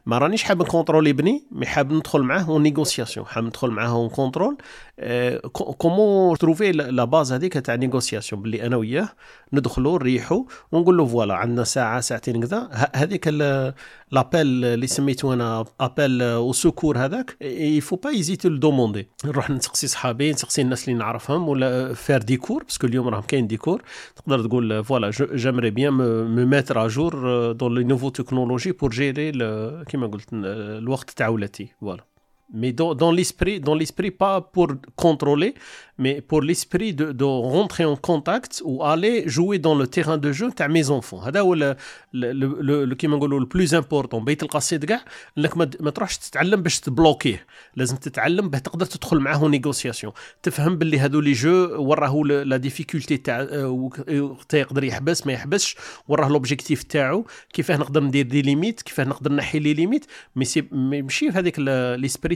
[0.07, 3.27] ما رانيش حاب ن contrôler بني mais حاب ندخل معاه en négociation.
[3.27, 4.57] حاب ندخل معاه en contrôle.
[5.53, 9.09] comment trouver la base هذيك تاع négociation باللي أنا وياه.
[9.53, 12.69] ندخلوا نريحوا ونقول له voilà عندنا ساعة ساعتين كذا.
[12.95, 13.29] هذيك
[14.13, 19.51] l'appel اللي سميتو أنا appel au secours هذاك il faut pas hésiter le demander نروح
[19.51, 23.47] نسقسي صحابي نسقسي الناس اللي نعرفهم ولا faire des cours parce que اليوم راهم كاين
[23.47, 23.83] des cours
[24.17, 29.33] تقدر تقول voilà j'aimerais bien me mettre à jour dans les nouveaux technologies pour gérer
[29.85, 32.05] كيما قلت الوقت تاع ولاتي voilà.
[32.53, 35.55] Mais dans, dans l'esprit, dans l'esprit pas pour contrôler,
[35.99, 40.33] mais pour l'esprit de, de, rentrer en contact ou aller jouer dans le terrain de
[40.33, 41.25] jeu تاع mes enfants.
[41.27, 41.77] هذا هو
[42.15, 45.05] le كيما نقولوا ال plus important بيت القصيد كاع
[45.39, 50.13] انك ما تروحش تتعلم باش ت bloquer يه لازم تتعلم باه تقدر تدخل معاه négociation
[50.43, 53.41] تفهم باللي هذو les jeux وراه la difficulté تاع
[54.55, 55.77] يقدر يحبس ما يحبسش
[56.09, 60.65] وراه l'objectif تاعو كيفاه نقدر ندير des limites كيفاه نقدر نحي les limites mais c'est
[60.73, 61.59] ماشي في هذيك
[61.99, 62.36] l'esprit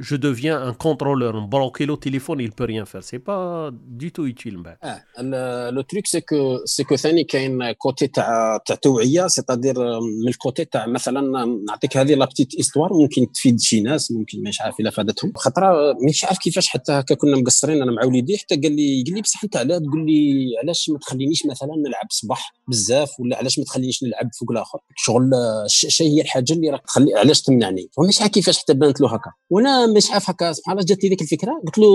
[0.00, 4.10] je deviens un contrôleur ن bloquer له تليفون il peut rien faire c'est pas du
[4.10, 8.58] tout utile من بعد آه le truc c'est que c'est que ثاني كاين côté تاع
[8.66, 13.60] تاع توعيه c'est-à-dire من ال côté تاع مثلا نعطيك هذه la petite histoire ممكن تفيد
[13.60, 17.82] شي ناس ممكن مش عارف الا فادتهم خاطر مش عارف كيفاش حتى هكا كنا مقصرين
[17.82, 20.98] أنا مع وليدي حتى قال لي قال لي بصح انت علاه تقول لي علاش ما
[20.98, 25.34] تخلينيش مثلا نلعب صباح بزاف ولا علاش ما تخلينيش نلعب فوق الآخر شغل
[25.64, 29.30] الشاشه هي الحاجة اللي راك تخلي علاش تمنعني ومش عارف كيفاش حتى بانت له هكا.
[29.50, 31.60] وأنا مش عارف هكا سبحان الله جاتني ذيك الفكرة.
[31.66, 31.86] قلت له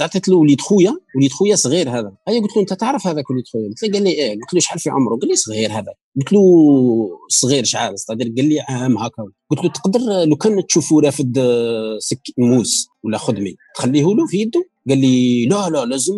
[0.00, 2.12] عطيت له وليد خويا وليد خويا صغير هذا.
[2.28, 4.32] هيا قلت له أنت تعرف هذاك وليد خويا؟ قلت له قال لي إيه.
[4.40, 5.92] قلت له شحال في عمره؟ قال لي صغير هذا.
[6.16, 6.40] قلت له
[7.28, 9.22] صغير شحال؟ قال لي عام هكا.
[9.50, 11.38] قلت له تقدر لو كان تشوفوا رافد
[11.98, 16.14] سك موس ولا خدمي تخليه له في يده قال لي لا لا لازم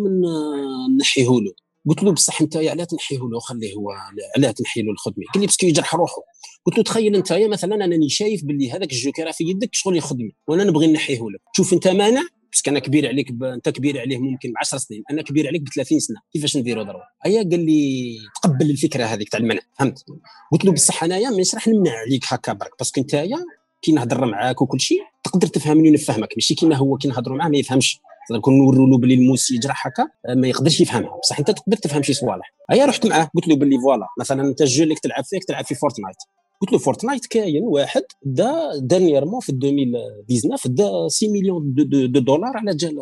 [0.99, 1.53] نحيه له
[1.89, 3.91] قلت له بصح انت علاه تنحيه له خليه هو
[4.37, 5.25] علاه تنحي له الخدمة.
[5.33, 6.21] قال لي parce que يجرح روحه.
[6.65, 10.63] قلت له تخيل انت مثلا أنني شايف باللي هذاك الجوكر في يدك شغل يخدمي وأنا
[10.63, 13.43] نبغي نحيه لك شوف أنت مانع؟ parce que أنا كبير عليك ب...
[13.43, 16.17] أنت كبير عليه ممكن ب 10 سنين أنا كبير عليك ب 30 سنة.
[16.33, 20.05] كيفاش نديروا ضربه هيا قال لي تقبل الفكرة هذيك تاع المنع فهمت؟
[20.51, 23.27] قلت له بصح أنايا مانيش راح نمنع عليك هكا برك parce que انت
[23.81, 27.57] كي نهضر معاك وكل شيء تقدر تفهمني ونفهمك ماشي كيما هو كي نهضروا معاه ما
[27.57, 27.99] يفهمش.
[28.31, 31.17] نكون نوروا له بلي الموس يجرح هكا ما يقدرش يفهمها.
[31.23, 34.61] بصح أنت تقدر تفهم شي صوالح هيا رحت معاه قلت له باللي voilà مثلا أنت
[34.61, 36.17] ال jeu اللي تلعب فيه تلعب في Fortnite
[36.61, 42.19] قلت له Fortnite كاين واحد دا dernièrement في 2019 دا 6 مليون de, de, de
[42.19, 42.95] دولار على جال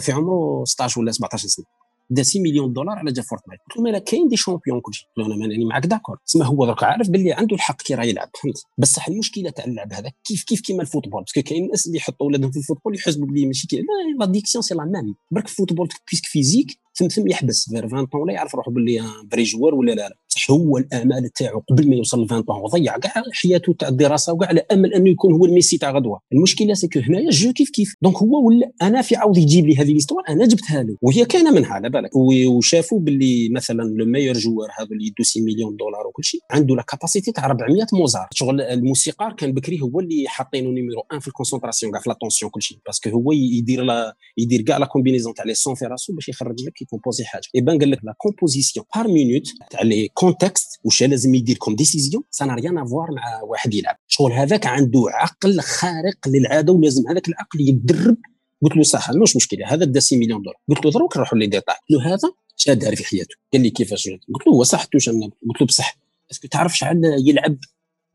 [0.00, 1.64] في عمره 16 ولا 17 سنة.
[2.10, 3.60] دا 6 مليون دولار على جال Fortnite.
[3.68, 6.16] قلت له مالا كاين des champions كلشي أنا ماني معاك d'accord.
[6.26, 9.92] تسمى هو درك عارف باللي عنده الحق كي راه يلعب فهمت؟ بصح المشكلة تاع اللعب
[9.92, 12.62] هذا كيف كيف كيما ال football؟ parce que كاين الناس اللي يحطوا ولادهم في ال
[12.62, 13.84] football يحسبوا بلي ماشي كي
[14.20, 18.20] l'addiction c'est la même برك ال football puisque physique ثم ثم يحبس vers 20 ans
[18.20, 19.02] ولا يعرف روحه باللي
[19.32, 20.16] vrai joueur ولا لا لا.
[20.50, 24.48] هو الآمال تاعو قبل ما يوصل ل 20 طون وضيع كاع حياته تاع الدراسة وكاع
[24.48, 26.20] على امل أنه يكون هو الميسي تاع غدوة.
[26.32, 27.94] المشكلة c'est que هنايا ال jeu كيف كيف.
[28.02, 30.96] donc هو ولا أنا في عاود يجيب لي هذه l'histoire أنا جبتها له.
[31.02, 32.10] وهي كاينة منها على بالك.
[32.16, 36.76] وشافوا باللي مثلا le meilleur joueur هذا اللي يدو 6 مليون دولار وكل شيء عنده
[36.76, 38.28] la capacité تاع 400 Mozart.
[38.32, 42.50] شغل الموسيقار كان بكري هو اللي حاطينه numéro 1 في ال concentration كاع في l'attention
[42.50, 42.78] كل شيء.
[42.86, 46.28] parce que هو يدير لا يدير كاع la combinaison تاع les sons في راسو باش
[46.28, 47.48] يخرج لك ي composer حاجة.
[47.54, 52.22] يبان قال لك la composition par minute تاع les contextes واش لازم يدير comme décision
[52.30, 57.28] ça rien à voir مع واحد يلعب شغل هذاك عنده عقل خارق للعاده ولازم هذاك
[57.28, 58.16] العقل يتدرب
[58.62, 61.46] قلت له صح مش مشكله هذا دا 6 مليون دولار قلت له دروك نروحوا les
[61.46, 64.84] détails قلت له هذا شاد دار في حياته قال لي كيفاش قلت له هو صح
[64.84, 65.98] قلت له بصح
[66.30, 67.58] est-ce que تعرف شحال يلعب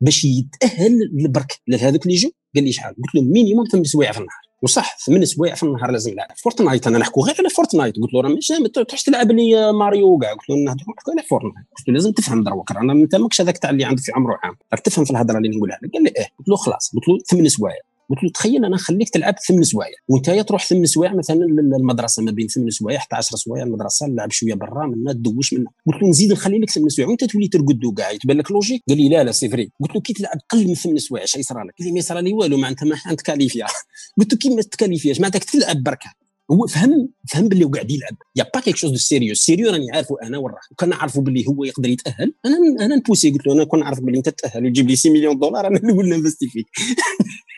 [0.00, 4.18] باش يتأهل لبرك لهذوك les jeux قال لي شحال؟ قلت له minimum ثمان سوايع في
[4.18, 4.45] النهار.
[4.62, 7.96] وصح ثمان سوايع في النهار لازم نلعب Fortnite أنا نحكوا غير على Fortnite.
[7.96, 11.22] قلت له راه ماشي ما تروحش تلعب les Mario كاع قلت له نهضروا نحكوا على
[11.22, 11.66] Fortnite.
[11.78, 14.54] قلت له لازم تفهم دروك رانا أنت ماكش هذاك تاع اللي عنده في عمره عام.
[14.72, 15.78] راك تفهم في الهضرة اللي نقولها.
[15.82, 16.26] لك قال لي إيه.
[16.38, 16.90] قلت له خلاص.
[16.94, 17.76] قلت له ثمان سوايع
[18.10, 22.30] قلت له تخيل أنا نخليك تلعب ثمان سوايع وأنت تروح ثمان سوايع مثلا للمدرسة ما
[22.30, 26.08] بين ثمان سوايع حتى 10 سوايع المدرسة نلعب شوية برا منا تدوش منا قلت له
[26.08, 29.24] نزيد نخلي لك ثمان سوايع وأنت تولي ترقد كاع يتبان لك logique قال لي لا
[29.24, 29.70] لا c'est vrai.
[29.80, 32.22] قلت له كي تلعب قل من ثمان سوايع اش يصرى لك؟ قال لي ما يصرى
[32.22, 33.66] لي والو معناتها ما تكاليفيا
[34.18, 36.10] قلت له كي ما تكاليفياش معناتها تلعب بركة.
[36.50, 38.16] هو فهم فهم باللي قاعد يلعب.
[38.36, 41.44] y a pas quelque chose de sérieux sérieux راني عارفه أنا وراه وكان نعرفه باللي
[41.48, 42.34] هو يقدر يتأهل.
[42.46, 45.10] أنا أنا ن pousser قلت له أنا كون نعرف باللي أنت تأهل وتجيب لي 6
[45.10, 46.66] مليون دولار أنا نقول ن investir فيك.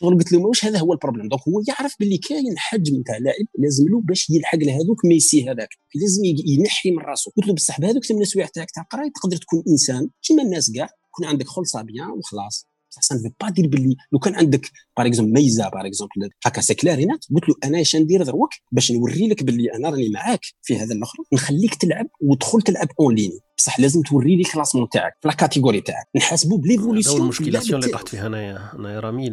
[0.00, 3.16] شغل قلت له واش هذا هو ال problème donc هو يعرف باللي كاين حجم تاع
[3.18, 5.68] لاعب لازم له باش يلحق لهذوك ميسي هذاك.
[5.94, 9.62] لازم ينحي من راسه قلت له بصح بهذوك ثمان سوايع تاعك تاع القرايه تقدر تكون
[9.68, 10.10] إنسان.
[10.22, 12.67] كيما الناس كاع يكون عندك خلصة بيان وخلاص.
[12.90, 16.30] بصح ça ne veut pas dire باللي لو كان عندك par exemple ميزة par exemple
[16.46, 19.74] هكا c'est clair et net قلت له أنا اش ندير دروك باش نوري لك باللي
[19.74, 24.36] أنا راني معاك في هذا الأخر نخليك تلعب وتدخل تلعب en ligne بصح لازم توري
[24.36, 26.06] لي classement تاعك في la catégorie تاعك.
[26.16, 29.26] نحاسبوا ب l'évolution المشكلاسيون اللي طحت فيها انايا انايا رامي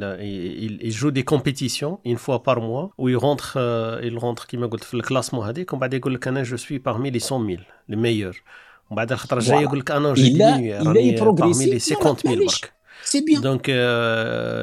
[0.81, 3.45] يجو des compétitions une fois par mois و ي rentrer
[4.03, 6.77] ي rentrer كيما قلت في ال classement هذيك ومن بعد يقول لك أنا je suis
[6.77, 8.41] parmi les 100000 les meilleurs
[8.89, 12.73] ومن بعد الخطرة الجاية يقول لك أنا j'ai diminué راني les 50000 برك.
[13.05, 13.69] c'est bien donc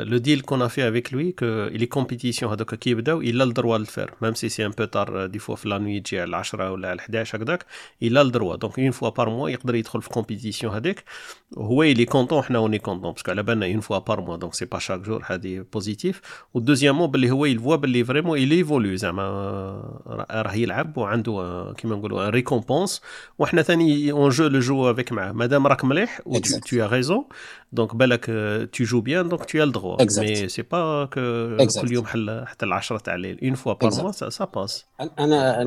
[0.06, 3.55] le deal qu'on fait avec lui que les compétitions هذوك كي يبداو il a le
[3.55, 6.00] droit de le faire même si c'est un peu tard des fois في la nuit
[6.00, 7.66] تجي على 10 ولا على 11 هكذاك
[8.02, 11.04] il a le droit donc une fois par mois يقدر يدخل في compétition هذيك
[11.56, 14.20] وهو il est content حنا on est content parce que على بالنا une fois par
[14.20, 16.20] mois donc c'est pas chaque jour هذه positive
[16.54, 19.22] و deuxièmement باللي هو il voit باللي vraiment il évolue زعما
[20.30, 23.02] راه يلعب وعنده كيما نقولوا une récompense
[23.38, 27.24] وحنا ثاني on joue le jeu avec معاه مادام راك مليح و tu as raison
[27.72, 28.31] donc بالك
[28.74, 29.96] tu joues bien donc tu as le droit.
[30.04, 30.22] Exact.
[30.22, 31.22] mais c'est pas que.
[31.80, 33.38] كل يوم حل حتى ال 10 تاع الليل.
[33.42, 34.84] Une fois par mois ça, ça passe.
[35.18, 35.62] أنا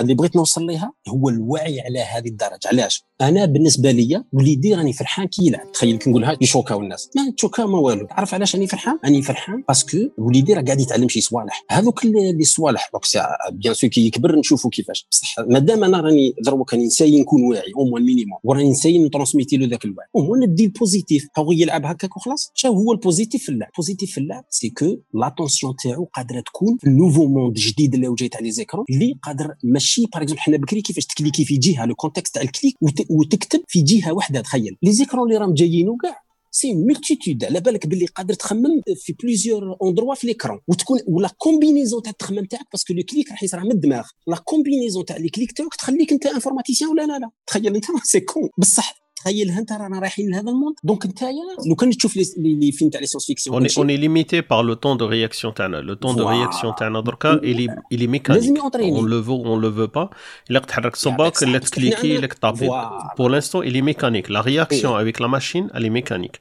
[0.00, 2.68] اللي بغيت نوصل ليها هو الوعي على هذه الدرجة.
[2.72, 5.72] علاش؟ أنا بالنسبة لي وليدي راني فرحان كي يلعب.
[5.72, 8.06] تخيل كي نقولها يشوكاو الناس ما تشوكاو ما والو.
[8.06, 11.64] تعرف علاش راني فرحان؟ راني فرحان parce que وليدي راه قاعد يتعلم شي صوالح.
[11.70, 12.90] هذوك اللي صوالح.
[12.92, 13.04] دوك
[13.52, 15.06] bien sûr كي يكبر نشوفوا كيفاش.
[15.10, 18.73] بصح مادام أنا راني دروك راني ن essayer نكون واعي au moins minimum وراني ن
[18.73, 20.08] essayer ن transmettre له ذاك الوعي.
[20.16, 22.50] au moins ندي ال positif هو يلعب هكاك وخلاص.
[22.54, 26.40] شنو هو ال positif في اللعب؟ ال positif في اللعب c'est que l'attention تاعو قادرة
[26.40, 30.22] تكون في ال nouveau monde جديد اللي وجاي تاع les écrans اللي قادر ماشي par
[30.22, 33.60] exemple حنا بكري كيفاش ت cliquer في جهه le contexte تاع ال clic وت- وتكتب
[33.68, 34.76] في جهة واحدة تخيل.
[34.82, 36.16] les écrans اللي راهم جايين وكاع
[36.50, 41.28] c'est multitude على بالك باللي قادر تخمم في plusieurs endroits في l'écran وتكون و la
[41.38, 44.04] combinaison تاع التخمم تاعك parce que le clic راح يصرى من الدماغ.
[44.26, 47.30] la combinaison تاع les clics تاعك تخليك أنت informaticien ولا لا لا.
[47.46, 51.22] تخيل أنت c'est con بصح تخيل انت رانا رايحين لهذا ال monde donc انت
[51.68, 54.42] لو كان تشوف لي لي فيلم تاع لي سيونس فيكسيون on est, on est limité
[54.42, 56.30] par le temps de réaction تاعنا le temps de Voilà.
[56.46, 59.58] réaction تاعنا دركا il est il est mécanique لازم يونطريني on le veut ou on
[59.60, 60.10] le veut pas
[60.50, 63.14] الا تحرك صباك صح، الا بس تكليكي إحنا الا تطابي Voilà.
[63.18, 65.00] pour l'instant il est mécanique la réaction Oui.
[65.02, 66.36] avec la machine elle est mécanique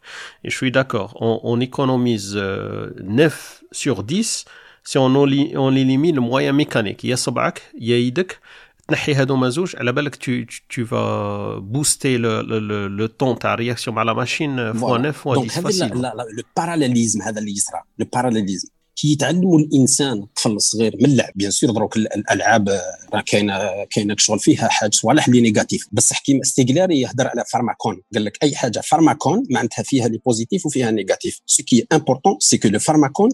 [0.45, 4.45] et je suis d'accord on, on économise euh, 9 sur 10
[4.89, 8.39] si on, oli- on élimine le moyen mécanique يا صبعك يا يدك
[8.87, 13.37] تنحي هذوما زوج على بالك tu, tu, tu vas booster le, le, le, le temps
[13.39, 16.25] تاع réaction مع la machine fois 9 fois 10 دونك هذا لا- facilement لا- لا-
[16.37, 21.31] le parallélisme هذا اللي يصرى le parallélisme كي يتعلموا الإنسان الطفل الصغير من اللعب.
[21.35, 22.81] bien sûr دروك ال- الألعاب آه،
[23.13, 23.59] راه كاينة
[23.89, 25.87] كاينة شغل فيها حاجة صوالح اللي négatif.
[25.91, 28.01] بصح كيما Stiegler يهضر على pharmakon.
[28.13, 32.57] قال لك أي حاجة pharmakon معناتها فيها les positifs وفيها négatif ce qui important c'est
[32.57, 33.29] que le pharmakon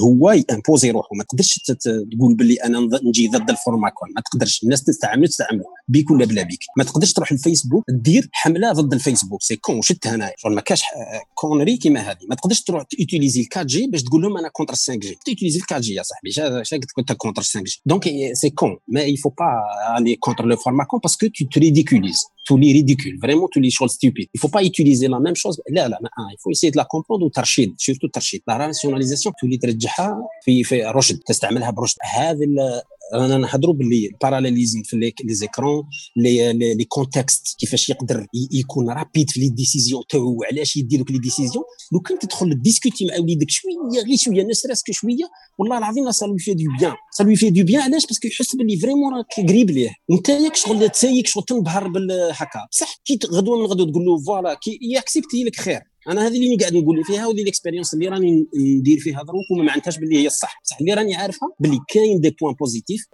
[0.00, 1.08] هو ي imposer روحه.
[1.16, 4.08] ما تقدرش تقول باللي أنا نجي ضد ال pharmakon.
[4.16, 4.62] ما تقدرش.
[4.62, 5.62] الناس تستعمل تستعمل.
[5.88, 6.60] بيك ولا بلا بيك.
[6.78, 9.42] ما تقدرش تروح الفيسبوك دير حملة ضد الفيسبوك.
[9.42, 10.32] c'est con هنايا.
[10.36, 12.18] شغل ما كاش آه، connerie كيما هذه.
[12.30, 15.18] ما تقدرش تروح ت utiliser ال 4 G باش تقول لهم أنا contre 5 G
[15.24, 18.04] ت utiliser ال 4 G يا صاحبي شا شا قلت كنت contre 5 G donc
[18.32, 19.44] c'est con mais faut pas
[19.98, 22.32] aller contre le pharmacon parce que tu te ridiculises.
[22.48, 25.56] تولي ridicule vraiment تولي شغل stupide il faut pas utiliser la même chose.
[25.70, 29.56] لا لا mais il faut essayer de la comprendre وترشيد surtout الترشيد la rationalisation تولي
[29.56, 32.82] ترجعها في في رشد تستعملها برشد هذه ال-
[33.14, 35.84] رانا نهضروا باللي ال parallélisme في les écrans
[36.16, 40.36] les les contextes كيفاش يقدر يكون rapide في les décisions تاعو.
[40.40, 44.82] وعلاش يدير لك les décisions لو كان تدخل discuter مع وليدك شوية غير شوية نسرس
[44.90, 45.24] شوية
[45.58, 48.28] والله العظيم ça lui fait du bien ça lui fait du bien علاش؟ parce que
[48.28, 49.90] يحس باللي vraiment راك قريب ليه.
[50.08, 52.60] وانت ياك شغل تسايك شغل تنبهر بال هكا.
[52.72, 55.91] بصح كي غدوه من غدوه تقول له voilà كي ي accepter لك خير.
[56.08, 58.46] أنا هذه اللي قاعد نقول فيها وهذه ال expérience اللي راني
[58.78, 59.22] ندير فيها.
[59.22, 60.60] دروك وما معناتهاش باللي هي الصح.
[60.64, 63.06] بصح اللي راني عارفها باللي كاين des points positifs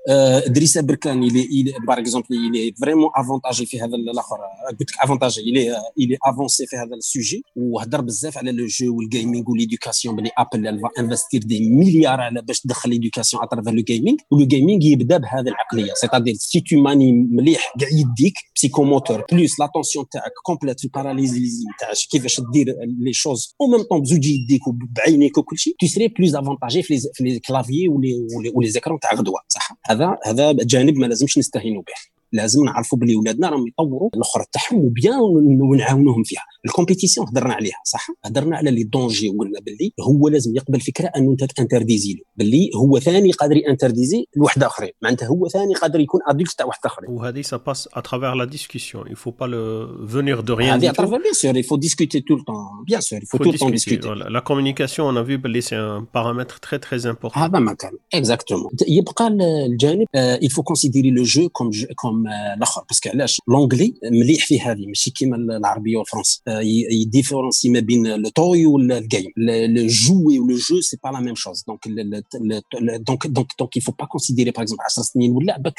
[0.46, 4.36] دريسا بركان اللي par exemple اللي vraiment avantagé في هذا الآخر.
[4.36, 5.60] آه، قلت لك avantagé اللي
[6.00, 10.16] اللي avancé في هذا ال sujet وهضر بزاف على le jeu وال gaming وال éducation
[10.16, 14.36] باللي Apple va investir des milliards على باش تدخل l'éducation à travers le gaming و
[14.36, 15.92] le gaming يبدا بهذه العقلية.
[15.94, 21.64] c'est-à-dire si tu manies مليح كاع يديك psychomoteur plus l'attention تاعك complète في ال parallélisme
[21.80, 26.08] تاع تكيفاش دير les choses au même temps بزوج يديك وبعينيك وكل شيء tu seras
[26.08, 29.72] plus avantagé في les في les claviers و les- و les écrans تاع غدوه صح
[29.90, 34.84] هذا هذا جانب ما لازمش نستهينوا به لازم نعرفوا بلي ولادنا راهم يطوروا الآخر تاعهم
[34.84, 36.42] و bien ون- ونعاونوهم فيها.
[36.66, 41.10] ال compétition هضرنا عليها صح؟ هضرنا على les dangers وقلنا باللي هو لازم يقبل فكرة
[41.16, 44.90] أنه أنت ت interdire له باللي هو ثاني قادر ي interdire لواحد آخرين.
[45.02, 47.10] معناتها هو ثاني قادر يكون adulte تاع واحد آخرين.
[47.10, 48.98] وهذه ça passe à travers la discussion.
[49.10, 49.62] Il faut pas le
[50.14, 52.84] venir de rien هذه à travers bien sûr il faut discuter tout le temps.
[52.90, 54.08] Bien sûr il faut faut tout le temps discuter.
[54.38, 55.34] La communication, on a vu,
[55.68, 57.38] c'est un paramètre très très important.
[57.38, 60.06] هذا ما كان exactement يبقى ال- الجانب
[60.42, 61.70] il faut considérer le jeu comme
[62.02, 66.42] comme آه، الآخر parce que علاش l'anglais مليح في هذه ماشي كيما العربية والفرنسي.
[67.02, 71.08] ي différencier ما بين le toy وال game le jouet و le jeu c'est pas
[71.08, 75.58] la même chose donc donc donc donc faut pas considérer par exemple 10 سنين ولا
[75.58, 75.78] باك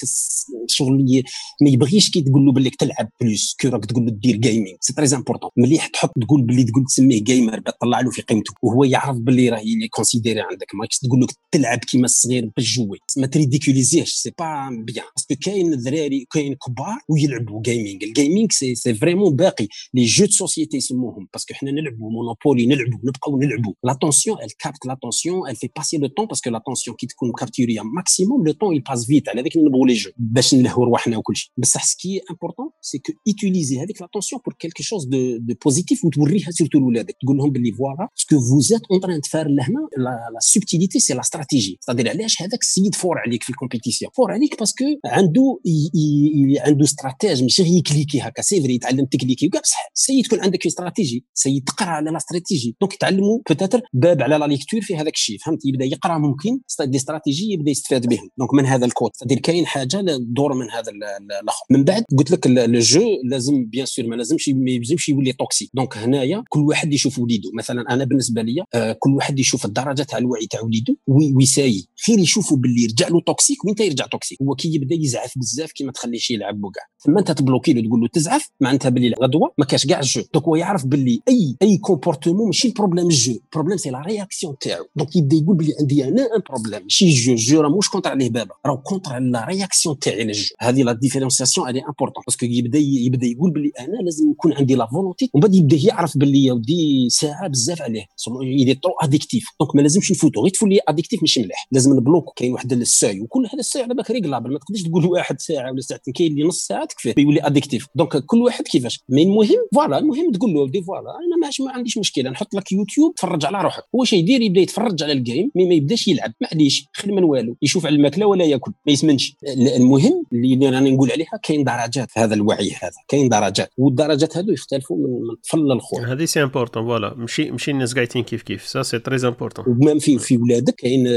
[0.67, 1.23] شغل
[1.61, 4.93] ما يبغيش كي تقول له بالك تلعب plus que راك تقول له دير gaming c'est
[4.93, 9.17] très important مليح تحط تقول باللي تقول تسميه gamer تطلع له في قيمته وهو يعرف
[9.17, 13.34] باللي راه يلي considéré عندك ماكش تقول له تلعب كيما الصغير بال jouet ما ت
[13.34, 18.51] ridiculiser هش c'est pas bien parce que كاين الذراري كاين كبار ويلعبوا gaming ال gaming
[18.51, 19.67] c'est c'est vraiment باقي.
[19.93, 21.27] les jeux de société يسموهم.
[21.33, 23.73] parce que حنا نلعبوا Monopoly نلعبوا نبقاو نلعبوا.
[23.83, 27.81] l'attention elle capte l'attention elle fait passer le temps parce que l'attention كي تكون capturée
[27.81, 29.29] maximum le temps il passe vite.
[29.29, 31.51] على ذاك نبغوا les jeux باش نلهوا رواحنا وكل شيء.
[31.57, 35.55] بصح ce qui est important c'est que utiliser هذيك l'attention pour quelque chose de de
[35.67, 37.15] positif وتوريها surtout لولادك.
[37.21, 40.41] تقول لهم باللي voilà ce que vous êtes en train de faire لهنا la, la
[40.41, 41.77] subtilité c'est la stratégie.
[41.81, 45.89] C'est-à-dire علاش هذاك السيد fort عليك في ال compétition fort عليك parce que عنده ي-
[46.27, 49.91] اللي عنده استراتيج ماشي غير ي cliquer هكا c'est vrai يتعلم ت cliquer وكاع بصح
[49.93, 54.47] c'est تكون عندك stratégie c'est تقرأ على la stratégie donc يتعلموا peut-être باب على la
[54.47, 58.29] lecture في هذاك الشيء فهمت؟ يبدأ يقرأ ممكن des stratégies يبدأ يستفاد بهم.
[58.37, 59.11] donc من هذا ال côté.
[59.19, 61.65] تدير كاين حاجة دور من هذا الآخر.
[61.71, 65.69] من بعد قلت لك le jeu لازم bien sûr ما لازمش ما يلزمش يولي toxique
[65.73, 67.49] donc هنايا كل واحد يشوف وليده.
[67.57, 70.97] مثلا أنا بالنسبة لي آه كل واحد يشوف الدرجة تاع الوعي تاع وليده
[71.35, 75.33] و essaye خير يشوفوا باللي يرجع له toxique وين يرجع toxique هو كي يبدأ يزعف
[75.37, 78.89] بزاف كي ما تخليش يلعب وكاع ثم انت ت bloquer له تقول له تزعف معناتها
[78.89, 80.21] باللي غدوة ما كاش كاع ال jeu.
[80.33, 83.33] donc هو يعرف باللي أي أي comportement ماشي ال problème ال jeu.
[83.33, 84.85] ال problème c'est la réaction تاعو.
[84.95, 87.89] donc يبدا يقول باللي عندي أنا un problème ماشي ال jeu ال jeu راه موش
[87.89, 88.53] contre عليه بابا.
[88.65, 90.55] راه contre على la réaction تاعي لل jeu.
[90.59, 94.53] هذه la différenciation elle est importante parce que يبدا يبدا يقول باللي أنا لازم يكون
[94.53, 98.05] عندي la volonté ومن بعد يبدا يعرف باللي يا ودي ساعة بزاف عليه.
[98.41, 100.41] يدي trop addictif donc ما لازمش نفوتو.
[100.41, 101.67] غير تولي addictif ماشي مليح.
[101.71, 102.31] لازم ن bloquer و.
[102.31, 104.53] كاين واحد الساعة وكل هذا الساعة على بالك réglable.
[104.53, 108.17] ما تقدرش تقول واحد ساعة ولا ساعتين كاين اللي نص ساعه تكفيه يولي addictif donc
[108.17, 112.29] كل واحد كيفاش؟ mais المهم voilà المهم تقول له دي voilà أنا ما عنديش مشكلة
[112.29, 113.83] نحط لك يوتيوب تفرج على روحك.
[113.95, 116.33] هو شي يدير يبدا يتفرج على الجيم مي ما يبداش يلعب.
[116.41, 119.35] معليش خير من والو يشوف على الماكلة ولا ياكل ما يسمنش.
[119.75, 122.11] المهم اللي أنا نقول عليها كاين درجات.
[122.11, 123.69] في هذا الوعي هذا كاين درجات.
[123.77, 127.13] والدرجات هذو يختلفوا من طفل للخوه هذه c'est important voilà.
[127.17, 128.67] ماشي ماشي الناس قاعدين كيف كيف.
[128.67, 131.07] ça c'est très important و même في في ولادك كاين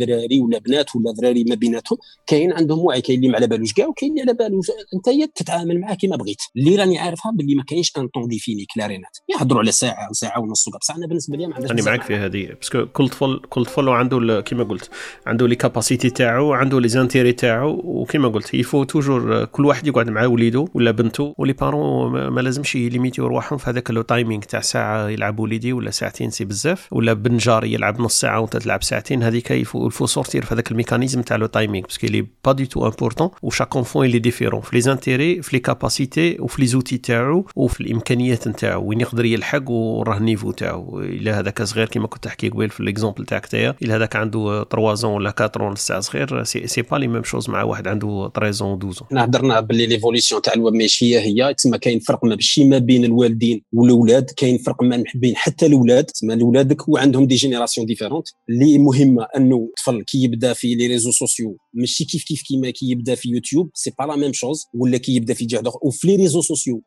[0.00, 3.72] ذراري ولا بنات ولا ذراري ما بيناتهم كاين عندهم وعي كاين اللي ما على بالوش
[3.72, 4.60] كاع وكاين اللي على بالو
[4.94, 6.42] أنت تتعامل معاه كما بغيت.
[6.56, 9.16] اللي راني عارفها باللي ما كاينش un temps défini كلارينات.
[9.34, 12.46] يهضروا على ساعة ساعة ونص بصح أنا بالنسبة لي ما عنديش راني معاك في هذه.
[12.46, 14.90] parce que كل طفل كل طفل عنده كيما قلت
[15.26, 19.86] عنده les capacités تاعو عنده les intérêts تاعو وكيما قلت il faut toujours كل واحد
[19.86, 23.70] يقعد مع وليدو ولا بنته و les parents ما لازمش ي limiter و رواحهم في
[23.70, 28.00] هذاك le timing تاع ساعة يلعب وليدي ولا ساعتين c'est بزاف ولا بن جاري يلعب
[28.00, 29.22] نص ساعة وانت تلعب ساعتين.
[29.22, 32.48] هذيك il faut sortir في هذاك ال mécanisme تاع le timing parce que il est
[32.48, 35.60] pas du tout important و chaque enfant il est différent في les intérêts في les
[35.60, 41.00] capacités وفي les outils تاعو وفي الإمكانيات نتاعو وين يقدر يلحق وراه ال niveau تاعو.
[41.00, 44.94] إلا هذاك صغير كيما كنت تحكي قبيل في l'exemple تاعك تايا إلا هذاك عنده 3
[44.94, 48.64] زون ولا 4 لسه صغير c'est, c'est pas les mêmes choses مع واحد عنده 13
[48.64, 52.78] و 12 إحنا هضرنا باللي l'évolution تاع الويب ماشي هي تسمى كاين فرق ماشي ما
[52.78, 56.04] بين الوالدين والأولاد كاين فرق ما بين حتى الأولاد.
[56.04, 61.10] تسمى اولادك وعندهم des générations différentes اللي مهمه أنه الطفل كي يبدأ في les réseaux
[61.10, 64.98] sociaux ماشي كيف كيف كيما كي يبدا في YouTube c'est pas la même chose ولا
[64.98, 65.80] كي يبدا في جهة أخرى.
[65.82, 66.82] وفي les réseaux sociaux.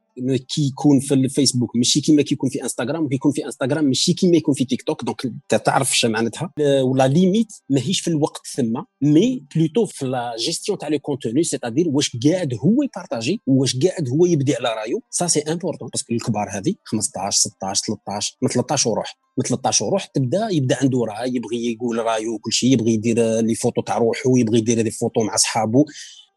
[0.50, 4.54] كي يكون في الفيسبوك ماشي كيما كيكون في انستغرام وكيكون في انستغرام ماشي كيما يكون
[4.54, 8.82] في تيك توك donc انت تعرف اش معناتها؟ و la limite ماهيش في الوقت ثم
[9.02, 13.78] mais plutôt في لا جيستيون تاع les contenus c'est-à-dire واش قاعد هو ي partager واش
[13.80, 15.02] قاعد هو يبدي على رايو.
[15.10, 19.18] ça c'est important parce que الكبار هذه 15 16 13 من 13 وروح.
[19.38, 23.56] من 13 وروح تبدا يبدا عنده راي يبغي يقول رايه وكل شيء يبغي يدير les
[23.56, 25.86] photos تاع روحه يبغي يدير les photos مع صحابه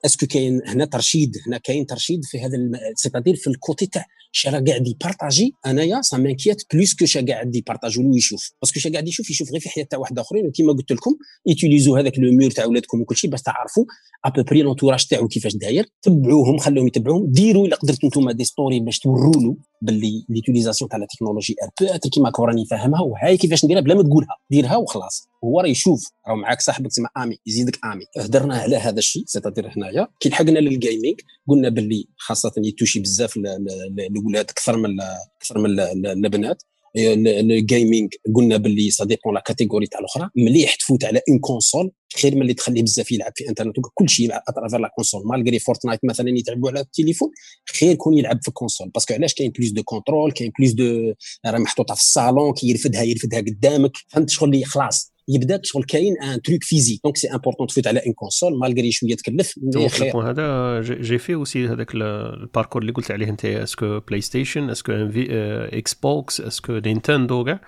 [0.05, 2.57] est-ce que كاين هنا ترشيد هنا كاين ترشيد في هذا.
[2.95, 7.24] c'est-à-dire في ال côté تاع شا قاعد ي partager أنايا ça m'inquiète plus que شا
[7.28, 8.51] قاعد ي partager له يشوف.
[8.62, 11.16] parce que شا قاعد يشوف يشوف غير في حياة تاع واحد آخرين وكيما قلت لكم
[11.47, 13.85] utilisez هذاك le mur تاع ولادكم وكل شيء باش تعرفوا
[14.25, 15.86] à peu près l'entourage تاعو كيفاش داير.
[16.02, 17.32] تبعوهم خلوهم يتبعوهم.
[17.32, 22.09] ديروا إلا قدرتوا أنتم des stories باش توروا له باللي l'utilisation تاع la technologie peut-être
[22.09, 24.36] كيما راني فاهمها وهاي كيفاش نديرها بلا ما تقولها.
[24.51, 25.28] ديرها وخلاص.
[25.44, 29.73] هو راه يشوف راه معاك صاحبك تسمى ami يزيدك ami هدرنا على هذا الشيء c'est-à-dire
[29.77, 30.07] هنايا.
[30.20, 31.21] كي لحقنا لل gaming
[31.51, 35.01] قلنا باللي خاصة ي toucher بزاف الاولاد أكثر من
[35.41, 36.63] أكثر من البنات
[36.97, 40.31] ال gaming قلنا باللي dépend la catégorie تاع الأخرى.
[40.37, 44.31] مليح تفوت على une console خير من اللي تخليه بزاف يلعب في انترنت كل شيء
[44.49, 47.31] à travers la console malgré Fortnite مثلا يلعبوا على التليفون
[47.79, 50.73] خير يكون يلعب في ال console parce que علاش كاين plus de contrôle كاين plus
[50.73, 51.15] de
[51.47, 53.93] راه محطوطة في الصالون كي يرفدها يرفدها قدامك.
[54.09, 58.01] فهمت شغل اللي خلاص؟ يبدا شغل كاين un truc physique donc c'est important تفوت على
[58.07, 59.55] une console malgré شوية تكلف.
[59.89, 60.31] خير.
[60.31, 63.44] هذا j'ai fait aussi هذاك ال parcours اللي قلت عليه أنت.
[63.45, 67.61] est-ce que PlayStation est-ce que Xbox est-ce que Nintendo كاع.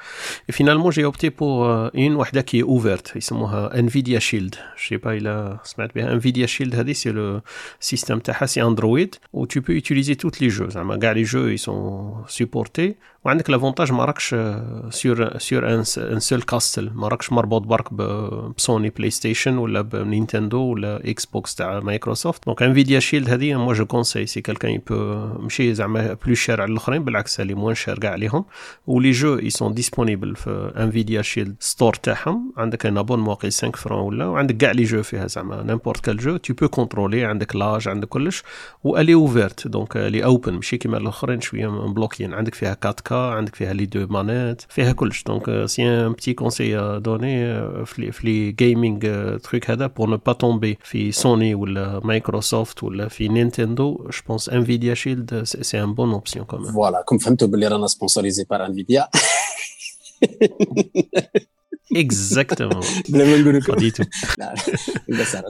[0.51, 5.12] finalement j'ai opté pour une وحدة qui est ouverte يسموها Nvidia Shield je sais pas
[5.12, 6.12] الا سمعت بها.
[6.12, 7.40] Nvidia Shield هذه c'est le
[7.81, 11.47] système تاعها c'est Android و tu peux utiliser tous les jeux زعما كاع les jeux
[11.47, 12.94] ils sont supportés
[13.24, 14.35] وعندك l'avantage ما راكش
[14.90, 20.59] sur sur un seul كاستل ما راكش مربوط برك ب Sony PlayStation ولا ب Nintendo
[20.59, 24.94] ولا Xbox تاع Microsoft donc Nvidia Shield هذه moi je conseille si quelqu'un il peut
[25.39, 28.44] ماشي زعما plus cher على الاخرين بالعكس les moins chers كاع عليهم.
[28.86, 32.53] و les jeux ils sont disponibles في Nvidia Shield Store تاعهم.
[32.57, 35.62] عندك un abonnement غي 5 francs ولا وعندك كاع les jeux فيها زعما.
[35.62, 38.43] n'importe quel jeu tu peux contrôler عندك l'âge عندك كلش.
[38.85, 42.77] و elle est ouverte donc elle est open ماشي كيما الاخرين شوية مبلوكيين عندك فيها
[42.85, 45.22] 4 k هكا عندك فيها les deux manettes فيها كلش.
[45.23, 47.44] donc c'est un petit conseil donné
[47.84, 49.01] في les gaming
[49.43, 54.49] truc هذا pour ne pas tomber في سوني ولا مايكروسوفت ولا في Nintendo je pense
[54.49, 59.09] Nvidia Shield c'est une bonne option comment voilà comme فهمتوا باللي رانا sponsorisés par Nvidia
[61.97, 63.75] exactement بلا ما نقول لكم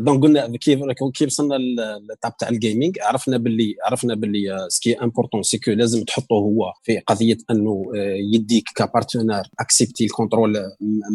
[0.01, 0.81] donc قلنا كيف
[1.15, 5.43] كيف وصلنا لل étape تاع ال gaming عرفنا باللي عرفنا باللي ce qui est important
[5.43, 7.83] c'est que لازم تحطه هو في قضية إنه
[8.35, 10.57] يديك ك partenaire accepter ال contrôle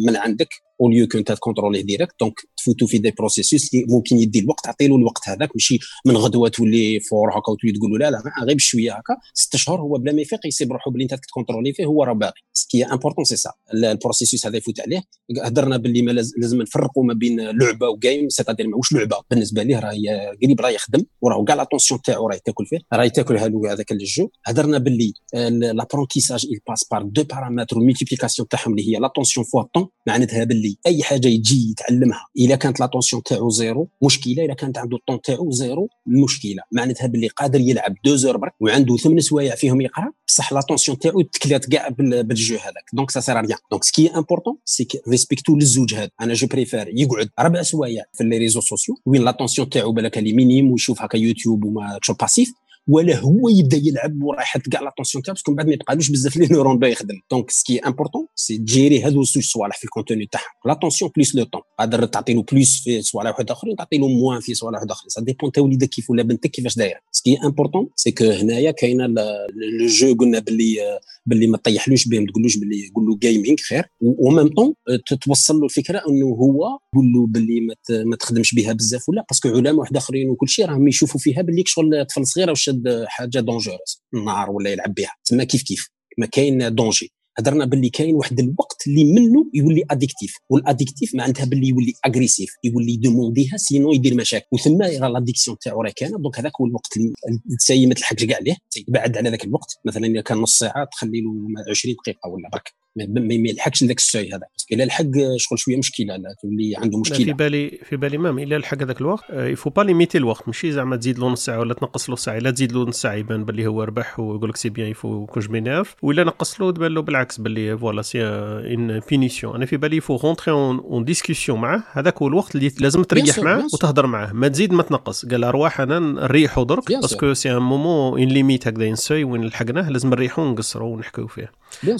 [0.06, 0.48] من عندك
[0.80, 4.16] au lieu que أنت ت contrôler ه direct donc تفوتوا في des processus اللي ممكن
[4.16, 7.98] يدي الوقت تعطي له الوقت هذاك ماشي من غدوة تولي fort هكا وتولي تقول له
[7.98, 9.16] لا لا غير بشويه هكا.
[9.34, 12.32] c'est-à-dire هو بلا ما يفيق يسيب روحه بلي أنت ت contrôler فيه هو راه باغي
[12.52, 15.02] ce qui est important c'est ça ال processus هذا يفوت عليه.
[15.42, 19.78] هدرنا باللي ما لازم نفرقوا ما بين لعبة و game c'est-à-dire واش لعبة بالنسبة ليه
[19.78, 19.94] راه
[20.42, 23.99] قريب راه يخدم وراه كاع l'attention تاعو راه تاكل فيه راه تاكلها له هذاك ال
[23.99, 24.28] jeu.
[24.46, 25.12] هدرنا باللي
[25.60, 30.44] l'apprentissage il passe par deux paramètres ال multiplication تاعهم اللي هي l'attention fois temps معناتها
[30.44, 34.44] باللي أي حاجة يجي يتعلمها اذا كانت l'attention تاعو زيرو مشكلة.
[34.44, 36.62] اذا كانت عنده الطون تاعو زيرو مشكلة.
[36.72, 40.12] معناتها باللي قادر يلعب deux heures برك وعنده ثمان سوايع فيهم يقرأ.
[40.28, 42.84] بصح l'attention تاعو تكلات كاع بال jeu هذاك.
[42.92, 46.46] donc ça sert rien donc ce qui est important c'est respecter للزوج هذا أنا je
[46.46, 50.70] préfère يقعد ربع سوايع في les réseaux sociaux وين l'attention تاعو بالك elle est minime
[50.70, 52.52] ويشوف هكا يوتيوب وما passif
[52.88, 56.10] ولا هو يبدا يلعب وراه يحط كاع l'attention تاعو parce que من بعد ما يبقالوش
[56.10, 59.44] بزاف les neurones باه يخدم donc ce qui est important c'est ت gérer هذو زوج
[59.44, 63.30] صوالح في ال contenu تاعهم l'attention plus le temps قادر تعطي له plus في صوالح
[63.30, 66.22] واحد اخرين تعطي له moins في صوالح واحد اخرين ça dépend تا وليدك كيف ولا
[66.22, 70.98] بنتك كيفاش دايره ce qui est important c'est que هنايا كاينة le jeu قلنا باللي
[71.26, 73.84] باللي ما تطيحلوش به ما تقولوش باللي قول له gaming خير.
[74.00, 74.74] و même temps
[75.20, 76.64] توصل له الفكرة إنه هو
[76.94, 77.60] قول له باللي
[78.04, 81.42] ما تخدمش بها بزاف ولا parce que علماء واحد اخرين وكل شيء راهم يشوفوا فيها
[81.42, 85.12] باللي شغل طفل صغير وشد حاجة dan- dangereuse النار ولا يلعب بها.
[85.24, 85.88] تما كيف كيف؟
[86.18, 91.44] ما كاين danger هضرنا باللي كاين واحد الوقت اللي منه يولي addictif وال addictif معناتها
[91.44, 94.46] باللي يولي agressif يولي demander ها sinon يدير مشاكل.
[94.52, 98.56] وثم راه l'addiction تاعو راه كان donc هذاك هو الوقت اللي ما تلحقش كاع عليه
[98.86, 99.78] تبعد على ذاك الوقت.
[99.84, 101.30] مثلا إذا كان نص ساعة تخلي له
[101.70, 102.72] 20 دقيقة ولا برك.
[102.96, 104.42] ما يلحقش لذاك ال seuil هذا.
[104.72, 105.04] إلا لحق
[105.36, 107.24] شغل شوية مشكلة لا تولي عنده مشكلة.
[107.24, 110.42] في بالي في بالي même إلا لحق هذاك الوقت il faut pas limiter الوقت.
[110.46, 112.38] ماشي زعما تزيد له نص ساعة ولا تنقص له ساعة.
[112.38, 115.26] لا تزيد له نص ساعة يبان باللي هو ربح ويقول لك c'est bien il faut
[115.26, 119.66] que je m'énerve ولا نقص له تبان له بالعكس باللي voilà c'est une punition أنا
[119.66, 123.64] في بالي il faut rentrer en discussion معاه هذاك هو الوقت اللي لازم تريح معاه
[123.74, 125.26] وتهضر معاه ما تزيد ما تنقص.
[125.26, 129.44] قال أرواح أنا نريحو درك parce que c'est un moment une limite هكذا seuil وين
[129.44, 131.52] لحقناه لازم نريحو ونقصرو ونحكيو فيه.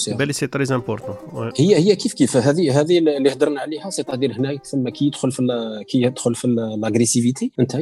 [0.09, 1.15] بالي c'est très important
[1.59, 5.43] هي هي كيف كيف؟ هذه هذه اللي هضرنا عليها c'est-à-dire هنا ثم كي يدخل في
[5.89, 6.49] كي يدخل في
[6.79, 7.77] l'agressivité انت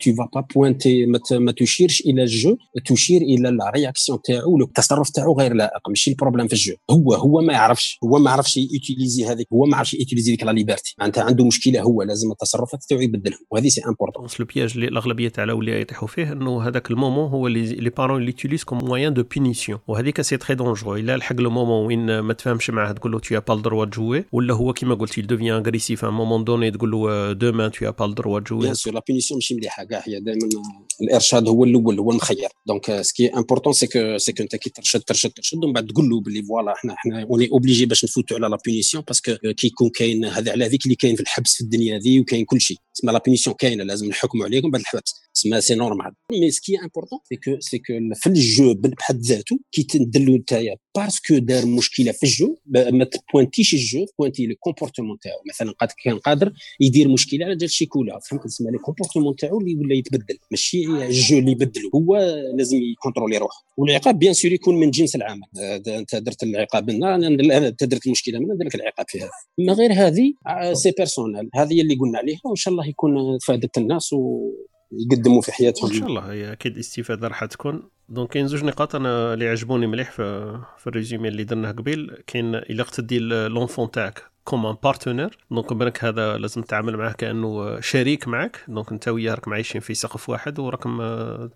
[0.00, 5.10] tu vas pas pointer ما تشيرش إلى ال jeu تشير إلى la réaction تاعو التصرف
[5.10, 5.88] تاعو غير لائق.
[5.88, 6.74] ماشي ال problème في ال jeu.
[6.90, 10.30] هو هو ما يعرفش هو ما عرفش ي utiliser هذيك هو ما عرفش ي utiliser
[10.30, 10.94] ديك la liberté.
[10.98, 13.38] معناتها عنده مشكلة هو لازم التصرفات تاعو يبدلهم.
[13.50, 17.30] وهذه c'est important le piège اللي الاغلبيه تاع الاولياء يطيحوا فيه إنه هذاك ال moment
[17.30, 21.36] هو les parents اللي utilisent comme moyen de punition وهذيك c'est très dangereux إلا لحق
[21.36, 24.54] le moment وين ما تفهمش معاه تقول له t'as pas le droit de jouer ولا
[24.54, 28.14] هو كيما قلت devient agressif à un moment donné تقول له demain t'as pas le
[28.14, 29.84] droit de jouer bien sûr la punition ماشي مليحة.
[29.84, 30.48] كاع هي دائما
[31.02, 32.48] الإرشاد هو الأول هو المخير.
[32.66, 35.72] donc ce qui est important c'est que c'est que أنت كي ترشد ترشد ترشد ومن
[35.72, 39.04] بعد تقول له باللي voilà إحنا إحنا on est obligé باش نفوتوا على la punition
[39.06, 42.20] parce que كي يكون كاين هذا على هذيك اللي كاين في الحبس في الدنيا هذه
[42.20, 42.76] وكاين كل شيء.
[42.94, 45.14] تسمى la punition كاينة لازم نحكموا عليكم بعد الحبس.
[45.38, 46.12] تسمى c'est normal.
[46.32, 49.82] mais ce qui est important c'est que c'est que في ال jeu بحد ذاته كي
[49.82, 55.36] تدلو نتايا باسكو دار مشكلة في الجو ما تبوانتيش الجو بوانتي لو كومبورتمون تاعو.
[55.48, 59.76] مثلا قد كان قادر يدير مشكلة على جال شيكولا فهمت؟ تسمى le comportement تاعو اللي
[59.76, 60.38] ولا يتبدل.
[60.50, 61.90] ماشي ال jeu اللي يبدلو.
[61.94, 62.16] هو
[62.56, 63.64] لازم ي contrôler روحه.
[63.76, 65.42] والعقاب bien sûr يكون من جنس العمل.
[65.88, 67.14] أنت درت العقاب هنا
[67.68, 69.30] انت درت المشكلة من لك العقاب فيها.
[69.60, 70.32] اما غير هذه
[70.72, 74.50] c'est personnel هذه اللي قلنا عليها وإن شاء الله يكون فادت الناس و
[74.92, 75.90] يقدموا في حياتهم.
[75.90, 77.82] إن شاء الله هي أكيد استفادة راح تكون.
[78.08, 82.22] donc كاين زوج نقاط أنا اللي عجبوني مليح في, في ال résumé اللي درناه قبيل.
[82.26, 84.22] كاين إلا اقتدي l'enfant تاعك.
[84.48, 89.54] comme partenaire donc بالك هذا لازم تتعامل معاه كأنه شريك معك donc أنت وياه راكم
[89.54, 90.98] عايشين في سقف واحد وراكم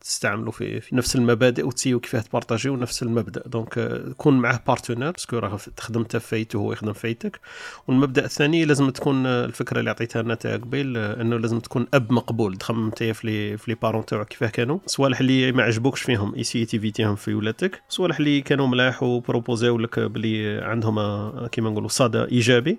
[0.01, 3.43] تستعملوا في, في نفس المبادئ و ت essayer و كيفاه ت partager و نفس المبدأ.
[3.47, 7.41] donc كون معاه partenaire parce que راه تخدم انت في فايته وهو يخدم فايتك.
[7.89, 12.57] والمبدأ الثاني لازم تكون الفكرة اللي عطيتها لنا تاع قبيل إنه لازم تكون أب مقبول
[12.57, 14.79] تخمم أنت في les في les parents تاعك كيفاه كانوا.
[14.87, 19.03] صوالح اللي ما عجبوكش فيهم essaie ت éviter هم في ولادك صوالح اللي كانوا ملاح
[19.03, 22.79] وبروبوزيو لك بلي عندهم كيما نقولوا صدى إيجابي.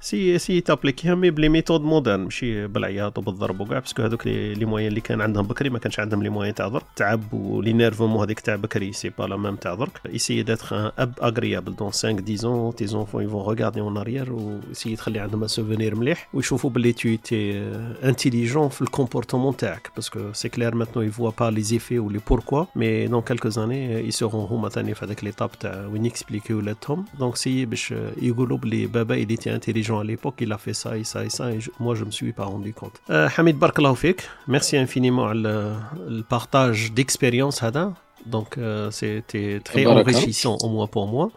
[0.00, 3.93] essaie essaie ت appliquer ها mais ب les méthodes modernes ماشي بالعياط وبالضرب وكاع parce
[3.93, 6.82] que هذوك les moyens اللي كان عندهم بكري ما كانش عندهم les moyens تاع درك
[6.96, 11.12] تعب و l'énervement هذيك تاع بكري c'est pas la même تاع درك essayez d'être أب
[11.22, 15.46] agréable dans 5 10 tes enfants ils vont regarder en arrière و essayer تخلي عندهم
[15.46, 17.58] souvenir مليح ويشوفوا بلي t'étais
[18.04, 21.98] intelligent في ال comportement تاعك parce que c'est clair maintenant ils voient pas les effets
[21.98, 25.86] و les pourquoi mais dans quelques années ils seront هما ثاني في هذاك l'étape تاع
[25.86, 29.50] وين ي expliquer و ولادهم donc c'est باش يقولوا بلي بابا il était
[29.94, 32.32] à l'époque, il a fait ça et ça et ça, et moi je me suis
[32.32, 33.00] pas rendu compte.
[33.10, 35.74] Euh, حميد بارك الله فيك, merci infiniment le,
[36.08, 37.62] le partage d'expérience.
[37.62, 37.94] Donc
[38.34, 41.30] euh, c'était très enrichissant au moins pour moi.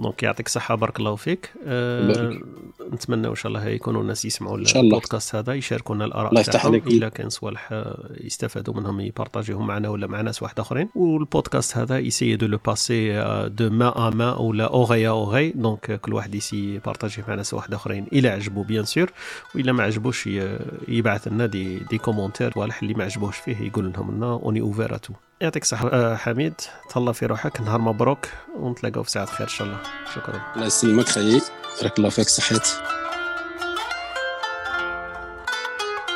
[0.00, 1.50] Donc يعطيك الصحة بارك الله فيك.
[1.66, 2.38] أه
[2.92, 7.84] نتمنى إن شاء الله يكونوا الناس يسمعوا البودكاست هذا يشاركونا الآراء تاعهم الا كان صوالح
[8.20, 10.88] يستفادوا منهم ي partager هم معنا ولا مع ناس واحد أخرين.
[10.94, 13.12] والبودكاست هذا essayez de le passer
[13.48, 17.34] de main à main ولا oreille oreille donc كل واحد ي essayer ي partager مع
[17.34, 18.06] ناس واحد أخرين.
[18.12, 19.10] إلى عجبو bien sûr
[19.54, 20.28] وإلا ما عجبوش
[20.88, 24.71] يبعث لنا des des commentaires صوالح اللي ما عجبوش فيه يقول لهم لنا on est
[24.71, 25.12] ouverts à tout
[25.42, 26.54] يعطيك الصحة حميد.
[26.90, 27.60] تهلا في روحك.
[27.60, 29.78] نهار مبروك ونتلاقاو في ساعة خير إن شاء الله.
[30.14, 30.40] شكرا.
[30.54, 31.40] الله يسلمك خيي
[31.80, 32.66] بارك الله فيك صحيت.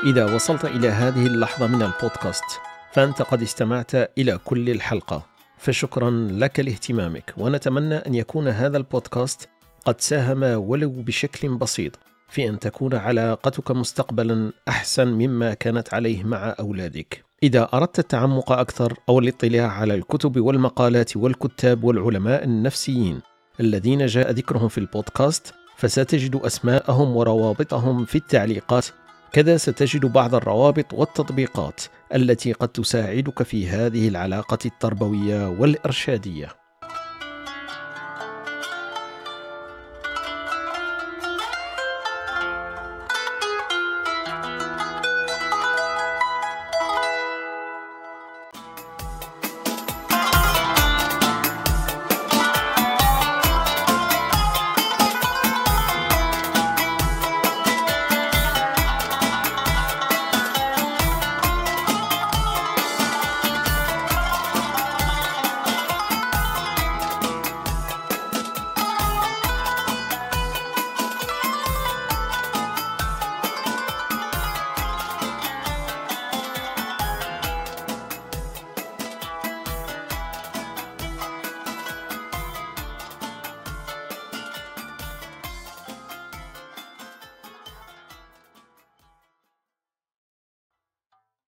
[0.07, 2.45] إذا وصلت إلى هذه اللحظة من البودكاست
[2.93, 5.27] فأنت قد استمعت إلى كل الحلقة.
[5.59, 7.35] فشكرا لك لاهتمامك.
[7.37, 9.49] ونتمنى أن يكون هذا البودكاست
[9.85, 11.99] قد ساهم ولو بشكل بسيط.
[12.29, 17.25] في أن تكون علاقتك مستقبلا أحسن مما كانت عليه مع أولادك.
[17.43, 23.21] إذا أردت التعمق أكثر أو الاطلاع على الكتب والمقالات والكتاب والعلماء النفسيين
[23.61, 25.55] الذين جاء ذكرهم في البودكاست.
[25.77, 28.87] فستجد أسماءهم وروابطهم في التعليقات.
[29.33, 31.81] كذا ستجد بعض الروابط والتطبيقات
[32.15, 36.66] التي قد تساعدك في هذه العلاقة التربوية والإرشادية.